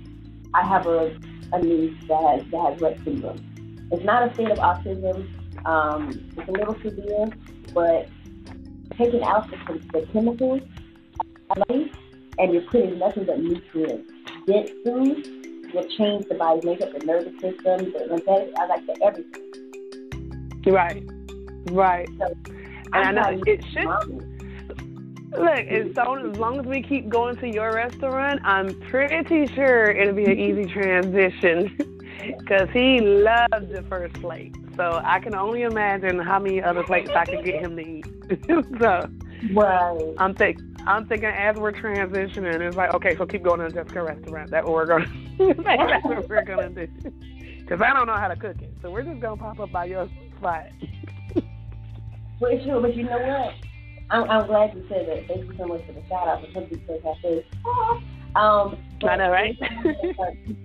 I 0.54 0.66
have 0.66 0.86
a, 0.86 1.16
a 1.52 1.60
niece 1.62 1.94
that 2.08 2.22
has, 2.22 2.50
that 2.50 2.60
has 2.60 2.80
Rett 2.80 3.04
syndrome. 3.04 3.88
It's 3.92 4.04
not 4.04 4.28
a 4.28 4.34
state 4.34 4.50
of 4.50 4.58
autism. 4.58 5.28
Um, 5.66 6.30
it's 6.36 6.48
a 6.48 6.52
little 6.52 6.74
severe, 6.80 7.28
but 7.72 8.08
taking 8.96 9.22
out 9.22 9.48
the, 9.50 9.80
the 9.92 10.06
chemicals 10.12 10.62
and 12.38 12.52
you're 12.52 12.62
putting 12.62 12.98
nothing 12.98 13.24
but 13.24 13.40
nutrients 13.40 14.10
dense 14.46 14.70
foods 14.84 15.28
will 15.76 15.88
change 15.96 16.26
the 16.28 16.34
body's 16.34 16.64
makeup, 16.64 16.92
the 16.98 17.04
nervous 17.04 17.32
system, 17.34 17.92
the 17.92 18.06
lymphatic, 18.10 18.54
I 18.56 18.66
like 18.66 18.86
the 18.86 18.98
everything. 19.04 19.42
Right, 20.66 21.04
right. 21.70 22.08
So, 22.18 22.34
And 22.92 23.18
I 23.18 23.32
know 23.32 23.42
it 23.46 23.64
should. 23.72 23.84
Mommy, 23.84 24.36
Look, 25.32 25.48
as, 25.50 25.94
so, 25.94 26.14
as 26.14 26.38
long 26.38 26.60
as 26.60 26.66
we 26.66 26.80
keep 26.80 27.10
going 27.10 27.36
to 27.36 27.48
your 27.48 27.74
restaurant, 27.74 28.40
I'm 28.42 28.80
pretty 28.88 29.46
sure 29.54 29.90
it'll 29.90 30.14
be 30.14 30.24
an 30.24 30.38
easy 30.38 30.64
transition 30.72 31.76
because 32.38 32.70
he 32.72 33.00
loved 33.00 33.68
the 33.68 33.84
first 33.88 34.14
plate. 34.14 34.54
So 34.76 35.00
I 35.04 35.18
can 35.20 35.34
only 35.34 35.62
imagine 35.62 36.18
how 36.20 36.38
many 36.38 36.62
other 36.62 36.82
plates 36.84 37.10
I 37.14 37.24
could 37.26 37.44
get 37.44 37.60
him 37.60 37.76
to 37.76 37.82
eat. 37.82 38.06
so 38.80 39.10
Right. 39.52 40.14
I'm 40.18 40.34
think 40.34 40.58
I'm 40.86 41.06
thinking 41.06 41.28
as 41.28 41.56
we're 41.56 41.72
transitioning, 41.72 42.60
it's 42.60 42.76
like 42.76 42.94
okay, 42.94 43.16
so 43.16 43.26
keep 43.26 43.42
going 43.42 43.60
to 43.60 43.66
the 43.66 43.72
Jessica 43.72 44.02
restaurant. 44.02 44.50
That's 44.50 44.64
what 44.64 44.74
we're 44.74 44.86
gonna. 44.86 45.06
that's 45.64 46.04
what 46.04 46.28
we're 46.28 46.44
gonna 46.44 46.70
do. 46.70 46.88
Because 47.60 47.80
I 47.82 47.92
don't 47.92 48.06
know 48.06 48.14
how 48.14 48.28
to 48.28 48.36
cook 48.36 48.60
it, 48.62 48.72
so 48.80 48.90
we're 48.90 49.02
just 49.02 49.20
gonna 49.20 49.36
pop 49.36 49.58
up 49.60 49.72
by 49.72 49.86
your 49.86 50.08
spot. 50.38 50.66
Well, 52.38 52.52
it's 52.52 52.64
true, 52.64 52.80
but 52.80 52.94
you 52.94 53.04
know 53.04 53.18
what? 53.18 53.54
I'm, 54.10 54.30
I'm 54.30 54.46
glad 54.46 54.74
you 54.74 54.84
said 54.88 55.08
that. 55.08 55.26
Thank 55.26 55.50
you 55.50 55.56
so 55.56 55.66
much 55.66 55.84
for 55.86 55.92
the 55.92 56.02
shout 56.06 56.28
out. 56.28 56.40
Because 56.42 56.54
some 56.54 56.66
people 56.66 57.18
say, 57.22 57.44
um, 58.36 58.76
I 59.02 59.16
know, 59.16 59.30
right? 59.30 59.58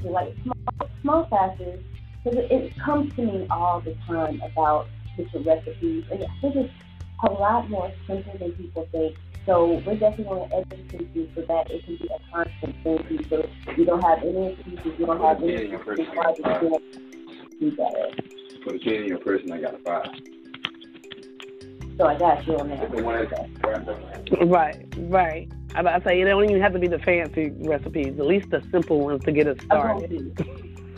like 0.03 0.35
small, 0.43 0.89
small 1.01 1.25
classes, 1.25 1.81
because 2.23 2.39
it, 2.39 2.51
it 2.51 2.79
comes 2.79 3.15
to 3.15 3.21
me 3.21 3.47
all 3.49 3.79
the 3.79 3.95
time 4.05 4.41
about 4.41 4.87
different 5.15 5.47
recipes, 5.47 6.03
and 6.11 6.23
I 6.23 6.27
think 6.41 6.55
it's 6.57 6.73
a 7.23 7.31
lot 7.31 7.69
more 7.69 7.91
simple 8.07 8.37
than 8.37 8.51
people 8.53 8.87
think. 8.91 9.15
So 9.45 9.81
we're 9.85 9.95
definitely 9.95 10.25
going 10.25 10.49
to 10.49 10.55
educate 10.55 11.09
you 11.15 11.29
so 11.35 11.41
that 11.41 11.71
it 11.71 11.83
can 11.85 11.95
be 11.97 12.07
a 12.07 12.31
constant 12.31 12.83
thing. 12.83 13.03
for 13.03 13.13
you. 13.13 13.19
So 13.29 13.49
you 13.75 13.85
don't 13.85 14.01
have 14.01 14.19
any 14.23 14.53
excuses. 14.53 14.99
You 14.99 15.05
don't 15.05 15.21
have 15.21 15.41
any 15.41 15.53
Yeah, 15.53 15.59
your 15.61 15.79
person 15.79 16.05
excuses 16.05 16.41
why 16.41 16.59
you 16.61 16.69
can't 16.69 17.59
do 17.59 17.71
better. 17.75 18.11
For 18.63 18.73
the 18.73 18.79
kid 18.79 19.01
in 19.01 19.07
your 19.07 19.19
person, 19.19 19.51
I 19.51 19.61
got 19.61 19.75
a 19.75 19.77
five. 19.79 20.05
So 21.97 22.07
I 22.07 22.17
got 22.17 22.47
you 22.47 22.57
on 22.57 22.69
that. 22.69 22.91
The 22.91 24.45
Right, 24.45 24.85
right. 24.97 25.51
I'm 25.75 25.87
about 25.87 25.99
to 25.99 26.09
say 26.09 26.21
it 26.21 26.25
don't 26.25 26.43
even 26.43 26.61
have 26.61 26.73
to 26.73 26.79
be 26.79 26.87
the 26.87 26.99
fancy 26.99 27.51
recipes. 27.59 28.19
At 28.19 28.25
least 28.25 28.49
the 28.49 28.63
simple 28.71 28.99
ones 28.99 29.23
to 29.23 29.31
get 29.31 29.47
us 29.47 29.57
started. 29.65 30.11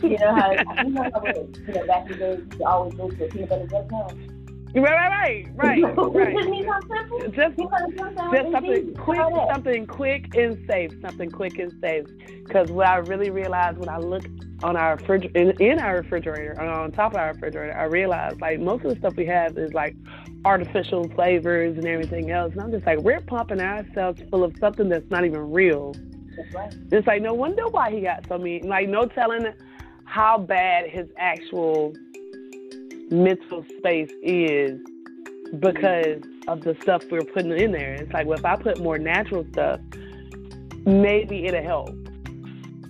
You 0.02 0.18
know 0.18 0.34
how 0.34 0.52
you 0.52 0.90
know 0.90 1.10
how 1.14 1.22
it 1.24 1.36
is. 1.36 1.66
You 1.66 1.74
know, 1.74 1.86
back 1.86 2.10
in 2.10 2.18
the 2.18 2.36
day, 2.36 2.42
you 2.58 2.66
always 2.66 2.94
go 2.94 3.08
to 3.08 3.24
a 3.24 3.28
peanut 3.28 3.48
butter 3.48 3.66
jelly 3.66 3.86
sandwich. 3.88 4.33
Right, 4.74 5.46
right, 5.54 5.82
right, 5.82 5.82
right, 5.82 6.14
right. 6.14 7.34
Just 7.34 7.56
Peanut 7.56 7.70
butter 7.70 7.86
jelly 7.96 8.14
just 8.32 8.52
something 8.52 8.94
quick, 8.94 9.20
something 9.52 9.86
quick 9.86 10.34
and 10.34 10.66
safe, 10.68 10.90
something 11.00 11.30
quick 11.30 11.58
and 11.58 11.72
safe. 11.80 12.06
Because 12.44 12.70
what 12.70 12.88
I 12.88 12.96
really 12.96 13.30
realized 13.30 13.78
when 13.78 13.88
I 13.88 13.98
look 13.98 14.24
on 14.62 14.76
our 14.76 14.96
refriger- 14.96 15.34
in, 15.36 15.50
in 15.62 15.78
our 15.78 15.96
refrigerator, 15.98 16.60
on 16.60 16.90
top 16.92 17.12
of 17.12 17.18
our 17.18 17.32
refrigerator, 17.32 17.76
I 17.76 17.84
realized 17.84 18.40
like 18.40 18.60
most 18.60 18.84
of 18.84 18.90
the 18.90 18.96
stuff 18.98 19.16
we 19.16 19.26
have 19.26 19.56
is 19.56 19.72
like 19.72 19.94
artificial 20.44 21.08
flavors 21.10 21.76
and 21.76 21.86
everything 21.86 22.30
else. 22.30 22.52
And 22.52 22.62
I'm 22.62 22.72
just 22.72 22.84
like, 22.84 22.98
we're 22.98 23.20
pumping 23.20 23.60
ourselves 23.60 24.20
full 24.30 24.42
of 24.42 24.54
something 24.58 24.88
that's 24.88 25.08
not 25.10 25.24
even 25.24 25.52
real. 25.52 25.94
Right. 26.52 26.74
It's 26.90 27.06
like 27.06 27.22
no 27.22 27.32
wonder 27.32 27.68
why 27.68 27.92
he 27.92 28.00
got 28.00 28.26
so 28.28 28.38
mean. 28.38 28.68
Like 28.68 28.88
no 28.88 29.06
telling 29.06 29.46
how 30.04 30.38
bad 30.38 30.90
his 30.90 31.08
actual 31.16 31.94
mental 33.10 33.64
space 33.78 34.10
is 34.22 34.80
because 35.58 36.22
of 36.48 36.62
the 36.62 36.76
stuff 36.82 37.04
we're 37.10 37.22
putting 37.24 37.52
in 37.52 37.72
there. 37.72 37.94
It's 37.94 38.12
like 38.12 38.26
well, 38.26 38.38
if 38.38 38.44
I 38.44 38.56
put 38.56 38.78
more 38.80 38.98
natural 38.98 39.46
stuff, 39.52 39.80
maybe 40.84 41.46
it'll 41.46 41.62
help 41.62 41.90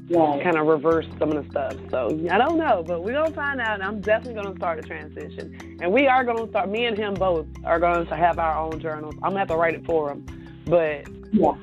Yeah. 0.09 0.39
kind 0.43 0.57
of 0.59 0.67
reverse 0.67 1.07
some 1.19 1.33
of 1.33 1.45
the 1.45 1.51
stuff. 1.51 1.75
So 1.91 2.09
I 2.31 2.39
don't 2.39 2.59
know, 2.59 2.85
but 2.87 3.03
we're 3.03 3.13
gonna 3.15 3.31
find 3.35 3.61
out. 3.61 3.75
And 3.75 3.83
I'm 3.83 4.01
definitely 4.01 4.43
gonna 4.43 4.57
start 4.57 4.79
a 4.79 4.83
transition, 4.83 5.79
and 5.81 5.93
we 5.93 6.07
are 6.07 6.25
gonna 6.25 6.49
start. 6.49 6.69
Me 6.71 6.87
and 6.87 6.97
him 6.97 7.15
both 7.15 7.47
are 7.65 7.79
going 7.79 8.07
to 8.07 8.17
have 8.17 8.39
our 8.39 8.59
own 8.59 8.81
journals. 8.81 9.15
I'm 9.23 9.31
gonna 9.31 9.41
have 9.41 9.49
to 9.49 9.57
write 9.57 9.75
it 9.75 9.85
for 9.85 10.11
him, 10.11 10.25
but 10.67 11.07
Yeah. 11.33 11.55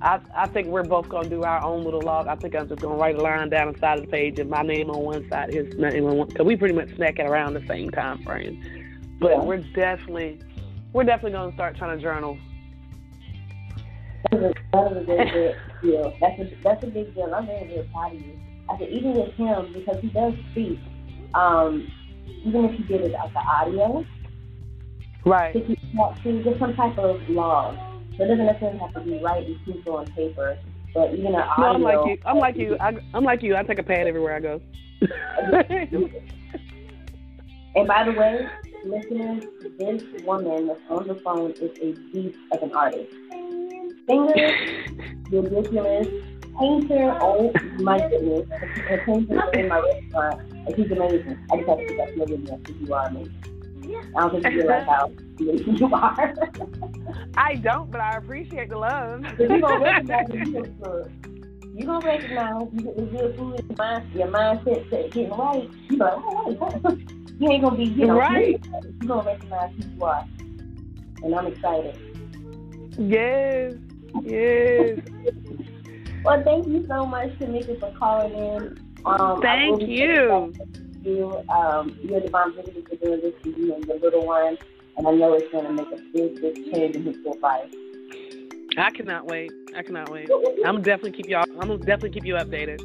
I, 0.00 0.20
I 0.34 0.46
think 0.46 0.68
we're 0.68 0.84
both 0.84 1.08
gonna 1.08 1.28
do 1.28 1.42
our 1.42 1.60
own 1.62 1.84
little 1.84 2.00
log. 2.02 2.28
I 2.28 2.36
think 2.36 2.54
I'm 2.54 2.68
just 2.68 2.80
gonna 2.80 2.94
write 2.94 3.16
a 3.16 3.20
line 3.20 3.48
down 3.48 3.72
the 3.72 3.78
side 3.78 3.98
of 3.98 4.04
the 4.04 4.10
page 4.10 4.38
and 4.38 4.48
my 4.48 4.62
name 4.62 4.90
on 4.90 5.00
one 5.02 5.28
side, 5.28 5.52
his 5.52 5.74
name 5.76 6.06
on 6.06 6.18
one, 6.18 6.28
because 6.28 6.46
we 6.46 6.56
pretty 6.56 6.74
much 6.74 6.94
snack 6.94 7.18
it 7.18 7.26
around 7.26 7.54
the 7.54 7.66
same 7.66 7.90
time 7.90 8.22
frame. 8.22 8.62
But 9.20 9.32
Yeah. 9.32 9.42
we're 9.42 9.64
definitely, 9.74 10.40
we're 10.92 11.04
definitely 11.04 11.32
gonna 11.32 11.52
start 11.54 11.76
trying 11.76 11.96
to 11.96 12.02
journal. 12.02 12.38
That 14.30 14.40
was 14.40 14.50
a, 14.50 14.54
that 14.72 14.92
was 14.92 15.02
a 15.02 15.04
good 15.04 15.56
deal. 15.82 16.14
That's 16.20 16.40
a, 16.40 16.50
that's 16.62 16.84
a 16.84 16.86
big 16.86 17.14
deal. 17.14 17.34
I'm 17.34 17.46
very, 17.46 17.66
very 17.66 17.88
proud 17.92 18.14
of 18.14 18.20
you. 18.20 18.38
I 18.68 18.78
said, 18.78 18.88
even 18.90 19.14
with 19.14 19.32
him, 19.34 19.72
because 19.72 20.00
he 20.00 20.08
does 20.08 20.34
speak, 20.52 20.78
um, 21.34 21.90
even 22.44 22.66
if 22.66 22.78
you 22.78 22.84
did 22.84 23.00
it 23.00 23.12
like 23.12 23.32
the 23.32 23.40
audio, 23.40 24.04
Right. 25.24 25.56
if 25.56 25.68
you 25.68 25.76
want 25.94 26.22
to, 26.22 26.56
some 26.58 26.74
type 26.76 26.96
of 26.98 27.20
log. 27.28 27.76
It 28.18 28.26
doesn't 28.26 28.46
necessarily 28.46 28.78
have 28.78 28.94
to 28.94 29.00
be 29.00 29.18
writing 29.22 29.58
pencil 29.64 29.96
on 29.96 30.06
paper, 30.06 30.58
but 30.92 31.12
even 31.12 31.26
an 31.26 31.32
No, 31.32 31.40
audio. 31.40 31.64
I'm 31.66 31.82
like 31.82 32.06
you. 32.06 32.18
I'm 32.26 32.38
like 32.38 32.56
you. 32.56 32.76
I, 32.80 32.96
I'm 33.14 33.24
like 33.24 33.42
you. 33.42 33.56
I 33.56 33.62
take 33.62 33.78
a 33.78 33.82
pad 33.82 34.06
everywhere 34.06 34.34
I 34.34 34.40
go. 34.40 34.60
And 37.76 37.86
by 37.86 38.02
the 38.02 38.12
way, 38.12 38.48
listeners, 38.84 39.44
this 39.78 40.02
woman 40.24 40.66
that's 40.66 40.80
on 40.90 41.06
the 41.06 41.14
phone 41.16 41.52
is 41.52 41.70
a 41.80 41.92
beast 42.12 42.36
of 42.50 42.62
an 42.62 42.72
artist. 42.72 43.12
Singer, 44.08 44.34
ridiculous, 45.30 46.08
painter, 46.58 47.16
oh 47.20 47.52
my 47.78 47.98
goodness. 48.08 48.48
Her 48.88 49.02
paintings 49.06 49.40
in 49.52 49.68
my 49.68 49.78
restaurant, 49.78 50.40
and 50.50 50.74
she's 50.74 50.90
amazing. 50.90 51.38
I 51.52 51.56
just 51.58 51.68
have 51.68 51.78
to 51.78 51.84
put 51.86 51.96
that 51.98 52.16
there 52.16 52.36
because 52.58 52.80
you 52.80 52.94
are 52.94 53.06
amazing. 53.06 53.57
I 54.16 54.20
don't 54.28 54.42
think 54.42 54.54
you 54.54 54.60
realize 54.68 54.86
how 54.86 55.10
you 55.38 55.90
are. 55.94 56.34
I 57.36 57.54
don't, 57.56 57.90
but 57.90 58.00
I 58.00 58.16
appreciate 58.16 58.68
the 58.70 58.76
love. 58.78 59.24
You're 59.38 59.48
gonna 59.60 59.78
recognize 59.84 60.26
you 61.74 61.86
gonna 61.86 62.04
recognize 62.04 62.66
you 62.72 62.80
get 62.82 62.96
the 62.96 63.02
good 63.02 63.36
food 63.36 63.78
mind, 63.78 64.12
your 64.14 64.28
mindset 64.28 64.90
set 64.90 65.12
getting 65.12 65.30
right. 65.30 65.70
You're 65.88 65.98
like, 65.98 66.14
oh, 66.16 66.82
wait, 66.84 66.98
you 67.38 67.50
ain't 67.50 67.62
gonna 67.62 67.76
be, 67.76 67.84
you 67.84 68.06
know, 68.06 68.16
Right. 68.18 68.60
you're 69.00 69.08
gonna 69.08 69.22
recognize 69.22 69.70
who 69.76 69.84
you 69.96 70.04
are. 70.04 70.24
And 71.22 71.34
I'm 71.34 71.46
excited. 71.46 71.96
yes, 72.98 73.74
yes. 74.24 74.98
Well, 76.24 76.42
thank 76.42 76.66
you 76.66 76.84
so 76.88 77.06
much, 77.06 77.28
Tamika, 77.38 77.78
for 77.78 77.92
calling 77.96 78.34
in. 78.34 78.78
Um, 79.06 79.40
Thank 79.40 79.82
you. 79.82 80.52
You, 81.02 81.42
um, 81.48 81.98
you're 82.02 82.20
the 82.20 82.30
mom 82.30 82.52
doing 82.52 83.20
this 83.20 83.34
for 83.42 83.48
you 83.48 83.74
and 83.74 83.84
your 83.84 83.98
little 83.98 84.26
one, 84.26 84.58
and 84.96 85.06
I 85.06 85.10
know 85.12 85.34
it's 85.34 85.50
going 85.52 85.64
to 85.64 85.72
make 85.72 85.90
a 85.92 85.96
big, 86.12 86.40
big 86.40 86.72
change 86.72 86.96
in 86.96 87.04
his 87.04 87.16
life. 87.40 87.70
I 88.76 88.90
cannot 88.90 89.26
wait. 89.26 89.52
I 89.74 89.82
cannot 89.82 90.10
wait. 90.10 90.30
I'm 90.64 90.82
definitely 90.82 91.12
keep 91.12 91.28
y'all. 91.28 91.44
I'm 91.60 91.68
gonna 91.68 91.78
definitely 91.78 92.10
keep 92.10 92.24
you 92.24 92.34
updated. 92.34 92.78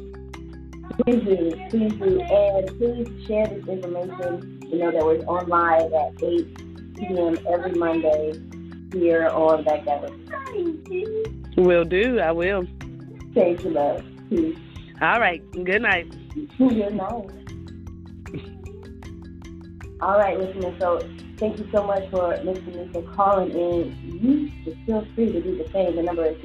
Please 1.04 1.24
do, 1.24 1.50
please 1.70 1.92
do, 1.92 2.20
and 2.20 2.78
please 2.78 3.26
share 3.26 3.46
this 3.46 3.66
information. 3.68 4.60
You 4.70 4.78
know 4.78 4.90
that 4.90 5.04
we're 5.04 5.24
on 5.26 5.48
live 5.48 5.92
at 5.92 6.22
8 6.22 6.96
p.m. 6.96 7.38
every 7.48 7.72
Monday 7.72 8.32
here 8.92 9.28
on 9.28 9.64
Back 9.64 9.84
That. 9.84 10.12
Will 11.56 11.84
do. 11.84 12.18
I 12.18 12.32
will. 12.32 12.66
Thank 13.34 13.62
you, 13.64 13.70
love. 13.70 14.04
Peace. 14.30 14.56
All 15.00 15.20
right. 15.20 15.42
Good 15.52 15.82
night. 15.82 16.12
Good 16.58 16.94
night. 16.94 17.43
All 20.00 20.18
right, 20.18 20.38
listeners. 20.38 20.74
So 20.80 21.00
thank 21.38 21.58
you 21.58 21.68
so 21.72 21.84
much 21.84 22.10
for 22.10 22.36
listening 22.42 22.92
for 22.92 23.02
calling 23.14 23.50
in. 23.52 23.96
You 24.20 24.50
feel 24.86 25.06
free 25.14 25.30
to 25.32 25.40
do 25.40 25.56
the 25.56 25.70
same. 25.70 25.94
The 25.96 26.02
number 26.02 26.24
is 26.26 26.36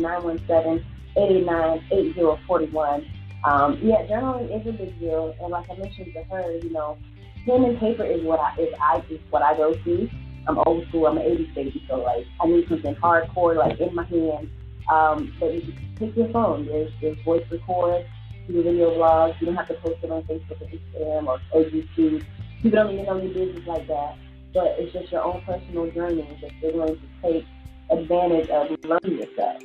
917-889-8041. 1.16 3.10
Um, 3.44 3.80
yeah, 3.82 4.06
journaling 4.06 4.62
is 4.62 4.68
a 4.68 4.72
big 4.72 5.00
deal, 5.00 5.34
and 5.42 5.50
like 5.52 5.70
I 5.70 5.76
mentioned 5.78 6.14
to 6.14 6.24
her, 6.24 6.52
you 6.58 6.72
know, 6.72 6.98
pen 7.46 7.64
and 7.64 7.80
paper 7.80 8.04
is 8.04 8.22
what 8.24 8.40
I 8.40 8.54
is 8.60 8.74
I 8.82 9.02
is 9.10 9.20
what 9.30 9.42
I 9.42 9.56
go 9.56 9.74
to. 9.74 10.10
I'm 10.48 10.60
old 10.60 10.88
school. 10.90 11.08
I'm 11.08 11.18
an 11.18 11.24
80s 11.24 11.56
baby, 11.56 11.84
so 11.90 12.02
like 12.02 12.28
I 12.42 12.48
need 12.48 12.68
something 12.68 12.96
hardcore, 12.96 13.56
like 13.56 13.80
in 13.80 13.96
my 13.96 14.04
hand. 14.06 14.50
Um, 14.92 15.34
but 15.40 15.54
you 15.54 15.62
can 15.62 15.96
pick 15.98 16.16
your 16.16 16.30
phone. 16.30 16.66
There's 16.66 16.92
there's 17.02 17.18
voice 17.22 17.46
record, 17.50 18.06
do 18.48 18.62
video 18.62 18.92
blogs. 18.92 19.40
You 19.40 19.48
don't 19.48 19.56
have 19.56 19.70
to 19.70 19.76
post 19.76 20.04
it 20.04 20.12
on 20.12 20.24
Facebook 20.24 20.62
or 20.62 20.68
Instagram 20.68 21.28
or, 21.28 21.40
or 21.52 21.64
YouTube. 21.64 22.24
People 22.62 22.84
don't 22.84 22.94
even 22.94 23.06
know 23.06 23.22
your 23.22 23.34
business 23.34 23.68
like 23.68 23.88
that. 23.88 24.18
But 24.54 24.76
it's 24.80 24.94
just 24.94 25.12
your 25.12 25.24
own 25.24 25.42
personal 25.46 25.90
journey 25.92 26.28
that 26.42 26.52
you're 26.62 26.72
going 26.72 26.96
to 26.96 27.02
take 27.22 27.46
advantage 27.92 28.50
of 28.50 28.76
learning 28.84 29.20
yourself. 29.20 29.62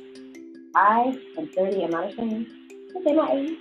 I 0.75 1.17
am 1.37 1.49
30. 1.55 1.83
I'm 1.83 1.91
not 1.91 2.11
ashamed 2.11 2.47
to 2.93 3.03
say 3.03 3.13
my 3.13 3.31
age. 3.31 3.57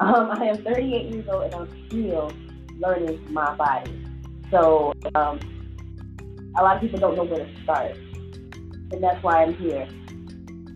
Um, 0.00 0.30
I 0.30 0.46
am 0.46 0.62
38 0.62 1.12
years 1.12 1.28
old 1.28 1.44
and 1.44 1.54
I'm 1.54 1.86
still 1.88 2.32
learning 2.78 3.32
my 3.32 3.54
body. 3.54 4.04
So 4.50 4.92
um, 5.14 5.40
a 6.56 6.62
lot 6.62 6.76
of 6.76 6.82
people 6.82 6.98
don't 6.98 7.16
know 7.16 7.24
where 7.24 7.44
to 7.44 7.62
start, 7.62 7.96
and 7.96 9.02
that's 9.02 9.22
why 9.22 9.42
I'm 9.42 9.54
here. 9.54 9.88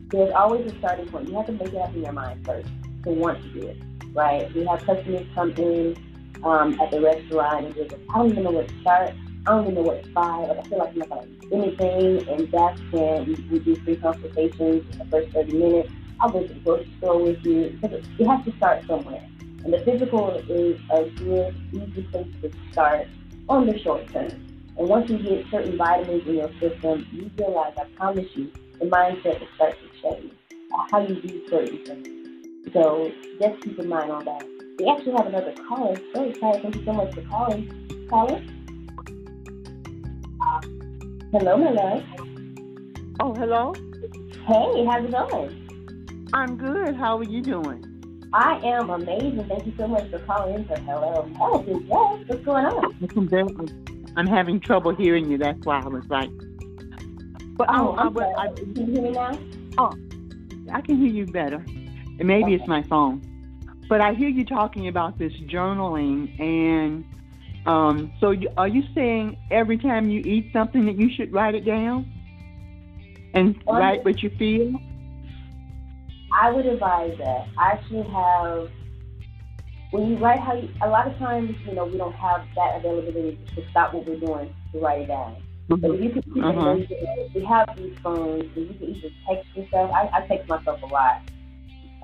There's 0.08 0.32
always 0.32 0.70
a 0.72 0.76
starting 0.78 1.06
point. 1.06 1.28
You 1.28 1.36
have 1.36 1.46
to 1.46 1.52
make 1.52 1.68
it 1.68 1.76
up 1.76 1.94
in 1.94 2.02
your 2.02 2.12
mind 2.12 2.44
first 2.44 2.68
to 3.04 3.10
want 3.10 3.40
to 3.42 3.48
do 3.50 3.68
it, 3.68 3.76
right? 4.12 4.52
We 4.54 4.66
have 4.66 4.84
customers 4.84 5.26
come 5.34 5.52
in 5.52 5.96
um, 6.44 6.78
at 6.80 6.90
the 6.90 7.00
restaurant 7.00 7.66
and 7.66 7.74
just, 7.74 7.94
I 8.10 8.18
don't 8.18 8.30
even 8.30 8.44
know 8.44 8.52
where 8.52 8.66
to 8.66 8.80
start. 8.80 9.14
I 9.46 9.50
don't 9.50 9.62
even 9.62 9.74
know 9.74 9.82
what 9.82 10.02
to 10.02 10.10
buy. 10.10 10.36
Like 10.48 10.58
I 10.58 10.62
feel 10.68 10.78
like 10.78 10.90
I'm 10.90 10.98
not 10.98 11.26
do 11.40 11.54
anything, 11.54 12.28
and 12.28 12.52
that's 12.52 12.80
when 12.92 13.26
we, 13.26 13.34
we 13.50 13.58
do 13.58 13.76
free 13.76 13.96
consultations 13.96 14.84
in 14.92 14.98
the 14.98 15.04
first 15.10 15.32
30 15.32 15.52
minutes. 15.52 15.90
I'll 16.20 16.30
go 16.30 16.46
to 16.46 16.52
the 16.52 16.60
grocery 16.60 16.94
store 16.98 17.22
with 17.22 17.44
you 17.44 17.78
because 17.80 18.04
you 18.18 18.28
have 18.28 18.44
to 18.44 18.56
start 18.58 18.86
somewhere. 18.86 19.26
And 19.64 19.72
the 19.72 19.78
physical 19.80 20.30
is 20.48 20.80
a 20.90 21.04
good, 21.10 21.54
easy 21.72 22.02
place 22.10 22.26
to 22.42 22.52
start 22.72 23.08
on 23.48 23.66
the 23.66 23.78
short 23.78 24.10
term. 24.12 24.30
And 24.78 24.88
once 24.88 25.10
you 25.10 25.18
get 25.18 25.46
certain 25.50 25.76
vitamins 25.76 26.26
in 26.26 26.36
your 26.36 26.50
system, 26.60 27.06
you 27.12 27.30
realize, 27.38 27.74
I 27.78 27.84
promise 27.96 28.28
you, 28.34 28.50
the 28.78 28.86
mindset 28.86 29.40
will 29.40 29.48
start 29.54 29.76
to 29.78 30.02
change. 30.02 30.32
How 30.90 31.00
you 31.00 31.20
do 31.20 31.48
certain 31.48 31.84
things. 31.84 32.72
So 32.72 33.10
just 33.38 33.62
keep 33.62 33.78
in 33.78 33.88
mind 33.88 34.12
on 34.12 34.24
that. 34.26 34.69
We 34.80 34.88
actually 34.88 35.12
have 35.12 35.26
another 35.26 35.52
caller. 35.68 36.00
So 36.14 36.22
excited. 36.22 36.62
Thank 36.62 36.76
you 36.76 36.84
so 36.86 36.92
much 36.94 37.14
for 37.14 37.20
calling. 37.22 38.06
Caller? 38.08 38.42
Uh, 40.40 40.60
hello, 41.32 41.56
my 41.58 41.70
love. 41.70 42.02
Oh, 43.20 43.34
hello. 43.34 43.74
Hey, 44.46 44.86
how's 44.86 45.04
it 45.04 45.10
going? 45.10 46.30
I'm 46.32 46.56
good. 46.56 46.96
How 46.96 47.18
are 47.18 47.24
you 47.24 47.42
doing? 47.42 47.84
I 48.32 48.58
am 48.64 48.88
amazing. 48.88 49.44
Thank 49.48 49.66
you 49.66 49.74
so 49.76 49.86
much 49.86 50.10
for 50.10 50.18
calling 50.20 50.54
in 50.54 50.64
for 50.64 50.78
Hello 50.78 51.30
oh, 51.42 51.60
and 51.60 51.86
Yes. 51.86 52.24
What's 52.26 52.44
going 52.46 52.64
on? 52.64 54.12
I'm 54.16 54.26
having 54.26 54.60
trouble 54.60 54.94
hearing 54.94 55.30
you. 55.30 55.36
That's 55.36 55.62
why 55.66 55.82
I 55.82 55.88
was 55.88 56.04
like, 56.08 56.30
but 57.58 57.68
um, 57.68 57.80
Oh, 57.80 57.96
I, 57.98 58.08
but. 58.08 58.28
I, 58.38 58.48
Can 58.48 58.74
you 58.76 58.92
hear 58.94 59.02
me 59.02 59.10
now? 59.10 59.38
oh, 59.76 59.92
I 60.72 60.80
can 60.80 60.96
hear 60.96 61.12
you 61.12 61.26
better. 61.26 61.62
And 62.18 62.26
maybe 62.26 62.54
it's 62.54 62.66
my 62.66 62.82
phone. 62.84 63.20
But 63.90 64.00
I 64.00 64.14
hear 64.14 64.28
you 64.28 64.44
talking 64.44 64.86
about 64.86 65.18
this 65.18 65.32
journaling, 65.48 66.38
and 66.40 67.04
um, 67.66 68.12
so 68.20 68.30
you, 68.30 68.48
are 68.56 68.68
you 68.68 68.84
saying 68.94 69.36
every 69.50 69.78
time 69.78 70.08
you 70.08 70.20
eat 70.20 70.52
something 70.52 70.86
that 70.86 70.96
you 70.96 71.10
should 71.12 71.32
write 71.32 71.56
it 71.56 71.64
down 71.64 72.08
and 73.34 73.60
write 73.66 74.04
what 74.04 74.22
you 74.22 74.30
feel? 74.38 74.80
I 76.40 76.52
would 76.52 76.66
advise 76.66 77.18
that. 77.18 77.48
I 77.58 77.72
actually 77.72 78.08
have 78.10 78.70
when 79.90 80.10
you 80.10 80.18
write 80.18 80.38
how 80.38 80.54
you, 80.54 80.68
a 80.82 80.88
lot 80.88 81.08
of 81.08 81.18
times, 81.18 81.56
you 81.66 81.74
know, 81.74 81.84
we 81.84 81.98
don't 81.98 82.14
have 82.14 82.46
that 82.54 82.76
availability 82.76 83.40
to 83.56 83.70
stop 83.70 83.92
what 83.92 84.06
we're 84.06 84.20
doing 84.20 84.54
to 84.72 84.78
write 84.78 85.00
it 85.02 85.08
down. 85.08 85.34
But 85.68 85.80
if 85.82 86.00
you 86.00 86.10
can 86.10 86.22
keep 86.22 86.44
Uh-huh. 86.44 86.76
it 86.78 87.34
we 87.34 87.44
have 87.44 87.76
these 87.76 87.98
phones 88.04 88.44
and 88.54 88.68
you 88.68 88.74
can 88.74 88.88
either 88.94 89.10
text 89.26 89.56
yourself. 89.56 89.90
I, 89.92 90.08
I 90.12 90.26
text 90.28 90.48
myself 90.48 90.80
a 90.80 90.86
lot. 90.86 91.22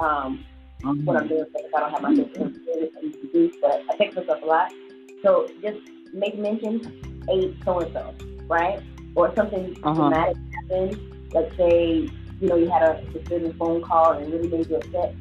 Um, 0.00 0.44
when 0.82 1.16
I'm 1.16 1.28
doing 1.28 1.44
things, 1.52 1.66
I 1.74 1.80
don't 1.80 1.90
have 1.90 2.02
my 2.02 2.14
system 2.14 2.54
to 2.54 3.28
do, 3.32 3.52
but 3.60 3.82
I 3.90 3.96
text 3.96 4.16
myself 4.16 4.42
a 4.42 4.46
lot. 4.46 4.72
So 5.22 5.48
just 5.62 5.78
make 6.12 6.38
mention, 6.38 6.80
eight 7.30 7.56
so 7.64 7.80
and 7.80 7.92
so, 7.92 8.14
right? 8.48 8.80
Or 9.14 9.34
something 9.34 9.76
Uh-huh. 9.82 9.94
dramatic 9.94 10.36
happened. 10.54 11.00
Let's 11.32 11.56
say, 11.56 12.10
you 12.40 12.48
know, 12.48 12.56
you 12.56 12.68
had 12.68 12.82
a 12.82 13.02
disturbing 13.12 13.52
phone 13.54 13.82
call 13.82 14.12
and 14.12 14.32
really 14.32 14.48
made 14.48 14.68
you 14.68 14.76
upset. 14.76 15.14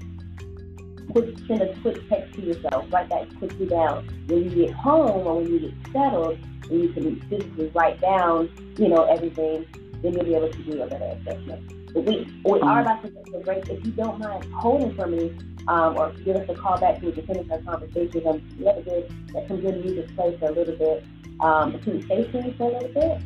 Quick, 1.12 1.36
send 1.48 1.62
a 1.62 1.74
quick 1.82 2.08
text 2.10 2.34
to 2.36 2.42
yourself. 2.42 2.86
Write 2.92 3.10
that 3.10 3.34
quickly 3.38 3.66
down. 3.68 4.06
When 4.28 4.44
you 4.44 4.50
get 4.50 4.74
home 4.76 5.26
or 5.26 5.38
when 5.38 5.48
you 5.52 5.60
get 5.60 5.74
settled, 5.94 6.38
and 6.70 6.82
you 6.82 6.90
can 6.90 7.20
physically 7.30 7.72
write 7.76 8.02
down, 8.02 8.50
you 8.78 8.88
know, 8.90 9.04
everything, 9.04 9.66
then 10.02 10.14
you'll 10.14 10.24
be 10.26 10.36
able 10.36 10.50
to 10.52 10.64
do 10.64 10.82
a 10.82 10.88
better 10.88 11.06
assessment. 11.06 11.72
We, 11.96 12.28
we 12.44 12.60
are 12.60 12.82
about 12.82 13.02
to 13.04 13.10
take 13.10 13.34
a 13.34 13.40
break. 13.40 13.70
If 13.70 13.86
you 13.86 13.92
don't 13.94 14.20
mind 14.20 14.46
holding 14.54 14.94
for 14.96 15.08
me, 15.08 15.34
um, 15.70 15.98
or 15.98 16.12
give 16.26 16.36
us 16.36 16.48
a 16.50 16.54
call 16.54 16.78
back 16.78 17.00
so 17.00 17.08
we 17.08 17.14
can 17.14 17.26
finish 17.26 17.50
our 17.50 17.60
conversation, 17.60 18.28
um, 18.28 18.42
let, 18.60 18.78
it 18.78 18.86
good, 18.86 19.34
let 19.34 19.48
some 19.48 19.62
good 19.62 19.84
music 19.84 20.14
play 20.16 20.38
for 20.38 20.48
a 20.48 20.52
little 20.52 20.76
bit. 20.76 21.04
Um, 21.40 21.80
can 21.80 22.00
you 22.00 22.06
stay 22.06 22.24
tuned 22.32 22.56
for 22.58 22.70
a 22.70 22.74
little 22.74 22.94
bit? 22.94 23.22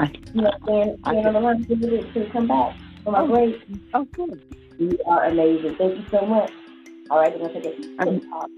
I, 0.00 0.12
You 0.32 0.42
know, 0.42 0.52
stand, 0.62 0.98
stand 1.02 1.26
on 1.26 1.32
the 1.34 1.40
line 1.40 1.64
for 1.64 1.72
a 1.74 1.76
little 1.76 2.02
bit 2.02 2.12
till 2.14 2.30
come 2.30 2.48
back 2.48 2.76
from 3.04 3.14
our 3.14 3.26
break. 3.26 3.62
oh, 3.94 4.04
good. 4.04 4.42
You 4.78 4.98
are 5.06 5.24
amazing. 5.24 5.76
Thank 5.76 5.98
you 5.98 6.04
so 6.10 6.24
much. 6.24 6.52
All 7.10 7.18
right, 7.18 7.38
we're 7.38 7.48
going 7.48 7.62
to 7.62 7.70
take 7.70 8.00
a 8.00 8.04
quick 8.04 8.30
pause. 8.30 8.48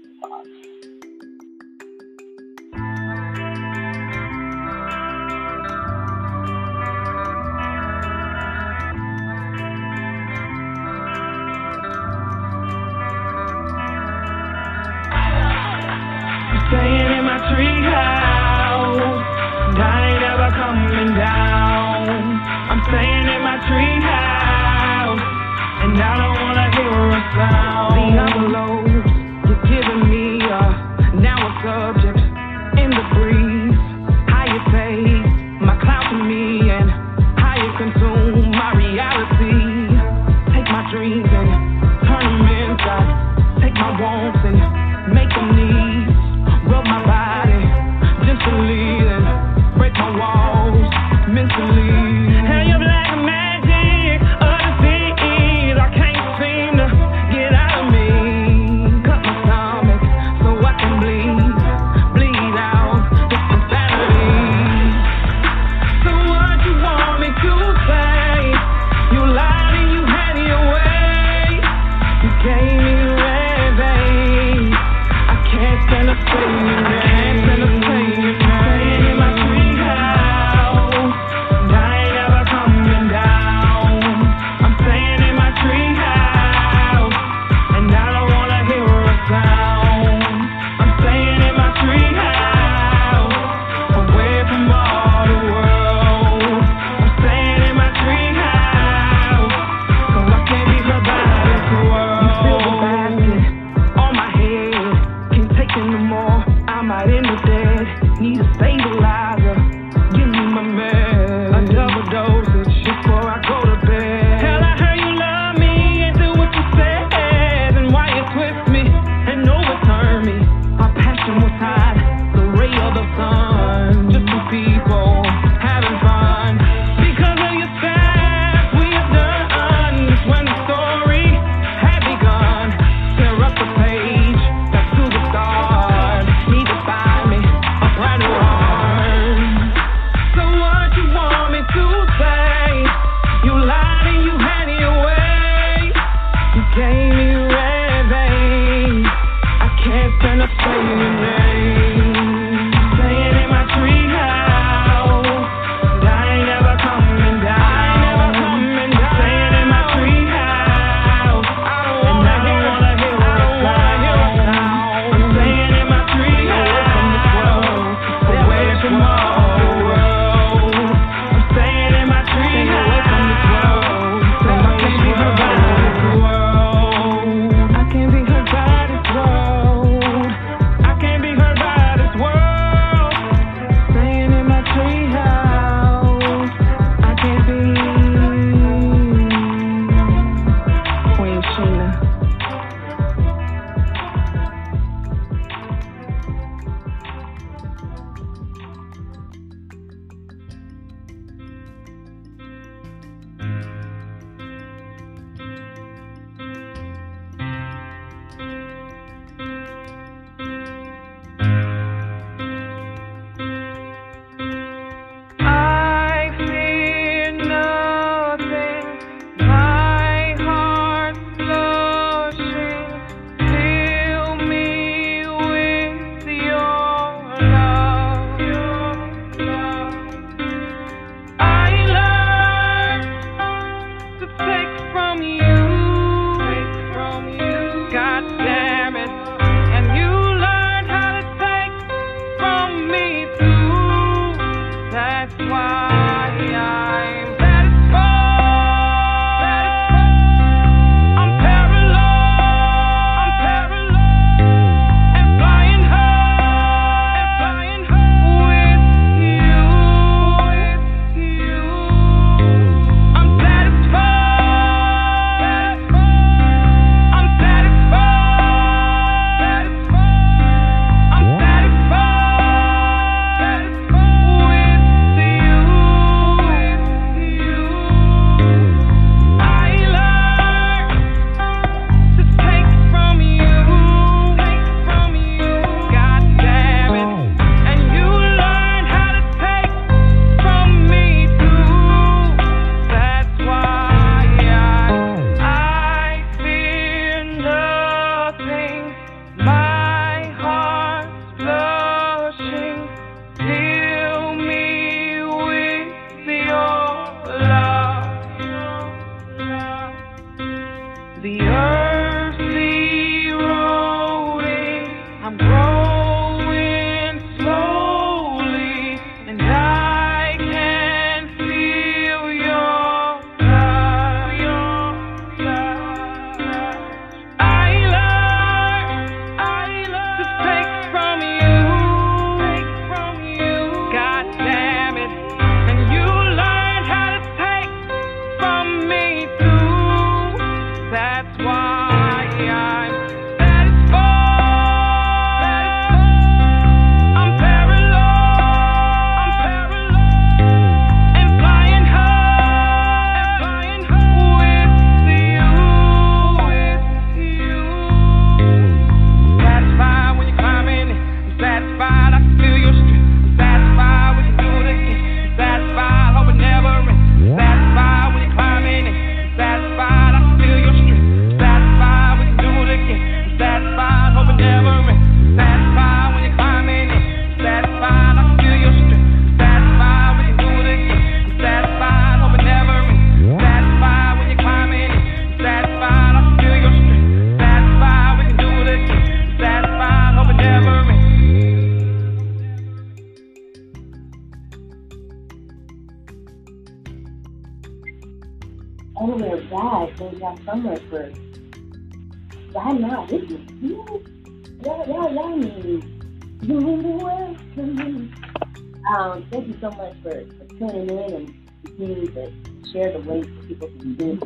Share 412.71 412.91
the 412.91 412.99
link 412.99 413.25
so 413.25 413.47
people 413.47 413.67
can 413.67 413.97
see 413.97 414.05
it. 414.05 414.23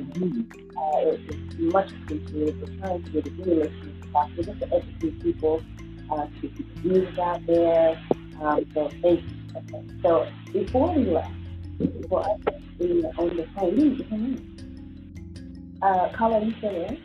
Uh, 0.78 1.10
it, 1.10 1.20
it's 1.30 1.56
much 1.60 1.92
appreciated. 1.92 2.62
We're 2.62 2.78
trying 2.78 3.04
to 3.04 3.10
get 3.10 3.28
as 3.28 3.34
many 3.34 3.56
listeners 3.56 4.04
as 4.04 4.10
possible 4.12 4.44
just 4.44 4.60
to 4.60 4.76
educate 4.76 5.24
people, 5.24 5.64
uh, 6.12 6.28
to 6.42 6.48
get 6.48 6.86
news 6.86 7.20
out 7.20 7.46
there. 7.48 8.00
Um, 8.42 8.66
so 8.74 8.90
thank 9.02 9.22
you. 9.22 9.36
Okay. 9.56 9.88
So 10.02 10.28
before 10.52 10.94
we 10.94 11.06
left, 11.06 11.32
before 11.78 12.30
us 12.30 12.40
being 12.78 13.06
on 13.06 13.38
the 13.38 13.48
phone, 13.56 13.80
you 13.80 14.04
can 14.04 14.14
in. 14.14 15.80
Uh, 15.82 16.10
caller, 16.14 16.40
you 16.44 16.54
still 16.58 16.72
there? 16.72 16.98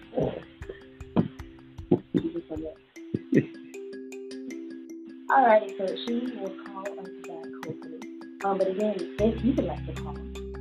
She's 2.14 2.32
there. 2.48 3.44
All 5.30 5.46
right, 5.46 5.74
so 5.78 5.86
she 6.06 6.14
will 6.36 6.54
call 6.66 6.82
us 6.82 7.08
back 7.26 7.46
hopefully. 7.64 8.00
Um, 8.44 8.58
but 8.58 8.68
again, 8.68 8.94
if 9.20 9.44
you 9.44 9.52
would 9.52 9.64
like 9.64 9.86
to 9.86 10.02
call, 10.02 10.16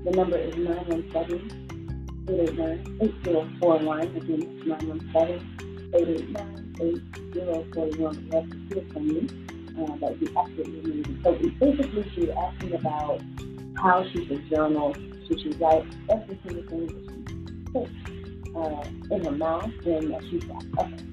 the 0.05 0.11
number 0.11 0.37
is 0.37 0.55
917 0.55 1.69
889 2.29 2.99
8041. 3.01 4.01
Again, 4.01 4.41
it's 4.43 4.67
917 4.67 5.91
889 5.93 6.75
8041. 6.81 8.15
We'd 8.19 8.33
love. 8.33 9.49
Uh, 9.79 9.95
that 9.97 10.09
would 10.09 10.19
be 10.19 10.27
absolutely 10.37 10.79
amazing. 10.79 11.19
So 11.23 11.31
basically, 11.33 12.11
she 12.13 12.21
was 12.21 12.35
asking 12.37 12.73
about 12.75 13.21
how 13.77 14.05
she 14.09 14.25
should 14.27 14.49
journal. 14.49 14.93
Should 15.27 15.41
she 15.41 15.49
write 15.51 15.85
every 16.09 16.39
single 16.45 16.63
thing 16.63 16.87
that 16.87 17.01
she 17.05 17.71
thinks 17.71 17.91
uh, 18.55 19.15
in 19.15 19.25
her 19.25 19.31
mouth 19.31 19.71
when 19.83 20.29
she's 20.29 20.43
back? 20.45 20.63
Okay. 20.79 21.03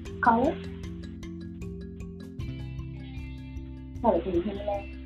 Caller, 4.01 4.21
can 4.21 4.33
you 4.33 4.41
hear 4.41 4.53
me 4.53 4.65
now? 4.65 4.96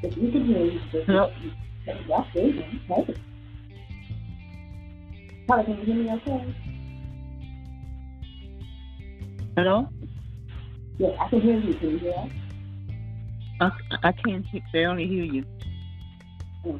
If 0.00 0.16
you 0.16 0.30
can 0.30 0.44
hear 0.46 0.58
me, 0.64 0.80
just 0.92 1.08
Yep. 1.08 1.32
You 1.42 1.50
go. 2.88 2.94
Okay. 2.98 3.14
Can 5.48 5.78
you 5.78 5.84
hear 5.84 5.94
me 5.94 6.12
okay? 6.12 6.54
Hello? 9.56 9.88
Yeah, 10.98 11.08
I 11.20 11.28
can 11.28 11.40
hear 11.40 11.58
you. 11.58 11.74
Can 11.74 11.90
you 11.90 11.98
hear 11.98 12.12
us? 12.12 12.28
I, 13.60 13.70
I 14.04 14.12
can't 14.12 14.46
he- 14.46 14.62
barely 14.72 15.06
hear 15.08 15.24
you. 15.24 15.44
Okay. 16.64 16.78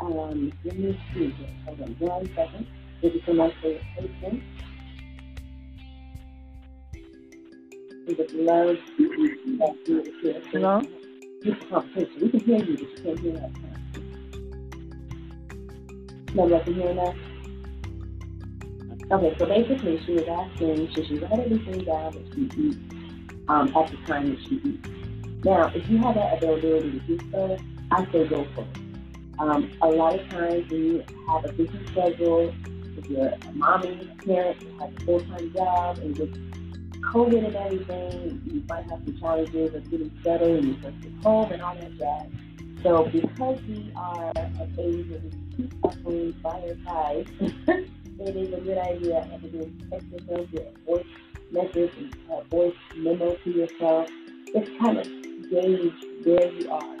Um, 0.00 0.52
let 0.64 0.76
me 0.76 0.98
see 1.12 1.30
here. 1.30 1.46
Hold 1.66 1.80
on 1.80 1.96
one 2.00 2.30
second. 2.34 2.66
Thank 3.00 3.14
you 3.14 3.20
so 3.24 3.34
much 3.34 3.52
for 3.62 3.68
your 3.68 3.80
patience. 3.96 4.42
We 8.08 8.14
would 8.14 8.32
love 8.32 8.76
that 9.58 9.76
you 9.86 9.96
would 9.96 10.14
hear 10.20 10.36
us. 10.36 10.42
Hello? 10.50 10.80
Talk, 11.44 11.84
please. 11.92 12.08
We 12.20 12.30
can 12.30 12.40
hear 12.40 12.58
you, 12.64 12.76
but 12.78 12.80
you 12.80 12.98
can't 13.04 13.20
hear 13.20 13.36
us. 13.36 13.50
Nobody 16.34 16.64
can 16.64 16.74
hear 16.74 17.00
us? 17.00 17.16
Okay, 19.12 19.36
so 19.38 19.44
basically 19.46 20.00
she 20.06 20.12
was 20.12 20.24
asking, 20.26 20.90
should 20.94 21.06
she 21.06 21.18
write 21.18 21.32
everything 21.32 21.84
down 21.84 22.14
that 22.14 22.24
she 22.34 22.50
eats 22.56 22.78
um, 23.48 23.76
at 23.76 23.90
the 23.90 23.96
time 24.06 24.30
that 24.30 24.38
she 24.48 24.54
eats? 24.56 25.44
Now, 25.44 25.70
if 25.74 25.86
you 25.90 25.98
have 25.98 26.14
that 26.14 26.38
availability 26.38 26.92
to 26.92 27.00
do 27.00 27.18
so, 27.30 27.58
I 27.90 28.04
say 28.10 28.26
go 28.26 28.46
for 28.54 28.62
it. 28.62 28.68
Um, 29.38 29.70
a 29.82 29.88
lot 29.88 30.18
of 30.18 30.26
times 30.28 30.70
when 30.70 30.80
you 30.80 31.04
have 31.28 31.44
a 31.44 31.52
busy 31.52 31.78
schedule, 31.92 32.54
if 32.96 33.04
you're 33.10 33.28
a 33.28 33.52
mommy, 33.52 34.10
parent, 34.24 34.56
you 34.62 34.78
have 34.78 34.94
a 34.94 35.04
full-time 35.04 35.52
job, 35.52 35.98
and 35.98 36.16
with 36.16 36.30
COVID 37.12 37.46
and 37.46 37.56
everything, 37.56 38.42
you 38.44 38.62
might 38.68 38.88
have 38.90 39.00
some 39.04 39.18
challenges 39.18 39.74
of 39.74 39.90
getting 39.90 40.10
settled 40.22 40.58
and 40.58 40.68
you 40.68 40.76
first 40.82 41.24
home 41.24 41.52
and 41.52 41.62
all 41.62 41.74
that 41.74 41.98
jazz. 41.98 42.26
So 42.82 43.04
because 43.04 43.60
we 43.66 43.92
are 43.96 44.30
of 44.30 44.78
age 44.78 45.08
where 45.08 45.20
we 45.20 45.56
keep 45.56 45.72
phones 45.80 46.34
by 46.36 46.50
our 46.50 46.76
sides, 46.84 47.30
it 47.40 48.36
is 48.36 48.52
a 48.52 48.60
good 48.60 48.78
idea 48.78 49.38
to 49.40 49.48
do 49.48 49.72
text 49.90 50.06
yourself 50.08 50.48
a 50.54 50.84
voice 50.86 51.06
message 51.50 51.92
and 51.96 52.14
a 52.30 52.44
voice 52.44 52.74
memo 52.96 53.34
to 53.36 53.50
yourself. 53.50 54.08
Just 54.52 54.78
kind 54.78 54.98
of 54.98 55.06
gauge 55.50 55.94
where 56.24 56.52
you 56.52 56.70
are 56.70 56.96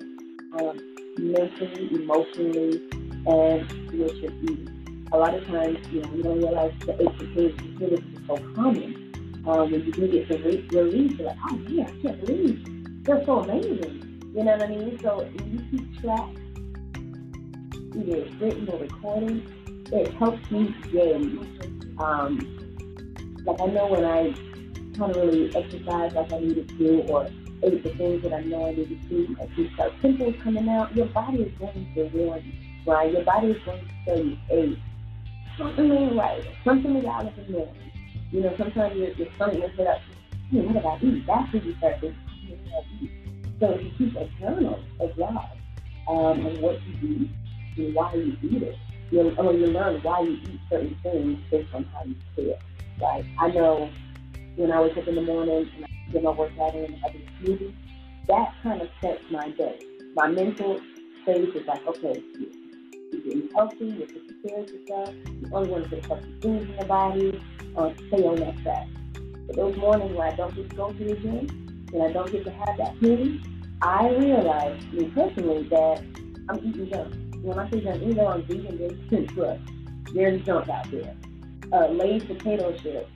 um, 0.60 0.94
mentally, 1.18 1.88
emotionally, 1.92 2.82
and 3.26 3.72
with 3.92 4.14
your 4.14 4.32
eating. 4.32 5.06
A 5.12 5.18
lot 5.18 5.34
of 5.34 5.46
times, 5.46 5.78
you 5.92 6.00
know, 6.00 6.08
we 6.10 6.22
don't 6.22 6.38
realize 6.38 6.72
the 6.80 6.98
and 6.98 7.18
pains 7.18 7.54
and 7.60 7.78
feelings 7.78 8.30
are 8.30 8.36
so 8.36 8.54
common. 8.54 9.03
Um, 9.46 9.70
when 9.70 9.84
you 9.84 9.92
do 9.92 10.08
get 10.08 10.28
to 10.28 10.36
re- 10.38 10.66
relief, 10.70 11.18
you're 11.18 11.28
like, 11.28 11.36
oh 11.50 11.56
man, 11.56 11.86
I 11.86 12.02
can't 12.02 12.20
believe 12.20 13.04
they're 13.04 13.24
so 13.26 13.40
amazing. 13.40 14.32
You 14.34 14.44
know 14.44 14.52
what 14.52 14.62
I 14.62 14.68
mean? 14.68 14.98
So 15.02 15.18
when 15.18 15.52
you 15.52 15.78
keep 15.78 16.00
track, 16.00 16.28
either 17.94 18.24
it's 18.24 18.40
written 18.40 18.68
or 18.68 18.78
recording, 18.80 19.88
it 19.92 20.14
helps 20.14 20.50
me 20.50 20.74
gauge. 20.90 21.38
Um, 21.98 23.42
like 23.44 23.60
I 23.60 23.66
know 23.66 23.86
when 23.86 24.04
I 24.04 24.32
kind 24.98 25.10
of 25.10 25.16
really 25.16 25.54
exercise 25.54 26.14
like 26.14 26.32
I 26.32 26.38
needed 26.40 26.68
to, 26.78 27.02
or 27.02 27.26
ate 27.62 27.82
the 27.82 27.90
things 27.90 28.22
that 28.22 28.32
I 28.32 28.40
know 28.42 28.66
I 28.66 28.70
needed 28.70 28.98
to, 29.10 29.36
like 29.38 29.50
you 29.58 29.68
start 29.74 29.92
pimples 30.00 30.34
coming 30.42 30.68
out, 30.68 30.96
your 30.96 31.06
body 31.06 31.42
is 31.42 31.52
going 31.58 31.86
to 31.94 32.04
warn 32.16 32.42
you, 32.42 32.92
right? 32.92 33.12
Your 33.12 33.24
body 33.24 33.48
is 33.48 33.62
going 33.64 33.80
to 33.80 34.04
tell 34.06 34.24
hey, 34.48 34.78
something 35.58 35.92
ain't 35.92 36.16
right, 36.16 36.42
something 36.64 36.96
is 36.96 37.04
out 37.04 37.26
of 37.26 37.36
the 37.36 37.52
norm. 37.52 37.68
You 38.34 38.40
know, 38.40 38.52
sometimes 38.58 38.96
your, 38.96 39.10
your 39.10 39.28
stomach 39.36 39.62
will 39.78 39.88
up, 39.88 40.00
hey, 40.50 40.60
what 40.66 40.74
did 40.74 40.84
I 40.84 40.98
eat? 41.06 41.24
That's 41.24 41.52
when 41.52 41.64
you 41.64 41.76
start 41.76 42.00
thinking, 42.00 42.18
what 42.48 42.58
did 42.64 42.72
I 42.74 43.04
eat? 43.04 43.10
So 43.60 43.70
if 43.70 43.82
you 43.84 43.90
keep 43.96 44.16
a 44.16 44.28
journal 44.40 44.84
of 44.98 45.16
log 45.16 45.46
um, 46.08 46.44
of 46.44 46.58
what 46.58 46.82
you 46.82 46.94
eat 47.00 47.30
and 47.76 47.94
why 47.94 48.12
you 48.14 48.36
eat 48.42 48.62
it, 48.64 48.76
you'll, 49.12 49.38
or 49.38 49.52
you 49.52 49.68
learn 49.68 50.02
why 50.02 50.22
you 50.22 50.32
eat 50.32 50.60
certain 50.68 50.98
things 51.04 51.38
based 51.48 51.72
on 51.74 51.84
how 51.94 52.02
you 52.02 52.16
feel. 52.34 52.58
Right? 53.00 53.24
I 53.38 53.52
know 53.52 53.88
when 54.56 54.72
I 54.72 54.80
wake 54.80 54.96
up 54.96 55.06
in 55.06 55.14
the 55.14 55.22
morning 55.22 55.70
and 55.76 55.84
I 55.84 56.12
get 56.12 56.24
my 56.24 56.30
workout 56.30 56.74
in 56.74 57.00
I 57.06 57.12
do 57.12 57.18
a 57.18 57.44
smoothie, 57.44 57.72
that 58.26 58.52
kind 58.64 58.82
of 58.82 58.88
sets 59.00 59.22
my 59.30 59.50
day. 59.50 59.78
My 60.16 60.26
mental 60.26 60.80
space 61.22 61.54
is 61.54 61.68
like, 61.68 61.86
okay, 61.86 62.20
healthy, 63.54 63.84
you're 63.84 64.06
taking 64.06 64.36
care 64.46 64.60
of 64.60 64.70
yourself, 64.70 65.14
you 65.26 65.50
only 65.52 65.70
want 65.70 65.84
to 65.84 65.90
put 65.90 66.06
healthy 66.06 66.34
things 66.40 66.68
in 66.68 66.74
your 66.74 66.84
body, 66.84 67.42
uh, 67.76 67.90
stay 68.08 68.24
on 68.24 68.36
that 68.36 68.56
track. 68.62 68.86
But 69.46 69.56
those 69.56 69.76
mornings 69.76 70.16
where 70.16 70.28
I 70.28 70.34
don't 70.34 70.54
get 70.54 70.70
to 70.70 70.76
go 70.76 70.92
to 70.92 71.04
the 71.04 71.14
gym 71.16 71.88
and 71.92 72.02
I 72.02 72.12
don't 72.12 72.30
get 72.30 72.44
to 72.44 72.50
have 72.50 72.76
that 72.78 72.94
smoothie, 72.96 73.42
I 73.82 74.08
realize, 74.08 74.82
me 74.92 75.10
personally, 75.14 75.64
that 75.68 76.02
I'm 76.48 76.58
eating 76.58 76.90
junk. 76.90 77.14
When 77.42 77.58
I 77.58 77.70
say 77.70 77.80
junk, 77.80 78.02
even 78.02 78.16
though 78.16 78.28
I'm 78.28 78.42
vegan, 78.44 78.78
there's 78.78 79.30
trust. 79.32 79.60
There's 80.14 80.42
junk 80.42 80.68
out 80.68 80.90
there. 80.90 81.14
Uh, 81.72 81.88
Lay's 81.88 82.24
potato 82.24 82.72
chips 82.78 83.10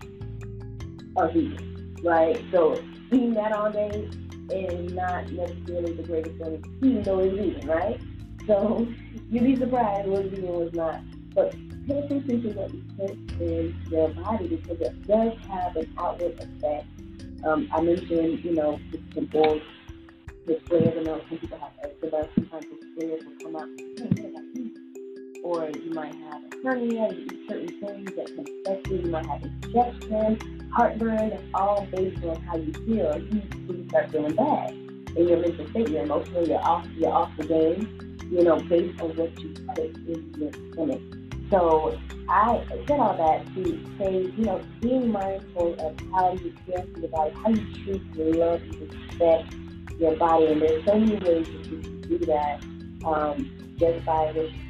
are 1.16 1.28
vegan, 1.28 1.96
right? 2.04 2.42
So 2.50 2.82
eating 3.10 3.34
that 3.34 3.52
all 3.52 3.70
day 3.70 4.10
is 4.50 4.92
not 4.92 5.30
necessarily 5.30 5.92
the 5.94 6.02
greatest 6.02 6.36
thing, 6.36 6.62
even 6.82 7.02
though 7.02 7.20
it's 7.20 7.36
vegan, 7.36 7.68
right? 7.68 8.00
So 8.46 8.86
you'd 9.30 9.44
be 9.44 9.56
surprised 9.56 10.08
what 10.08 10.24
vegan 10.26 10.48
was 10.48 10.72
not. 10.72 11.00
But 11.34 11.52
pay 11.86 11.98
attention 11.98 12.42
to 12.42 12.48
what 12.50 12.74
you 12.74 12.84
put 12.96 13.10
in 13.40 13.76
your 13.90 14.08
body 14.08 14.48
because 14.48 14.80
it 14.80 15.06
does 15.06 15.32
have 15.48 15.76
an 15.76 15.94
outward 15.98 16.38
effect. 16.38 16.86
Um, 17.44 17.68
I 17.72 17.80
mentioned, 17.80 18.44
you 18.44 18.54
know, 18.54 18.80
the 18.90 18.98
pimples, 19.14 19.62
the 20.46 20.60
flares. 20.66 20.94
I 20.98 21.02
know 21.02 21.20
some 21.28 21.38
people 21.38 21.58
have 21.58 21.72
eczema. 21.82 22.28
Sometimes 22.34 22.66
the 22.66 22.86
flares 22.94 23.24
will 23.24 23.36
come 23.42 23.56
out. 23.56 23.68
Or 25.44 25.70
you 25.70 25.92
might 25.92 26.14
have 26.14 26.42
a 26.42 26.62
hernia. 26.62 27.12
You 27.12 27.26
eat 27.26 27.48
certain 27.48 27.80
things 27.80 28.10
that 28.16 28.26
can 28.26 28.44
affect 28.66 28.88
you. 28.88 28.96
You 28.96 29.10
might 29.10 29.26
have 29.26 29.42
indigestion, 29.42 30.70
heartburn. 30.74 31.32
It's 31.32 31.44
all 31.54 31.86
based 31.92 32.24
on 32.24 32.42
how 32.42 32.56
you 32.56 32.72
feel. 32.72 33.18
You, 33.18 33.42
you 33.68 33.86
start 33.88 34.10
feeling 34.10 34.34
bad 34.34 34.70
in 34.70 35.28
your 35.28 35.38
mental 35.38 35.68
state. 35.70 35.88
You're 35.88 36.02
emotional. 36.02 36.46
You're 36.46 36.60
off. 36.60 36.86
You're 36.96 37.12
off 37.12 37.30
the 37.36 37.46
game. 37.46 38.07
You 38.30 38.44
know, 38.44 38.60
based 38.60 39.00
on 39.00 39.16
what 39.16 39.38
you 39.40 39.54
put 39.66 39.78
in 39.78 40.34
your 40.38 40.52
stomach. 40.72 41.00
So 41.50 41.98
I 42.28 42.62
said 42.86 43.00
all 43.00 43.16
that 43.16 43.46
to 43.54 43.64
say, 43.98 44.30
you 44.36 44.44
know, 44.44 44.62
being 44.80 45.10
mindful 45.10 45.74
of 45.80 45.98
how 46.12 46.34
you 46.34 46.54
care 46.66 46.84
for 46.92 47.00
your 47.00 47.08
body, 47.08 47.34
how 47.42 47.48
you 47.48 47.84
treat 47.84 48.02
your 48.14 48.34
love 48.34 48.60
and 48.62 48.92
respect 48.92 49.54
your 49.98 50.14
body, 50.16 50.46
and 50.46 50.60
there's 50.60 50.84
so 50.84 50.94
many 50.94 51.16
ways 51.16 51.46
that 51.46 51.64
you 51.70 51.78
can 51.80 52.00
do 52.02 52.18
that 52.26 52.60
um, 53.04 53.76
just 53.78 54.04
by 54.04 54.26
what 54.26 54.50
you. 54.52 54.68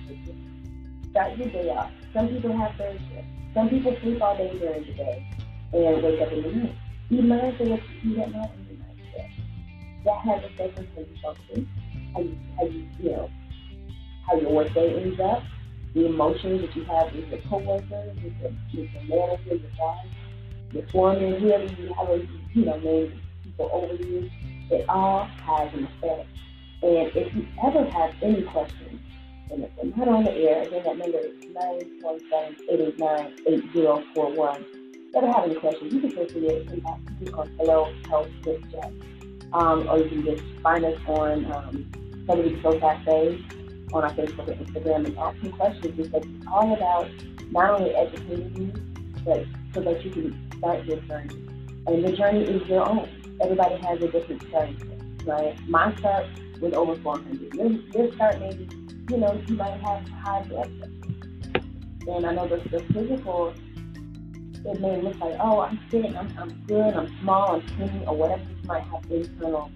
Start 1.10 1.38
your 1.38 1.48
day 1.48 1.70
off. 1.70 1.90
Some 2.12 2.28
people 2.28 2.56
have 2.56 2.76
shift. 2.76 3.24
Some 3.54 3.68
people 3.70 3.96
sleep 4.02 4.20
all 4.20 4.36
day 4.36 4.56
during 4.58 4.84
the 4.84 4.92
day 4.92 5.26
and 5.72 6.02
wake 6.02 6.20
up 6.20 6.32
in 6.32 6.42
the 6.42 6.52
night. 6.52 6.76
Be 7.08 7.22
mindful 7.22 7.70
what 7.70 7.80
you 8.04 8.12
eat 8.12 8.18
at 8.18 8.30
night 8.30 8.50
and 8.56 8.68
your 8.68 9.06
shift. 9.10 10.04
That 10.04 10.18
has 10.20 10.44
a 10.44 10.62
on 10.62 10.86
how 10.94 11.00
you 11.00 11.16
function, 11.22 11.68
how 12.14 12.20
you, 12.20 12.38
how 12.56 12.64
you, 12.66 12.88
you 13.00 13.10
know, 13.10 13.30
how 14.28 14.38
your 14.38 14.52
workday 14.52 15.02
ends 15.02 15.18
up 15.20 15.42
the 15.94 16.06
emotions 16.06 16.60
that 16.60 16.76
you 16.76 16.84
have 16.84 17.12
with 17.14 17.28
your 17.28 17.40
coworkers, 17.48 18.14
with 18.22 18.34
your, 18.40 18.50
with 18.74 18.90
your 18.92 19.02
manager, 19.04 19.54
your 19.56 19.70
boss, 19.78 20.06
your 20.72 20.86
foreman, 20.88 21.40
whoever 21.40 21.64
you 21.64 21.92
have, 21.94 22.08
you 22.52 22.64
know, 22.64 22.78
name 22.78 23.20
people 23.42 23.70
over 23.72 23.94
you, 23.94 24.30
it 24.70 24.88
all 24.88 25.24
has 25.24 25.72
an 25.74 25.84
effect 25.84 26.28
And 26.82 27.10
if 27.16 27.34
you 27.34 27.46
ever 27.66 27.84
have 27.90 28.14
any 28.22 28.42
questions, 28.42 29.00
and 29.50 29.64
if 29.64 29.70
we're 29.82 29.96
not 29.96 30.08
on 30.08 30.24
the 30.24 30.32
air, 30.32 30.62
again, 30.62 30.82
that 30.84 30.98
number 30.98 31.18
is 31.18 31.32
917-889-8041. 32.68 34.64
Ever 35.16 35.26
have 35.32 35.44
any 35.44 35.54
questions, 35.54 35.92
you 35.94 36.00
can 36.00 36.10
feel 36.10 36.28
free 36.28 36.40
to 36.42 36.70
me 36.70 36.82
on 37.32 37.48
Hello 37.58 37.90
Health 38.10 38.28
with. 38.44 38.62
Um, 39.54 39.88
or 39.88 39.98
you 39.98 40.08
can 40.10 40.22
just 40.26 40.42
find 40.62 40.84
us 40.84 41.00
on 41.06 41.50
um, 41.50 41.90
Celebrity 42.26 42.60
Show 42.60 42.78
Cafe 42.78 43.42
on 43.92 44.04
our 44.04 44.12
Facebook 44.14 44.48
and 44.48 44.66
Instagram 44.66 45.06
and 45.06 45.18
ask 45.18 45.42
me 45.42 45.50
questions 45.50 45.96
because 45.96 46.24
it's 46.24 46.46
all 46.52 46.72
about 46.74 47.08
not 47.50 47.80
only 47.80 47.94
educating 47.94 48.54
you, 48.56 48.72
but 49.24 49.44
so 49.74 49.80
that 49.80 50.04
you 50.04 50.10
can 50.10 50.50
start 50.58 50.84
your 50.84 51.00
journey. 51.02 51.34
And 51.86 52.04
the 52.04 52.12
journey 52.12 52.42
is 52.42 52.66
your 52.68 52.88
own. 52.88 53.08
Everybody 53.40 53.76
has 53.86 54.02
a 54.02 54.08
different 54.08 54.50
point, 54.50 54.82
right? 55.24 55.56
My 55.68 55.94
start 55.96 56.26
was 56.60 56.72
over 56.74 56.96
400. 56.96 57.54
Your, 57.54 57.70
your 57.70 58.14
start 58.14 58.40
maybe, 58.40 58.68
you 59.10 59.16
know, 59.16 59.40
you 59.46 59.54
might 59.56 59.80
have 59.80 60.06
high 60.08 60.42
blood 60.42 60.70
pressure. 60.78 61.66
And 62.08 62.26
I 62.26 62.32
know 62.32 62.48
the, 62.48 62.56
the 62.68 62.82
physical, 62.92 63.54
it 64.64 64.80
may 64.80 65.00
look 65.00 65.18
like, 65.20 65.36
oh, 65.40 65.60
I'm 65.60 65.78
sitting, 65.90 66.16
I'm, 66.16 66.32
I'm 66.38 66.50
good, 66.66 66.94
I'm 66.94 67.08
small, 67.20 67.56
I'm 67.56 67.68
skinny, 67.68 68.04
or 68.06 68.16
whatever. 68.16 68.42
You 68.42 68.66
might 68.66 68.82
have 68.84 69.04
internal 69.10 69.70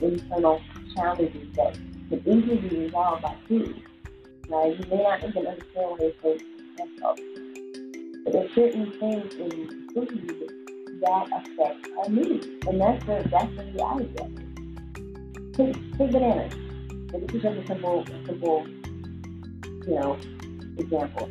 internal 0.00 0.60
challenges 0.94 1.54
that 1.56 1.78
can 2.08 2.20
easily 2.20 2.56
be 2.56 2.76
resolved 2.84 3.22
by 3.22 3.34
food. 3.48 3.82
Now, 4.48 4.66
you 4.66 4.78
may 4.90 5.02
not 5.02 5.24
even 5.24 5.46
understand 5.46 5.90
what 5.90 6.00
it 6.00 6.22
takes 6.22 6.44
to 6.76 7.16
But 8.24 8.32
there's 8.32 8.54
certain 8.54 8.92
things 9.00 9.34
in 9.34 9.90
food 9.92 10.52
that 11.00 11.26
affect 11.32 11.86
our 11.98 12.08
needs. 12.08 12.46
And 12.66 12.80
that's 12.80 13.04
the, 13.06 13.28
that's 13.30 13.56
the 13.56 13.64
reality 13.74 14.18
of 14.20 14.38
it. 14.38 15.54
Take, 15.54 15.98
take 15.98 16.12
bananas. 16.12 16.52
And 16.52 17.28
this 17.28 17.34
is 17.34 17.42
just 17.42 17.58
a 17.58 17.66
simple, 17.66 18.04
simple, 18.26 18.66
you 19.86 19.94
know, 19.94 20.18
example. 20.78 21.28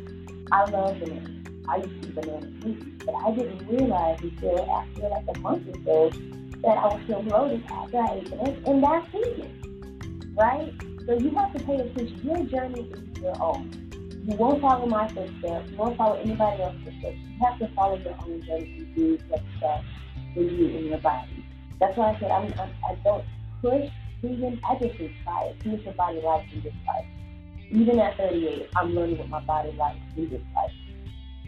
I 0.52 0.64
love 0.66 1.00
bananas. 1.00 1.30
I 1.68 1.76
used 1.76 2.02
to 2.02 2.08
eat 2.08 2.14
bananas 2.14 2.62
too, 2.62 2.92
but 3.04 3.14
I 3.14 3.30
didn't 3.32 3.66
realize 3.66 4.20
until 4.22 4.70
after 4.70 5.08
like 5.08 5.36
a 5.36 5.38
month 5.40 5.68
or 5.68 5.84
so 5.84 6.18
that 6.62 6.78
I 6.78 6.86
was 6.86 7.00
still 7.04 7.22
bloated 7.22 7.64
after 7.70 7.98
I 7.98 8.14
ate 8.16 8.30
bananas, 8.30 8.62
and 8.66 8.84
that's 8.84 9.12
season 9.12 9.65
right? 10.36 10.72
So 11.06 11.18
you 11.18 11.30
have 11.30 11.52
to 11.54 11.64
pay 11.64 11.76
attention. 11.76 12.20
Your 12.22 12.44
journey 12.44 12.90
is 12.90 13.18
your 13.22 13.42
own. 13.42 13.70
You 14.26 14.36
won't 14.36 14.60
follow 14.60 14.86
my 14.86 15.08
footsteps. 15.08 15.70
You 15.70 15.76
won't 15.76 15.96
follow 15.96 16.20
anybody 16.20 16.62
else's 16.62 16.82
footsteps. 16.84 17.16
You 17.16 17.46
have 17.46 17.58
to 17.60 17.68
follow 17.74 17.96
your 17.96 18.14
own 18.20 18.42
journey 18.44 18.78
and 18.78 18.94
do 18.96 19.18
what's 19.28 19.44
best 19.60 19.84
for 20.34 20.40
you 20.40 20.76
and 20.76 20.86
your 20.86 20.98
body. 20.98 21.44
That's 21.78 21.96
why 21.96 22.12
I 22.12 22.20
said 22.20 22.30
I'm, 22.30 22.52
I'm, 22.58 22.70
I 22.88 22.94
don't 23.04 23.24
push 23.62 23.90
vegan. 24.22 24.60
I 24.68 24.74
just 24.74 24.98
inspire. 24.98 25.54
What 25.64 25.82
your 25.84 25.94
body 25.94 26.20
likes 26.20 26.52
in 26.52 26.62
this 26.62 26.74
life. 26.86 27.06
Even 27.70 27.98
at 27.98 28.16
38, 28.16 28.68
I'm 28.76 28.94
learning 28.94 29.18
what 29.18 29.28
my 29.28 29.40
body 29.40 29.72
likes 29.72 29.98
in 30.16 30.28
this 30.30 30.42
life. 30.54 30.72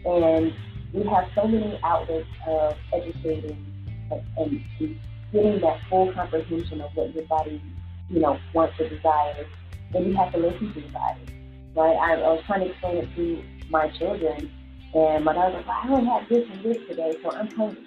And 0.05 0.53
we 0.93 1.03
have 1.09 1.25
so 1.35 1.47
many 1.47 1.79
outlets 1.83 2.27
of 2.47 2.75
educating 2.93 3.65
and, 4.11 4.21
and 4.37 4.99
getting 5.31 5.59
that 5.61 5.79
full 5.89 6.11
comprehension 6.13 6.81
of 6.81 6.91
what 6.95 7.13
your 7.13 7.25
body 7.25 7.61
you 8.09 8.19
know, 8.19 8.39
wants 8.53 8.79
or 8.79 8.89
desires, 8.89 9.47
then 9.91 10.05
you 10.05 10.15
have 10.15 10.31
to 10.33 10.39
listen 10.39 10.73
to 10.73 10.79
your 10.79 10.89
body, 10.89 11.21
right? 11.75 11.95
I, 11.95 12.13
I 12.15 12.33
was 12.33 12.43
trying 12.45 12.61
to 12.61 12.71
explain 12.71 12.97
it 12.97 13.15
to 13.15 13.43
my 13.69 13.89
children, 13.89 14.51
and 14.93 15.23
my 15.23 15.33
daughter 15.33 15.57
was 15.57 15.65
like, 15.67 15.85
I 15.85 15.89
only 15.89 16.09
had 16.09 16.27
this 16.29 16.49
and 16.49 16.63
this 16.63 16.77
today, 16.87 17.17
so 17.21 17.31
I'm 17.31 17.47
hungry. 17.47 17.83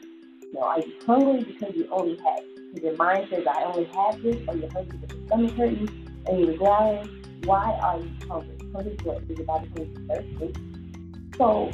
No, 0.52 0.60
are 0.62 0.78
you 0.78 0.92
hungry 1.06 1.44
because 1.44 1.74
you 1.74 1.88
only 1.90 2.16
had? 2.18 2.42
Because 2.72 2.84
your 2.84 2.96
mind 2.96 3.28
says, 3.30 3.44
I 3.50 3.64
only 3.64 3.84
have 3.86 4.22
this, 4.22 4.36
or 4.46 4.56
you're 4.56 4.70
hungry 4.70 4.98
because 4.98 5.16
your 5.16 5.26
stomach 5.26 5.56
hurting, 5.56 6.24
and 6.28 6.40
you're 6.40 6.56
growling. 6.56 7.42
Why 7.44 7.72
are 7.82 7.98
you 7.98 8.10
hungry? 8.28 8.56
Hungry 8.72 8.98
what? 9.02 9.26
Because 9.26 9.36
your 9.38 9.46
body 9.46 9.68
feels 9.74 9.88
thirsty. 10.08 10.54
So, 11.38 11.72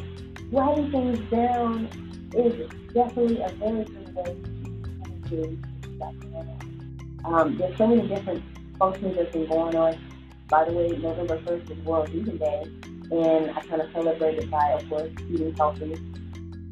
writing 0.52 0.90
things 0.90 1.30
down 1.30 1.88
is 2.32 2.70
definitely 2.94 3.42
a 3.42 3.50
very 3.50 3.84
good 3.84 4.14
way 4.14 4.36
to. 5.28 5.58
Um, 7.24 7.58
there's 7.58 7.76
so 7.76 7.86
many 7.86 8.06
different 8.08 8.42
functions 8.78 9.16
that's 9.16 9.32
been 9.32 9.46
going 9.46 9.76
on. 9.76 9.98
By 10.48 10.64
the 10.64 10.72
way, 10.72 10.88
November 10.88 11.38
1st 11.38 11.70
is 11.70 11.84
World 11.84 12.08
Vegan 12.08 12.38
Day, 12.38 12.62
and 13.10 13.50
I 13.50 13.60
kind 13.62 13.82
of 13.82 13.92
celebrate 13.92 14.38
it 14.38 14.50
by, 14.50 14.70
of 14.72 14.88
course, 14.88 15.10
eating 15.28 15.54
healthy, 15.54 15.94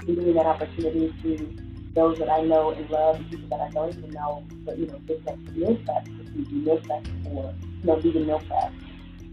giving 0.07 0.35
that 0.35 0.47
opportunity 0.47 1.13
to 1.23 1.57
those 1.95 2.19
that 2.19 2.31
I 2.31 2.43
know 2.43 2.71
and 2.71 2.89
love, 2.91 3.17
and 3.17 3.31
people 3.31 3.49
that 3.49 3.61
I 3.61 3.71
don't 3.71 3.97
even 3.97 4.11
know, 4.11 4.45
but, 4.65 4.79
you 4.79 4.87
know, 4.87 4.99
get 5.01 5.25
that 5.25 5.39
meal 5.55 5.79
if 5.87 6.37
you 6.37 6.45
do 6.45 6.55
meal 6.57 6.81
fast 6.87 7.09
or, 7.31 7.55
you 7.63 7.85
know, 7.85 7.97
vegan 7.97 8.27
meal 8.27 8.43
fast. 8.49 8.75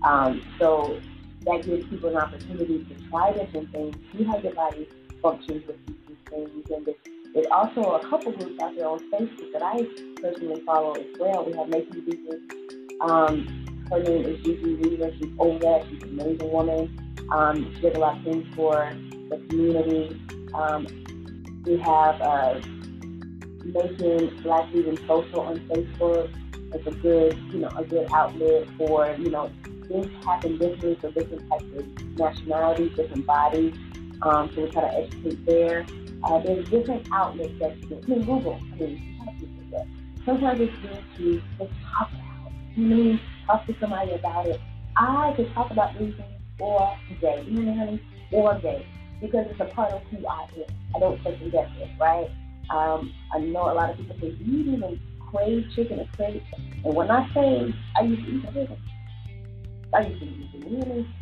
Um, 0.01 0.41
so 0.59 0.99
that 1.45 1.63
gives 1.65 1.87
people 1.87 2.09
an 2.09 2.17
opportunity 2.17 2.85
to 2.85 3.09
try 3.09 3.31
different 3.33 3.71
things, 3.71 3.95
see 4.11 4.23
how 4.23 4.37
your 4.39 4.53
body 4.53 4.87
functions 5.21 5.65
with 5.67 5.77
these 5.87 6.17
things, 6.29 6.49
and 6.69 6.85
there's 7.33 7.47
also 7.51 7.81
a 7.81 8.07
couple 8.07 8.31
groups 8.31 8.61
out 8.61 8.75
there 8.75 8.87
on 8.87 8.99
Facebook 9.11 9.51
that 9.53 9.63
I 9.63 9.83
personally 10.21 10.61
follow 10.65 10.93
as 10.93 11.05
well. 11.19 11.45
We 11.45 11.53
have 11.57 11.67
Making 11.67 12.05
Vegan. 12.05 12.47
Um, 13.01 13.85
her 13.89 14.01
name 14.03 14.25
is 14.25 14.43
Gigi 14.43 14.75
Weaver. 14.75 15.11
She's 15.17 15.31
over 15.39 15.83
She's 15.89 16.03
an 16.03 16.19
amazing 16.19 16.51
woman. 16.51 17.17
Um, 17.31 17.73
she 17.75 17.81
did 17.81 17.95
a 17.95 17.99
lot 17.99 18.17
of 18.17 18.23
things 18.23 18.45
for 18.55 18.93
the 19.29 19.37
community. 19.49 20.19
Um, 20.53 20.85
we 21.65 21.77
have 21.77 22.21
uh, 22.21 22.59
Making 23.63 24.41
Black 24.43 24.69
Vegan 24.71 24.97
Social 25.07 25.41
on 25.41 25.59
Facebook. 25.61 26.31
It's 26.75 26.87
a 26.87 26.91
good, 26.91 27.37
you 27.51 27.59
know, 27.59 27.69
a 27.77 27.83
good 27.83 28.07
outlet 28.13 28.67
for, 28.77 29.15
you 29.17 29.31
know, 29.31 29.51
things 29.87 30.07
happen 30.23 30.57
differently 30.59 30.97
for 31.01 31.11
different 31.11 31.49
types 31.49 31.65
of 31.77 32.17
nationalities, 32.17 32.95
different 32.95 33.25
bodies. 33.25 33.75
Um, 34.21 34.51
so 34.53 34.63
we 34.63 34.69
try 34.69 34.81
to 34.83 34.97
educate 34.97 35.45
there. 35.45 35.85
Uh, 36.23 36.39
there's 36.39 36.69
different 36.69 37.05
outlets 37.13 37.53
that 37.59 37.77
you 37.77 37.87
can. 37.87 38.23
Google. 38.23 38.59
I 38.73 38.75
mean. 38.77 39.09
Sometimes 40.25 40.61
it's 40.61 40.73
good 40.81 41.03
to 41.17 41.41
just 41.59 41.71
talk 41.97 42.09
about 42.13 42.47
it. 42.47 42.79
You 42.79 42.87
know, 42.87 43.19
talk 43.45 43.65
to 43.67 43.75
somebody 43.79 44.11
about 44.11 44.45
it. 44.47 44.59
I 44.95 45.33
could 45.35 45.53
talk 45.53 45.69
about 45.71 45.97
things 45.97 46.15
all 46.61 46.97
day. 47.19 47.43
You 47.47 47.63
know 47.63 47.85
mean? 47.85 47.99
All 48.31 48.57
day 48.59 48.85
because 49.23 49.47
it's 49.49 49.59
a 49.59 49.65
part 49.65 49.91
of 49.91 50.01
who 50.03 50.27
I 50.27 50.43
am. 50.43 50.65
I 50.95 50.99
don't 50.99 51.21
second 51.23 51.51
guess 51.51 51.69
it, 51.77 51.89
right? 51.99 52.29
Um, 52.69 53.13
I 53.33 53.39
know 53.39 53.71
a 53.71 53.73
lot 53.73 53.89
of 53.89 53.97
people 53.97 54.15
say, 54.19 54.31
"Do 54.31 54.43
you 54.43 54.73
even 54.73 54.99
crave 55.31 55.65
chicken 55.75 56.01
or 56.01 56.07
crave?" 56.15 56.43
And 56.83 56.93
when 56.93 57.09
I 57.09 57.27
say 57.33 57.73
I 57.95 58.01
used 58.01 58.25
to 58.25 58.31
eat 58.31 58.45
chicken, 58.45 58.77
I 59.93 60.01
used 60.01 60.19
to 60.19 60.25
eat 60.25 60.51
chicken. 60.51 61.13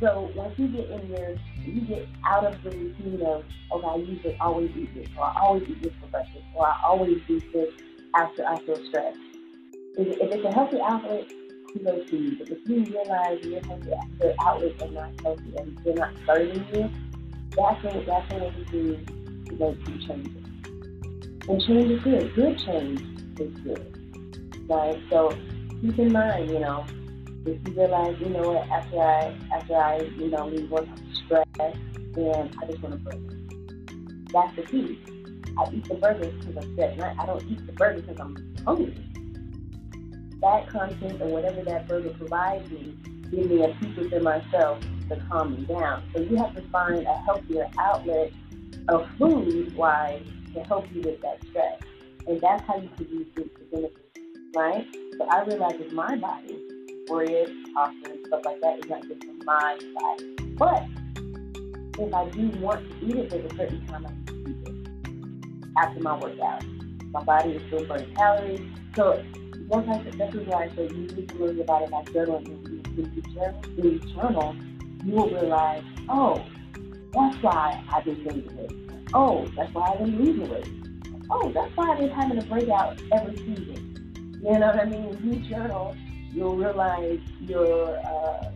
So 0.00 0.30
once 0.34 0.58
you 0.58 0.68
get 0.68 0.90
in 0.90 1.10
there, 1.10 1.36
you 1.64 1.80
get 1.82 2.08
out 2.26 2.44
of 2.44 2.62
the 2.62 2.70
routine 2.70 3.22
of, 3.22 3.44
okay, 3.72 3.86
I 3.86 3.96
usually 3.96 4.36
always 4.40 4.70
eat 4.76 4.94
this, 4.94 5.08
or 5.16 5.24
I 5.24 5.40
always 5.40 5.68
eat 5.68 5.82
this 5.82 5.92
for 6.00 6.08
breakfast, 6.08 6.44
or 6.54 6.66
I 6.66 6.80
always 6.84 7.18
do 7.28 7.40
this 7.52 7.72
after 8.14 8.46
I 8.46 8.58
feel 8.60 8.84
stressed. 8.88 9.18
If, 9.96 10.18
it's 10.20 10.44
a 10.44 10.52
healthy 10.52 10.80
outlet, 10.80 11.28
kudos 11.72 12.10
to 12.10 12.16
you. 12.16 12.38
But 12.38 12.50
if 12.50 12.58
you 12.66 12.84
realize 12.84 13.44
your 13.44 13.60
healthy 13.64 13.90
your 14.20 14.34
outlets 14.40 14.82
are 14.82 14.90
not 14.90 15.10
healthy 15.22 15.56
and 15.56 15.78
they're 15.84 15.94
not 15.94 16.12
serving 16.26 16.66
you, 16.74 16.90
that's 17.56 17.82
when 17.84 18.04
that's 18.04 18.32
when 18.32 18.42
you 18.42 18.64
do 18.72 18.96
to 19.46 19.52
make 19.52 19.84
some 19.84 20.00
changes. 20.06 20.44
And 21.48 21.62
change 21.62 21.90
is 21.92 22.02
good. 22.02 22.34
Good 22.34 22.58
change 22.58 23.00
is 23.38 23.54
good. 23.62 24.66
Right? 24.68 25.00
So 25.10 25.30
keep 25.80 25.98
in 25.98 26.12
mind, 26.12 26.50
you 26.50 26.58
know, 26.58 26.84
if 27.46 27.68
you 27.68 27.74
realize, 27.74 28.18
you 28.20 28.30
know 28.30 28.52
what, 28.52 28.68
after 28.70 29.00
I 29.00 29.36
after 29.52 29.76
I, 29.76 30.00
you 30.16 30.30
know, 30.30 30.46
leave 30.46 30.70
work 30.70 30.86
I'm 30.88 31.14
stressed, 31.14 31.78
then 32.14 32.50
I 32.62 32.66
just 32.66 32.82
want 32.82 32.94
a 32.94 32.98
burger. 32.98 33.34
That's 34.32 34.56
the 34.56 34.62
key. 34.62 34.98
I 35.58 35.70
eat 35.72 35.88
the 35.88 35.94
burger 35.94 36.30
because 36.30 36.56
I'm 36.56 36.72
stressed. 36.72 37.00
I, 37.00 37.14
I 37.18 37.26
don't 37.26 37.44
eat 37.48 37.66
the 37.66 37.72
burger 37.72 38.00
because 38.00 38.18
I'm 38.18 38.56
hungry. 38.64 38.96
That 40.40 40.68
content 40.68 41.20
or 41.20 41.28
whatever 41.28 41.62
that 41.62 41.86
burger 41.86 42.10
provides 42.10 42.70
me 42.70 42.96
gives 43.30 43.48
me 43.48 43.62
a 43.62 43.68
peace 43.74 43.96
within 43.96 44.22
myself 44.22 44.82
to 45.08 45.16
calm 45.28 45.54
me 45.54 45.66
down. 45.66 46.02
So 46.14 46.20
you 46.20 46.36
have 46.36 46.54
to 46.54 46.62
find 46.68 47.06
a 47.06 47.14
healthier 47.24 47.68
outlet 47.78 48.32
of 48.88 49.06
food 49.18 49.74
wise 49.76 50.22
to 50.54 50.62
help 50.64 50.86
you 50.92 51.02
with 51.02 51.20
that 51.22 51.42
stress. 51.50 51.80
And 52.26 52.40
that's 52.40 52.66
how 52.66 52.76
you 52.76 52.88
can 52.96 53.08
use 53.08 53.26
food 53.34 53.50
for 53.58 53.64
benefits, 53.64 54.08
right? 54.54 54.86
So 55.18 55.24
I 55.26 55.44
realize 55.44 55.78
with 55.78 55.92
my 55.92 56.16
body, 56.16 56.73
bread, 57.06 57.48
pasta, 57.74 58.10
and 58.10 58.26
stuff 58.26 58.44
like 58.44 58.60
that 58.60 58.78
is 58.78 58.88
not 58.88 59.06
good 59.08 59.24
for 59.24 59.44
my 59.44 59.78
body. 59.94 60.36
But 60.56 60.84
if 61.98 62.14
I 62.14 62.28
do 62.30 62.48
want 62.60 62.88
to 62.90 63.06
eat 63.06 63.16
it, 63.16 63.30
there's 63.30 63.52
a 63.52 63.56
certain 63.56 63.86
time 63.86 64.06
I 64.06 64.30
can 64.30 64.44
eat 64.48 64.68
it 64.68 65.78
after 65.78 66.00
my 66.00 66.18
workout. 66.18 66.64
My 67.12 67.22
body 67.22 67.50
is 67.52 67.62
still 67.68 67.86
burning 67.86 68.14
calories. 68.14 68.60
So 68.96 69.22
once 69.68 69.88
I 69.88 70.02
this 70.02 70.34
is 70.34 70.46
why 70.46 70.64
I 70.64 70.76
say 70.76 70.88
you 70.88 71.06
need 71.06 71.28
to 71.30 71.34
learn 71.36 71.60
about 71.60 71.82
it 71.82 71.90
by 71.90 72.02
journaling. 72.04 72.60
When 72.96 73.12
you 73.14 73.22
journal, 73.34 73.60
when 73.76 73.92
you 73.92 73.98
journal, 74.14 74.56
you 75.04 75.12
will 75.12 75.30
realize, 75.30 75.82
oh, 76.08 76.44
that's 77.12 77.36
why 77.42 77.84
I've 77.92 78.04
been 78.04 78.22
gaining 78.24 78.56
weight. 78.56 78.72
Oh, 79.14 79.48
that's 79.56 79.72
why 79.74 79.92
I've 79.92 79.98
been 79.98 80.18
losing 80.18 80.48
weight. 80.48 80.68
Oh, 81.30 81.50
that's 81.52 81.76
why 81.76 81.92
I've 81.92 81.98
been 81.98 82.10
having 82.10 82.38
a 82.38 82.44
breakout 82.44 83.00
every 83.12 83.36
season 83.36 84.40
You 84.42 84.58
know 84.58 84.66
what 84.66 84.80
I 84.80 84.84
mean? 84.84 85.08
When 85.08 85.32
you 85.32 85.48
journal, 85.48 85.96
you'll 86.34 86.56
realize 86.56 87.20
your 87.40 87.96
uh, 87.98 88.50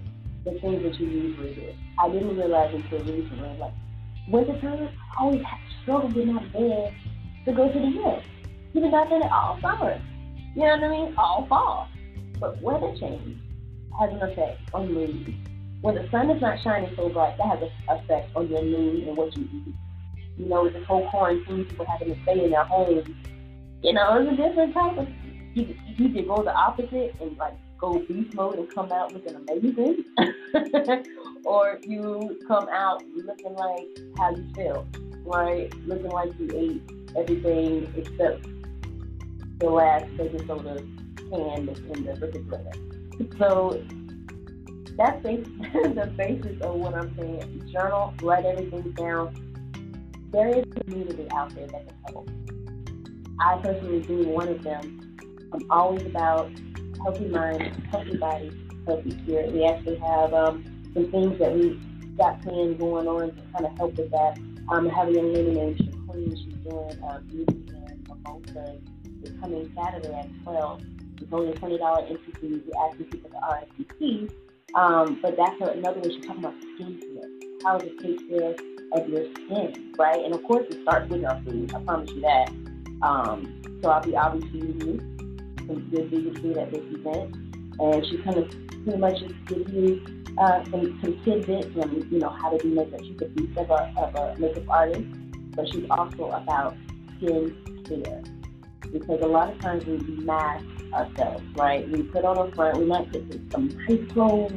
the 0.45 0.59
things 0.61 0.83
that 0.83 0.99
you 0.99 1.07
usually 1.07 1.55
do. 1.55 1.73
I 1.99 2.09
didn't 2.09 2.37
realize 2.37 2.75
until 2.75 2.99
recently. 3.01 3.59
Like 3.59 3.73
wintertime, 4.29 4.89
I 5.17 5.23
always 5.23 5.43
struggled 5.83 6.15
getting 6.15 6.37
out 6.37 6.45
of 6.45 6.53
bed 6.53 6.95
to 7.47 7.53
go 7.53 7.73
to 7.73 7.79
the 7.79 7.91
gym. 7.91 8.23
Even 8.75 8.95
I've 8.95 9.09
done 9.09 9.23
it 9.23 9.31
all 9.31 9.59
summer. 9.61 10.01
You 10.55 10.63
know 10.63 10.77
what 10.77 10.85
I 10.85 10.89
mean? 10.89 11.15
All 11.17 11.47
fall. 11.49 11.89
But 12.41 12.61
weather 12.61 12.95
change 12.99 13.39
has 13.99 14.11
an 14.11 14.23
effect 14.23 14.61
on 14.75 14.93
mood. 14.93 15.35
When 15.81 15.95
the 15.95 16.09
sun 16.11 16.31
is 16.31 16.43
not 16.43 16.61
shining 16.63 16.93
so 16.97 17.09
bright, 17.09 17.37
that 17.39 17.47
has 17.47 17.63
an 17.63 17.97
effect 17.97 18.35
on 18.35 18.49
your 18.49 18.63
mood 18.63 19.07
and 19.07 19.17
what 19.17 19.37
you 19.37 19.49
eat. 19.53 19.75
You 20.37 20.47
know, 20.47 20.65
with 20.65 20.73
this 20.73 20.85
whole 20.87 21.09
quarantine, 21.11 21.65
people 21.65 21.87
having 21.87 22.15
to 22.15 22.23
stay 22.23 22.45
in 22.45 22.51
their 22.51 22.65
homes. 22.65 23.09
You 23.83 23.93
know, 23.93 24.21
it's 24.21 24.33
a 24.33 24.37
different 24.37 24.75
type 24.75 24.99
of. 24.99 25.09
You, 25.55 25.75
you 25.97 26.09
either 26.09 26.23
go 26.23 26.43
the 26.43 26.53
opposite 26.53 27.17
and 27.21 27.37
like 27.39 27.55
go 27.79 27.99
beast 28.01 28.35
mode 28.35 28.59
and 28.59 28.73
come 28.75 28.91
out 28.93 29.13
looking 29.13 29.35
amazing, 29.35 30.05
or 31.45 31.79
you 31.83 32.39
come 32.47 32.69
out 32.71 33.03
looking 33.15 33.55
like 33.55 33.89
how 34.17 34.31
you 34.31 34.47
feel, 34.55 34.87
right? 35.25 35.73
Looking 35.87 36.11
like 36.11 36.31
you 36.39 36.51
ate 36.55 36.83
everything 37.17 37.93
except 37.97 38.47
the 39.59 39.71
last 39.71 40.05
baking 40.17 40.47
soda 40.47 40.77
can 41.31 41.69
in 41.69 42.05
the 42.05 42.17
refrigerator. 42.21 42.73
So 43.39 43.83
that's 44.97 45.23
the 45.23 46.13
basis 46.17 46.61
of 46.63 46.75
what 46.75 46.95
I'm 46.95 47.15
saying. 47.17 47.71
Journal, 47.73 48.15
write 48.23 48.45
everything 48.45 48.91
down. 48.93 49.45
There 50.33 50.49
is 50.49 50.65
a 50.77 50.85
community 50.85 51.27
out 51.33 51.55
there 51.55 51.67
that 51.69 51.87
can 51.87 51.97
help. 52.09 52.31
I 53.41 53.59
personally 53.63 54.01
being 54.01 54.31
one 54.31 54.49
of 54.49 54.63
them. 54.63 55.17
I'm 55.53 55.71
always 55.71 56.05
about 56.05 56.51
healthy 57.03 57.29
mind, 57.29 57.87
healthy 57.91 58.17
body, 58.17 58.53
healthy 58.87 59.11
spirit. 59.23 59.53
We 59.53 59.65
actually 59.65 59.99
have 59.99 60.33
um, 60.35 60.65
some 60.95 61.11
things 61.11 61.39
that 61.39 61.55
we 61.55 61.81
got 62.17 62.43
planned 62.43 62.79
going 62.79 63.07
on 63.07 63.35
to 63.35 63.43
kind 63.53 63.67
of 63.67 63.77
help 63.77 63.97
with 63.97 64.11
that. 64.11 64.39
Um, 64.71 64.89
I 64.89 64.95
have 64.95 65.09
a 65.09 65.13
young 65.13 65.33
lady 65.33 65.53
named 65.53 65.79
Shaquille. 65.79 66.37
She's 66.37 66.55
doing 66.65 67.03
uh, 67.05 67.21
beauty 67.21 67.65
and 67.69 68.09
mimosas. 68.09 68.81
It's 69.23 69.41
coming 69.41 69.73
Saturday 69.77 70.15
at 70.15 70.29
12. 70.45 70.83
It's 71.21 71.33
only 71.33 71.53
a 71.53 71.55
$20 71.55 72.11
entry 72.11 72.33
fee. 72.41 72.63
We 72.67 72.73
ask 72.75 72.99
people 72.99 73.31
to 73.31 73.37
RSVP. 73.37 74.31
Um, 74.75 75.19
but 75.23 75.37
that's 75.37 75.61
another 75.61 76.01
way 76.01 76.11
she's 76.15 76.27
talking 76.27 76.45
about 76.45 76.55
skincare. 76.61 77.63
How 77.63 77.79
to 77.79 77.89
take 77.97 78.29
care 78.29 78.55
of 78.93 79.09
your 79.09 79.25
skin, 79.35 79.95
right? 79.99 80.25
And 80.25 80.35
of 80.35 80.43
course, 80.45 80.67
it 80.71 80.83
starts 80.83 81.11
with 81.11 81.25
our 81.25 81.41
food. 81.43 81.75
I 81.75 81.81
promise 81.81 82.11
you 82.11 82.21
that. 82.21 82.49
Um, 83.03 83.81
so 83.83 83.91
I'll 83.91 84.03
be 84.03 84.17
obviously 84.17 84.61
using 84.61 85.18
some 85.69 85.89
good 85.91 86.11
food 86.41 86.57
at 86.57 86.73
this 86.73 86.83
event, 86.89 87.35
and 87.79 88.07
she's 88.07 88.21
kind 88.23 88.39
of 88.39 88.51
pretty 88.85 88.99
much 88.99 89.21
just 89.21 89.35
give 89.47 89.69
you 89.73 90.25
uh, 90.39 90.65
some, 90.65 90.99
some 91.03 91.21
tidbits 91.25 91.77
on 91.77 92.09
you 92.11 92.19
know 92.19 92.31
how 92.31 92.51
to 92.51 92.59
do 92.59 92.75
makeup. 92.75 93.01
She's 93.03 93.21
a 93.23 93.27
piece 93.27 93.57
of 93.57 93.71
a, 93.71 93.93
of 93.97 94.15
a 94.15 94.37
makeup 94.39 94.69
artist, 94.69 95.07
but 95.55 95.69
she's 95.69 95.87
also 95.91 96.31
about 96.31 96.77
skin 97.17 97.85
care 97.87 98.23
because 98.93 99.21
a 99.23 99.27
lot 99.27 99.53
of 99.53 99.61
times 99.61 99.85
we 99.85 99.99
mask 100.25 100.65
ourselves, 100.93 101.45
right? 101.57 101.89
We 101.91 102.03
put 102.03 102.25
on 102.25 102.39
a 102.39 102.55
front, 102.55 102.79
we 102.79 102.87
might 102.87 103.13
put 103.13 103.23
some 103.53 103.69
nice 103.69 104.13
clothes 104.13 104.53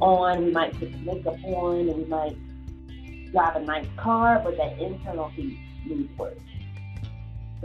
on, 0.00 0.44
we 0.44 0.50
might 0.52 0.72
put 0.78 0.90
makeup 1.00 1.36
on, 1.44 1.88
and 1.88 1.96
we 1.96 2.04
might 2.04 2.36
drive 3.32 3.56
a 3.56 3.60
nice 3.60 3.86
car, 3.96 4.40
but 4.42 4.56
that 4.56 4.78
internal 4.78 5.30
piece 5.36 5.58
needs 5.84 6.18
work. 6.18 6.38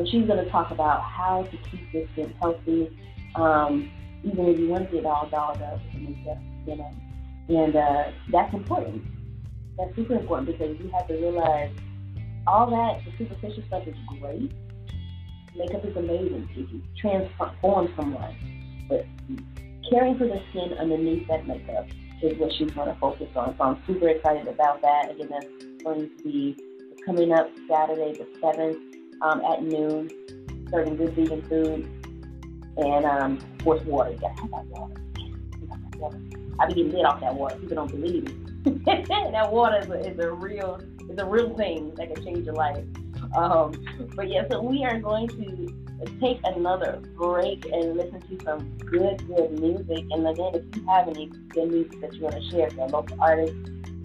She's 0.10 0.26
going 0.26 0.43
to 0.43 0.49
talk 0.49 0.72
about 0.72 1.02
how 1.02 1.43
to 1.43 1.58
keep 1.70 1.93
your 1.93 2.08
skin 2.14 2.34
healthy, 2.39 2.97
um, 3.36 3.91
even 4.24 4.47
if 4.47 4.60
you 4.60 4.68
want 4.68 4.89
to 4.89 4.95
get 4.95 5.06
all 5.06 5.28
dolled 5.30 5.62
up 5.62 5.80
with 5.93 6.02
makeup, 6.02 6.38
you 6.66 6.76
know. 6.76 6.93
And 7.49 7.76
uh, 7.76 8.12
that's 8.32 8.54
important. 8.54 9.04
That's 9.78 9.95
super 9.95 10.16
important 10.16 10.47
because 10.47 10.78
you 10.80 10.89
have 10.91 11.08
to 11.08 11.14
realize 11.14 11.72
all 12.47 12.70
that, 12.70 13.04
the 13.06 13.12
superficial 13.18 13.64
stuff 13.68 13.88
is 13.88 13.95
great. 14.20 14.52
Makeup 15.56 15.86
is 15.86 15.95
amazing. 15.95 16.49
It 16.56 16.70
can 16.70 16.84
transform 17.38 17.93
someone. 17.95 18.36
But 18.88 19.06
caring 19.89 20.18
for 20.18 20.28
the 20.28 20.41
skin 20.49 20.74
underneath 20.80 21.28
that 21.28 21.47
makeup 21.47 21.88
is 22.22 22.38
what 22.38 22.52
she's 22.54 22.72
going 22.72 22.88
to 22.88 22.99
focus 22.99 23.28
on. 23.36 23.56
So 23.58 23.64
I'm 23.64 23.84
super 23.88 24.10
excited 24.10 24.47
about 24.47 24.82
that. 24.82 25.12
Again, 25.12 25.30
that's 25.30 25.84
going 25.84 26.10
to 26.10 26.24
be 26.24 26.58
coming 27.06 27.32
up 27.32 27.49
Saturday 27.68 28.14
the 28.14 28.28
7th 28.39 28.91
um, 29.22 29.41
at 29.41 29.63
noon, 29.63 30.09
serving 30.69 30.97
good 30.97 31.13
vegan 31.13 31.41
food. 31.43 31.89
And 32.78 33.05
um, 33.05 33.38
of 33.38 33.63
course, 33.63 33.82
water. 33.84 34.11
You 34.11 34.17
got 34.17 34.36
to 34.36 34.41
have 34.41 34.51
that 34.51 34.65
water. 35.99 36.22
I 36.59 36.67
be 36.67 36.74
getting 36.74 36.91
lit 36.91 37.05
off 37.05 37.19
that 37.22 37.36
water. 37.36 37.55
People 37.57 37.76
don't 37.76 37.91
believe 37.91 38.28
it. 38.28 38.86
that 38.86 39.51
water 39.51 39.80
is 39.80 39.89
a, 39.89 40.11
is 40.11 40.19
a 40.19 40.32
real 40.32 40.80
is 41.09 41.17
a 41.17 41.26
real 41.26 41.55
thing 41.55 41.93
that 41.95 42.13
can 42.13 42.24
change 42.24 42.45
your 42.45 42.53
life. 42.53 42.84
Um, 43.36 43.74
but 44.15 44.30
yeah, 44.30 44.43
so 44.49 44.61
we 44.61 44.84
are 44.84 44.99
going 44.99 45.28
to 45.30 45.82
take 46.19 46.39
another 46.43 47.01
break 47.15 47.65
and 47.65 47.95
listen 47.95 48.22
to 48.22 48.43
some 48.43 48.78
good, 48.78 49.26
good 49.28 49.59
music. 49.59 50.05
And 50.11 50.28
again, 50.28 50.55
if 50.55 50.76
you 50.76 50.86
have 50.88 51.07
any 51.07 51.28
good 51.49 51.72
music 51.72 52.01
that 52.01 52.13
you 52.13 52.22
want 52.22 52.36
to 52.36 52.49
share 52.49 52.67
a 52.67 52.88
local 52.88 53.22
artist, 53.22 53.53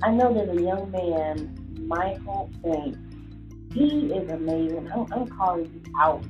I 0.03 0.11
know 0.11 0.33
there's 0.33 0.57
a 0.57 0.63
young 0.63 0.91
man, 0.91 1.57
Michael 1.87 2.51
Banks. 2.63 2.99
He 3.73 4.13
is 4.13 4.31
amazing. 4.31 4.91
I'm, 4.93 5.13
I'm 5.13 5.29
calling 5.29 5.65
you 5.65 5.93
out 6.01 6.25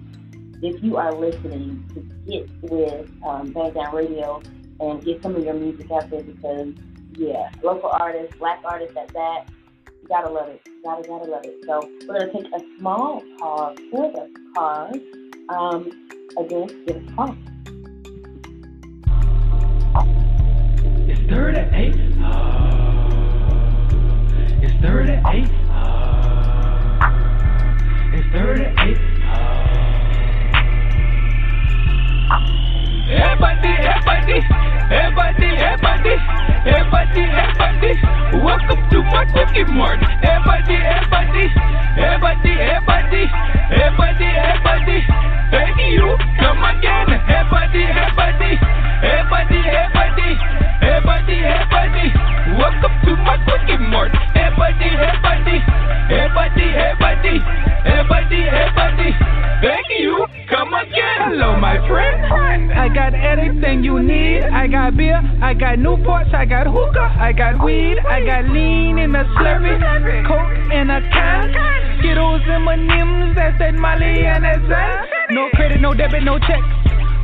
if 0.62 0.82
you 0.82 0.96
are 0.96 1.12
listening 1.12 1.84
to 1.94 2.00
get 2.30 2.48
with 2.62 3.10
um, 3.24 3.52
Bang 3.52 3.72
Down 3.72 3.94
Radio 3.94 4.42
and 4.80 5.04
get 5.04 5.22
some 5.22 5.36
of 5.36 5.44
your 5.44 5.54
music 5.54 5.90
out 5.90 6.10
there 6.10 6.22
because, 6.22 6.72
yeah, 7.12 7.50
local 7.62 7.90
artists, 7.90 8.36
black 8.38 8.60
artists 8.64 8.96
at 8.96 9.12
that, 9.12 9.46
you 9.86 10.08
gotta 10.08 10.30
love 10.30 10.48
it. 10.48 10.60
Gotta, 10.82 11.06
gotta 11.06 11.30
love 11.30 11.44
it. 11.44 11.64
So 11.66 11.80
we're 12.06 12.18
gonna 12.18 12.32
take 12.32 12.52
a 12.52 12.60
small 12.78 13.22
pause 13.38 13.76
for 13.90 14.10
the 14.12 14.30
cause. 14.54 14.98
Um, 15.48 15.90
again, 16.38 16.68
give 16.86 16.96
a 16.96 17.12
call. 17.14 17.36
It's 21.08 21.20
38. 21.30 21.94
Uh, 22.22 22.56
it's 24.62 24.74
38. 24.82 25.50
Uh, 25.70 26.22
it's 26.22 26.25
38. 28.36 28.98
Everybody, 33.08 33.68
everybody, 33.80 34.38
everybody, 34.92 35.46
everybody, 35.56 36.14
everybody, 36.66 37.22
everybody. 37.22 37.92
Welcome 38.44 38.90
to 38.90 39.02
my 39.04 39.24
cookie 39.32 39.64
mart. 39.72 40.00
Everybody, 40.22 40.76
everybody, 40.76 41.44
everybody, 41.96 42.52
everybody, 43.72 44.26
everybody, 44.26 44.98
you 45.94 46.16
come 46.38 46.64
again. 46.64 47.25
Everything 63.66 63.84
you 63.84 64.00
need. 64.00 64.44
I 64.44 64.68
got 64.68 64.96
beer, 64.96 65.20
I 65.42 65.52
got 65.52 65.78
Newports, 65.78 66.32
I 66.32 66.44
got 66.44 66.68
hookah, 66.68 67.16
I 67.18 67.32
got 67.32 67.64
weed, 67.64 67.98
I 67.98 68.24
got 68.24 68.48
lean 68.48 68.96
in 68.98 69.12
a 69.12 69.24
slurry, 69.34 69.74
coke 70.24 70.72
in 70.72 70.88
a 70.88 71.00
can, 71.10 71.98
Skittles 71.98 72.42
and 72.46 72.62
M&M's, 72.68 73.34
that's 73.34 73.58
that 73.58 73.74
Molly 73.74 74.24
and 74.24 74.44
that 74.44 74.60
Xan. 74.60 75.34
No 75.34 75.50
credit, 75.50 75.80
no 75.80 75.94
debit, 75.94 76.22
no 76.22 76.38
check. 76.38 76.62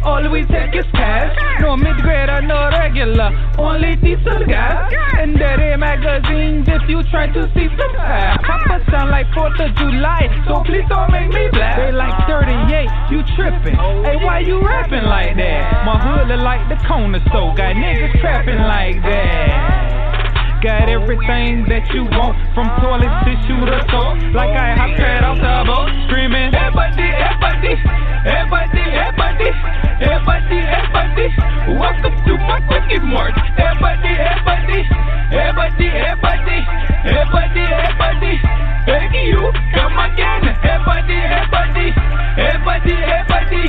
All 0.05 0.28
we 0.30 0.42
take 0.46 0.74
is 0.74 0.84
cash. 0.92 1.30
No 1.61 1.76
mid-grader, 1.76 2.42
no 2.42 2.70
regular. 2.70 3.30
Only 3.59 3.94
diesel 3.96 4.44
gas. 4.46 4.92
And 5.18 5.38
dirty 5.38 5.76
magazines 5.76 6.66
if 6.66 6.88
you 6.88 7.03
try 7.05 7.26
to 7.28 7.42
see 7.55 7.68
some 7.78 7.96
ass. 7.96 8.38
Papa 8.42 8.82
sound 8.90 9.11
like 9.11 9.26
4th 9.30 9.62
of 9.62 9.76
July, 9.76 10.26
so 10.48 10.62
please 10.64 10.84
don't 10.88 11.11
make 11.12 11.30
me 11.30 11.48
black. 11.53 11.76
They 11.76 11.92
like 11.92 12.26
38, 12.26 12.90
you 13.14 13.22
tripping. 13.36 13.78
Hey, 14.03 14.16
why 14.18 14.40
you 14.40 14.61
rapping 14.61 15.05
like 15.05 15.36
that? 15.36 15.86
My 15.86 15.98
hood 16.03 16.28
look 16.28 16.42
like 16.42 16.68
the 16.68 16.76
corner 16.86 17.20
store. 17.30 17.55
Got 17.55 17.76
niggas 17.76 18.20
trapping 18.20 18.59
like 18.59 18.98
that. 19.03 20.61
Got 20.62 20.88
everything 20.88 21.66
that 21.70 21.90
you 21.94 22.05
want 22.07 22.38
from 22.55 22.66
toilet 22.78 23.11
tissue 23.26 23.66
to 23.66 23.78
soap. 23.90 24.34
Like 24.34 24.55
I 24.55 24.74
hop 24.78 24.98
right 24.98 25.22
off 25.22 25.38
the 25.38 25.66
boat, 25.66 25.90
screaming, 26.07 26.55
everybody, 26.55 27.03
hey 27.03 27.34
buddy, 27.42 27.74
everybody, 27.74 28.82
everybody, 28.94 29.50
everybody, 29.50 29.82
everybody, 30.03 30.59
everybody. 30.59 31.26
Welcome 31.78 32.16
to 32.26 32.32
my 32.38 32.61
cookie 32.68 33.00
mart. 33.00 33.34
Everybody, 33.59 34.12
everybody, 34.18 34.80
everybody, 35.30 35.88
everybody, 35.88 36.59
everybody, 37.07 37.62
everybody 37.62 38.71
beg 38.87 39.14
you, 39.14 39.53
come 39.74 39.99
again. 39.99 40.43
Everybody, 40.62 41.14
everybody, 41.14 41.87
everybody, 42.39 42.95
everybody, 43.07 43.64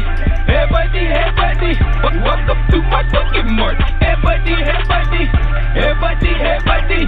everybody, 0.47 1.03
everybody. 1.13 1.71
Welcome 2.23 2.61
to 2.71 2.77
my 2.89 3.03
fucking 3.09 3.55
mark. 3.55 3.77
Everybody, 4.01 4.53
everybody, 4.53 5.23
everybody, 5.75 6.31
everybody, 6.33 6.99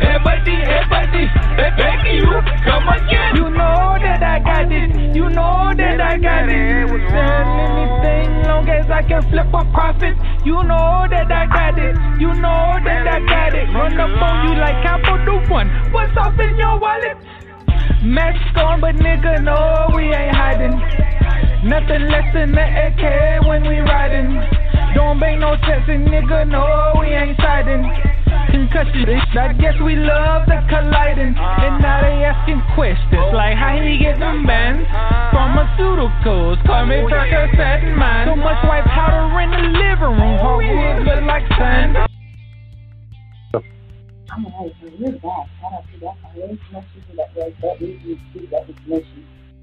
everybody, 0.00 0.44
everybody, 0.66 1.22
beg 1.76 2.00
you, 2.14 2.30
come 2.64 2.88
again. 2.88 3.36
You 3.36 3.50
know 3.50 3.98
that 4.00 4.22
I 4.22 4.38
got 4.40 4.72
it. 4.72 5.16
You 5.16 5.28
know 5.30 5.72
that 5.76 6.00
I 6.00 6.18
got 6.18 6.48
it. 6.48 6.88
Done 7.12 7.48
anything 7.60 8.42
long 8.48 8.68
as 8.68 8.90
I 8.90 9.02
can 9.02 9.22
flip 9.30 9.48
a 9.52 9.64
profit. 9.72 10.16
You 10.44 10.62
know 10.62 11.06
that 11.10 11.30
I 11.30 11.46
got 11.46 11.78
it. 11.78 11.94
You 12.20 12.32
know 12.34 12.78
that 12.84 13.06
I 13.06 13.20
got 13.20 13.54
it. 13.54 13.66
Run 13.74 14.00
up 14.00 14.22
on 14.22 14.48
you 14.48 14.60
like 14.60 14.84
I 14.86 14.98
the 15.24 15.50
one. 15.50 15.68
What's 15.92 16.16
up 16.16 16.38
in 16.38 16.56
your 16.56 16.78
wallet? 16.78 17.16
Mask 18.02 18.56
on, 18.58 18.80
but 18.80 18.96
nigga, 18.96 19.42
no, 19.42 19.94
we 19.94 20.04
ain't 20.04 20.34
hiding. 20.34 20.74
Nothing 21.68 22.08
less 22.08 22.32
than 22.34 22.52
the 22.52 22.62
AK 22.62 23.46
when 23.46 23.62
we 23.62 23.78
riding. 23.78 24.40
Don't 24.94 25.18
make 25.18 25.38
no 25.38 25.56
sense, 25.66 25.86
nigga, 25.86 26.48
no, 26.48 26.98
we 27.00 27.06
ain't 27.08 27.38
siding 27.40 28.12
concussion. 28.52 29.08
I 29.08 29.52
guess 29.56 29.74
we 29.80 29.96
love 29.96 30.46
the 30.46 30.60
colliding. 30.68 31.34
And 31.34 31.74
now 31.80 32.04
they 32.04 32.20
asking 32.22 32.60
questions 32.76 33.32
like 33.32 33.56
how 33.56 33.80
he 33.80 33.98
get 33.98 34.20
them 34.20 34.46
bands. 34.46 34.86
Pharmaceuticals, 35.32 36.60
call 36.66 36.86
me 36.86 37.00
Percocet 37.08 37.82
and 37.82 37.96
mine. 37.96 38.28
So 38.28 38.36
much 38.36 38.60
white 38.68 38.84
powder 38.84 39.40
in 39.40 39.50
the 39.50 39.62
living 39.72 40.14
room, 40.20 40.36
hardwood 40.38 41.06
look 41.08 41.24
like 41.24 41.48
sand. 41.56 41.96
I'm 44.34 44.44
like, 44.44 44.72
you're 44.80 45.12
back. 45.12 45.20
To 45.20 46.00
that. 46.00 46.16
I 46.24 46.36
really 46.36 46.58
that 47.16 47.28
that 47.34 48.66
to 48.66 48.74
that. 48.88 49.04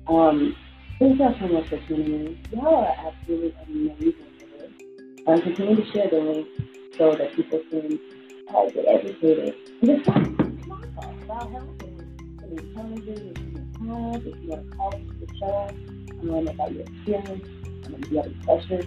Um, 0.07 0.55
thank 0.99 1.19
y'all 1.19 1.35
so 1.39 1.47
much 1.47 1.69
for 1.69 1.79
tuning 1.87 2.27
in. 2.27 2.39
Y'all 2.51 2.85
are 2.85 2.95
absolutely 3.07 3.55
amazing 3.67 4.13
this. 4.59 4.71
Um, 5.25 5.41
continue 5.41 5.75
to 5.75 5.91
share 5.91 6.09
the 6.09 6.17
link 6.17 6.47
so 6.99 7.15
that 7.15 7.35
people 7.35 7.61
can 7.71 7.99
uh, 8.53 8.69
get 8.69 8.85
educated. 8.87 9.55
And 9.81 9.89
just 9.89 10.05
talk 10.05 11.13
about 11.23 11.51
health 11.51 11.69
and 11.81 12.73
challenges 12.75 13.19
that 13.19 13.41
you 13.41 13.87
have, 13.87 14.27
if 14.27 14.43
you 14.43 14.49
want 14.49 14.69
to 14.69 14.77
call 14.77 14.91
the 14.91 15.27
show, 15.39 16.37
um, 16.37 16.47
about 16.47 16.71
your 16.73 16.81
experience, 16.81 17.47
if 17.87 18.11
you 18.11 18.17
have 18.17 18.25
any 18.27 18.35
questions, 18.45 18.85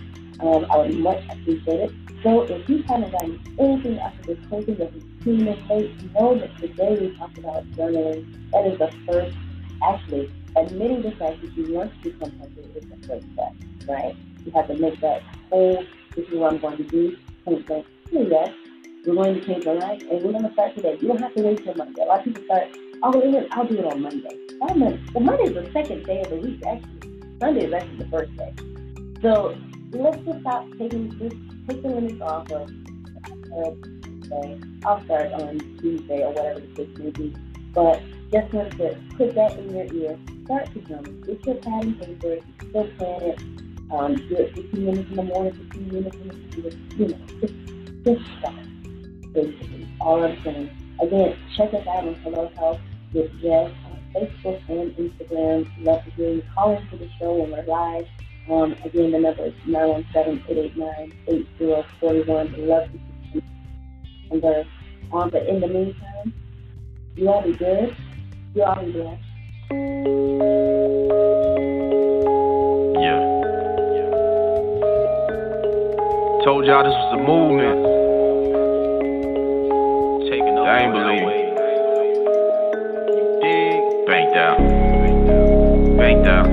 Um, 0.40 0.66
I 0.70 0.78
would 0.78 0.98
much 0.98 1.22
appreciate 1.30 1.80
it. 1.80 1.92
So 2.22 2.42
if 2.42 2.68
you 2.68 2.82
haven't 2.82 3.12
gotten 3.12 3.40
anything 3.59 3.98
after 3.98 4.34
this 4.34 4.50
taken 4.50 4.76
that 4.78 4.92
you've 4.92 5.04
seen 5.24 5.44
this 5.44 5.59
know 6.14 6.38
that 6.38 6.56
today 6.59 6.96
we 7.00 7.16
talked 7.16 7.38
about 7.38 7.64
journaling. 7.72 8.24
That 8.52 8.66
is 8.66 8.78
the 8.78 8.90
first, 9.06 9.36
actually, 9.82 10.30
admitting 10.56 11.02
the 11.02 11.11
fact 11.12 11.40
that 11.42 11.56
you 11.56 11.74
want 11.74 11.92
to 12.02 12.11
become 12.11 12.32
healthy 12.38 12.61
is 12.74 12.84
the 12.88 12.96
first 13.06 13.26
step, 13.32 13.54
right? 13.88 14.16
You 14.44 14.52
have 14.52 14.68
to 14.68 14.76
make 14.76 15.00
that 15.00 15.22
whole, 15.50 15.84
this 16.14 16.28
is 16.28 16.34
what 16.34 16.52
I'm 16.52 16.59
going 16.59 16.76
to 16.78 16.84
do, 16.84 17.16
point 17.44 17.66
blank, 17.66 17.86
yes, 18.11 18.54
we're 19.07 19.14
going 19.14 19.34
to 19.34 19.46
change 19.46 19.66
our 19.66 19.74
life, 19.74 20.03
and 20.03 20.22
we're 20.22 20.32
going 20.32 20.44
to 20.44 20.53
start 20.53 20.74
today. 20.74 20.99
You 21.01 21.09
don't 21.09 21.20
have 21.20 21.34
to 21.34 21.42
wait 21.42 21.64
till 21.64 21.74
Monday. 21.74 22.03
A 22.03 22.07
lot 22.07 22.18
of 22.20 22.24
people 22.24 22.44
start, 22.44 22.68
oh, 23.03 23.18
wait, 23.18 23.49
I'll 23.53 23.66
do 23.66 23.78
it 23.78 23.84
on 23.84 24.03
Monday. 24.03 24.38
I'm 24.62 24.80
well, 24.80 25.24
Monday 25.24 25.44
is 25.44 25.55
the 25.55 25.70
second 25.72 26.05
day 26.05 26.20
of 26.22 26.30
the 26.30 26.36
week, 26.36 26.62
actually. 26.66 27.38
Sunday 27.40 27.66
is 27.66 27.72
actually 27.72 27.96
the 27.99 28.09
first 28.09 28.36
day. 28.36 28.55
So 29.22 29.57
let's 29.92 30.18
just 30.24 30.40
stop 30.40 30.66
taking 30.78 31.09
this, 31.18 31.32
take 31.68 31.82
the 31.82 31.88
limits 31.88 32.20
off 32.20 32.51
of 32.51 32.70
uh. 33.57 33.70
I'll 34.84 35.03
start 35.05 35.32
on 35.32 35.59
Tuesday 35.80 36.22
or 36.22 36.32
whatever 36.32 36.61
the 36.61 36.66
case 36.74 36.99
may 36.99 37.11
be. 37.11 37.34
But 37.72 38.03
just 38.30 38.53
want 38.53 38.70
to 38.72 38.96
put 39.16 39.34
that 39.34 39.59
in 39.59 39.74
your 39.74 39.92
ear. 39.94 40.18
Start 40.44 40.72
to 40.74 40.80
journal. 40.80 41.12
Get 41.24 41.46
your 41.46 41.55
pad 41.57 41.84
and 41.84 42.01
paper. 42.01 42.38
Still 42.68 42.88
plan 42.99 43.22
it. 43.22 43.40
Um, 43.90 44.16
do 44.28 44.36
it 44.36 44.55
15 44.55 44.84
minutes 44.84 45.11
in 45.11 45.16
the 45.16 45.22
morning, 45.22 45.55
15 45.55 45.88
minutes 45.88 46.16
in 46.16 46.28
the 46.28 46.34
evening. 46.34 46.90
You 46.99 47.09
know, 47.09 47.18
just, 47.40 47.55
just 48.05 48.38
start 48.38 48.68
basically. 49.33 49.89
All 50.01 50.24
I'm 50.24 50.43
saying. 50.43 50.70
Again, 51.01 51.37
check 51.57 51.72
us 51.74 51.87
out 51.87 52.09
on 52.09 52.14
Hello 52.16 52.51
Health 52.57 52.81
with 53.14 53.31
Jess 53.41 53.70
on 53.87 54.01
Facebook 54.14 54.61
and 54.68 54.93
Instagram. 54.97 55.66
Love 55.85 56.05
to 56.05 56.11
hear 56.11 56.33
you. 56.35 56.43
Call 56.55 56.76
into 56.76 56.97
the 56.97 57.09
show 57.18 57.35
when 57.35 57.51
we're 57.53 57.62
live. 57.64 58.07
Um, 58.51 58.72
again, 58.85 59.12
the 59.12 59.18
number 59.18 59.45
is 59.45 59.53
917-889-8041. 59.66 62.66
Love 62.66 62.91
to 62.91 62.99
see 63.33 63.43
number. 64.31 64.64
Um, 65.12 65.31
but 65.31 65.47
in 65.47 65.61
the 65.61 65.68
meantime, 65.68 66.33
you 67.14 67.29
all 67.29 67.43
be 67.43 67.53
good. 67.53 67.95
You 68.55 68.62
all 68.62 68.83
be 68.85 68.91
blessed. 68.93 69.22
Yeah. 73.01 73.20
Told 76.45 76.66
y'all 76.66 76.85
this 76.85 76.95
was 76.95 77.12
a 77.14 77.16
movement. 77.22 78.07
I 80.79 80.83
ain't 80.83 80.93
believe. 80.93 81.26
Dig. 83.43 84.07
Banked 84.07 84.37
out. 84.37 84.59
Banked 85.99 86.29
out. 86.29 86.47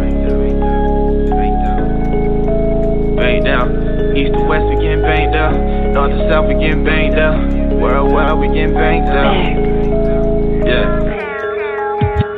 Banked 3.16 3.48
out. 3.48 3.70
East 4.18 4.34
to 4.34 4.44
west, 4.46 4.66
we 4.66 4.76
getting 4.82 5.04
banked 5.04 5.36
out. 5.36 5.54
North 5.94 6.10
to 6.10 6.18
south, 6.32 6.48
we 6.48 6.56
getting 6.56 6.84
banked 6.84 7.18
out. 7.20 7.38
Worldwide, 7.74 8.40
we 8.40 8.48
getting 8.48 8.74
banked 8.74 9.10
out. 9.10 10.66
Yeah. 10.66 11.15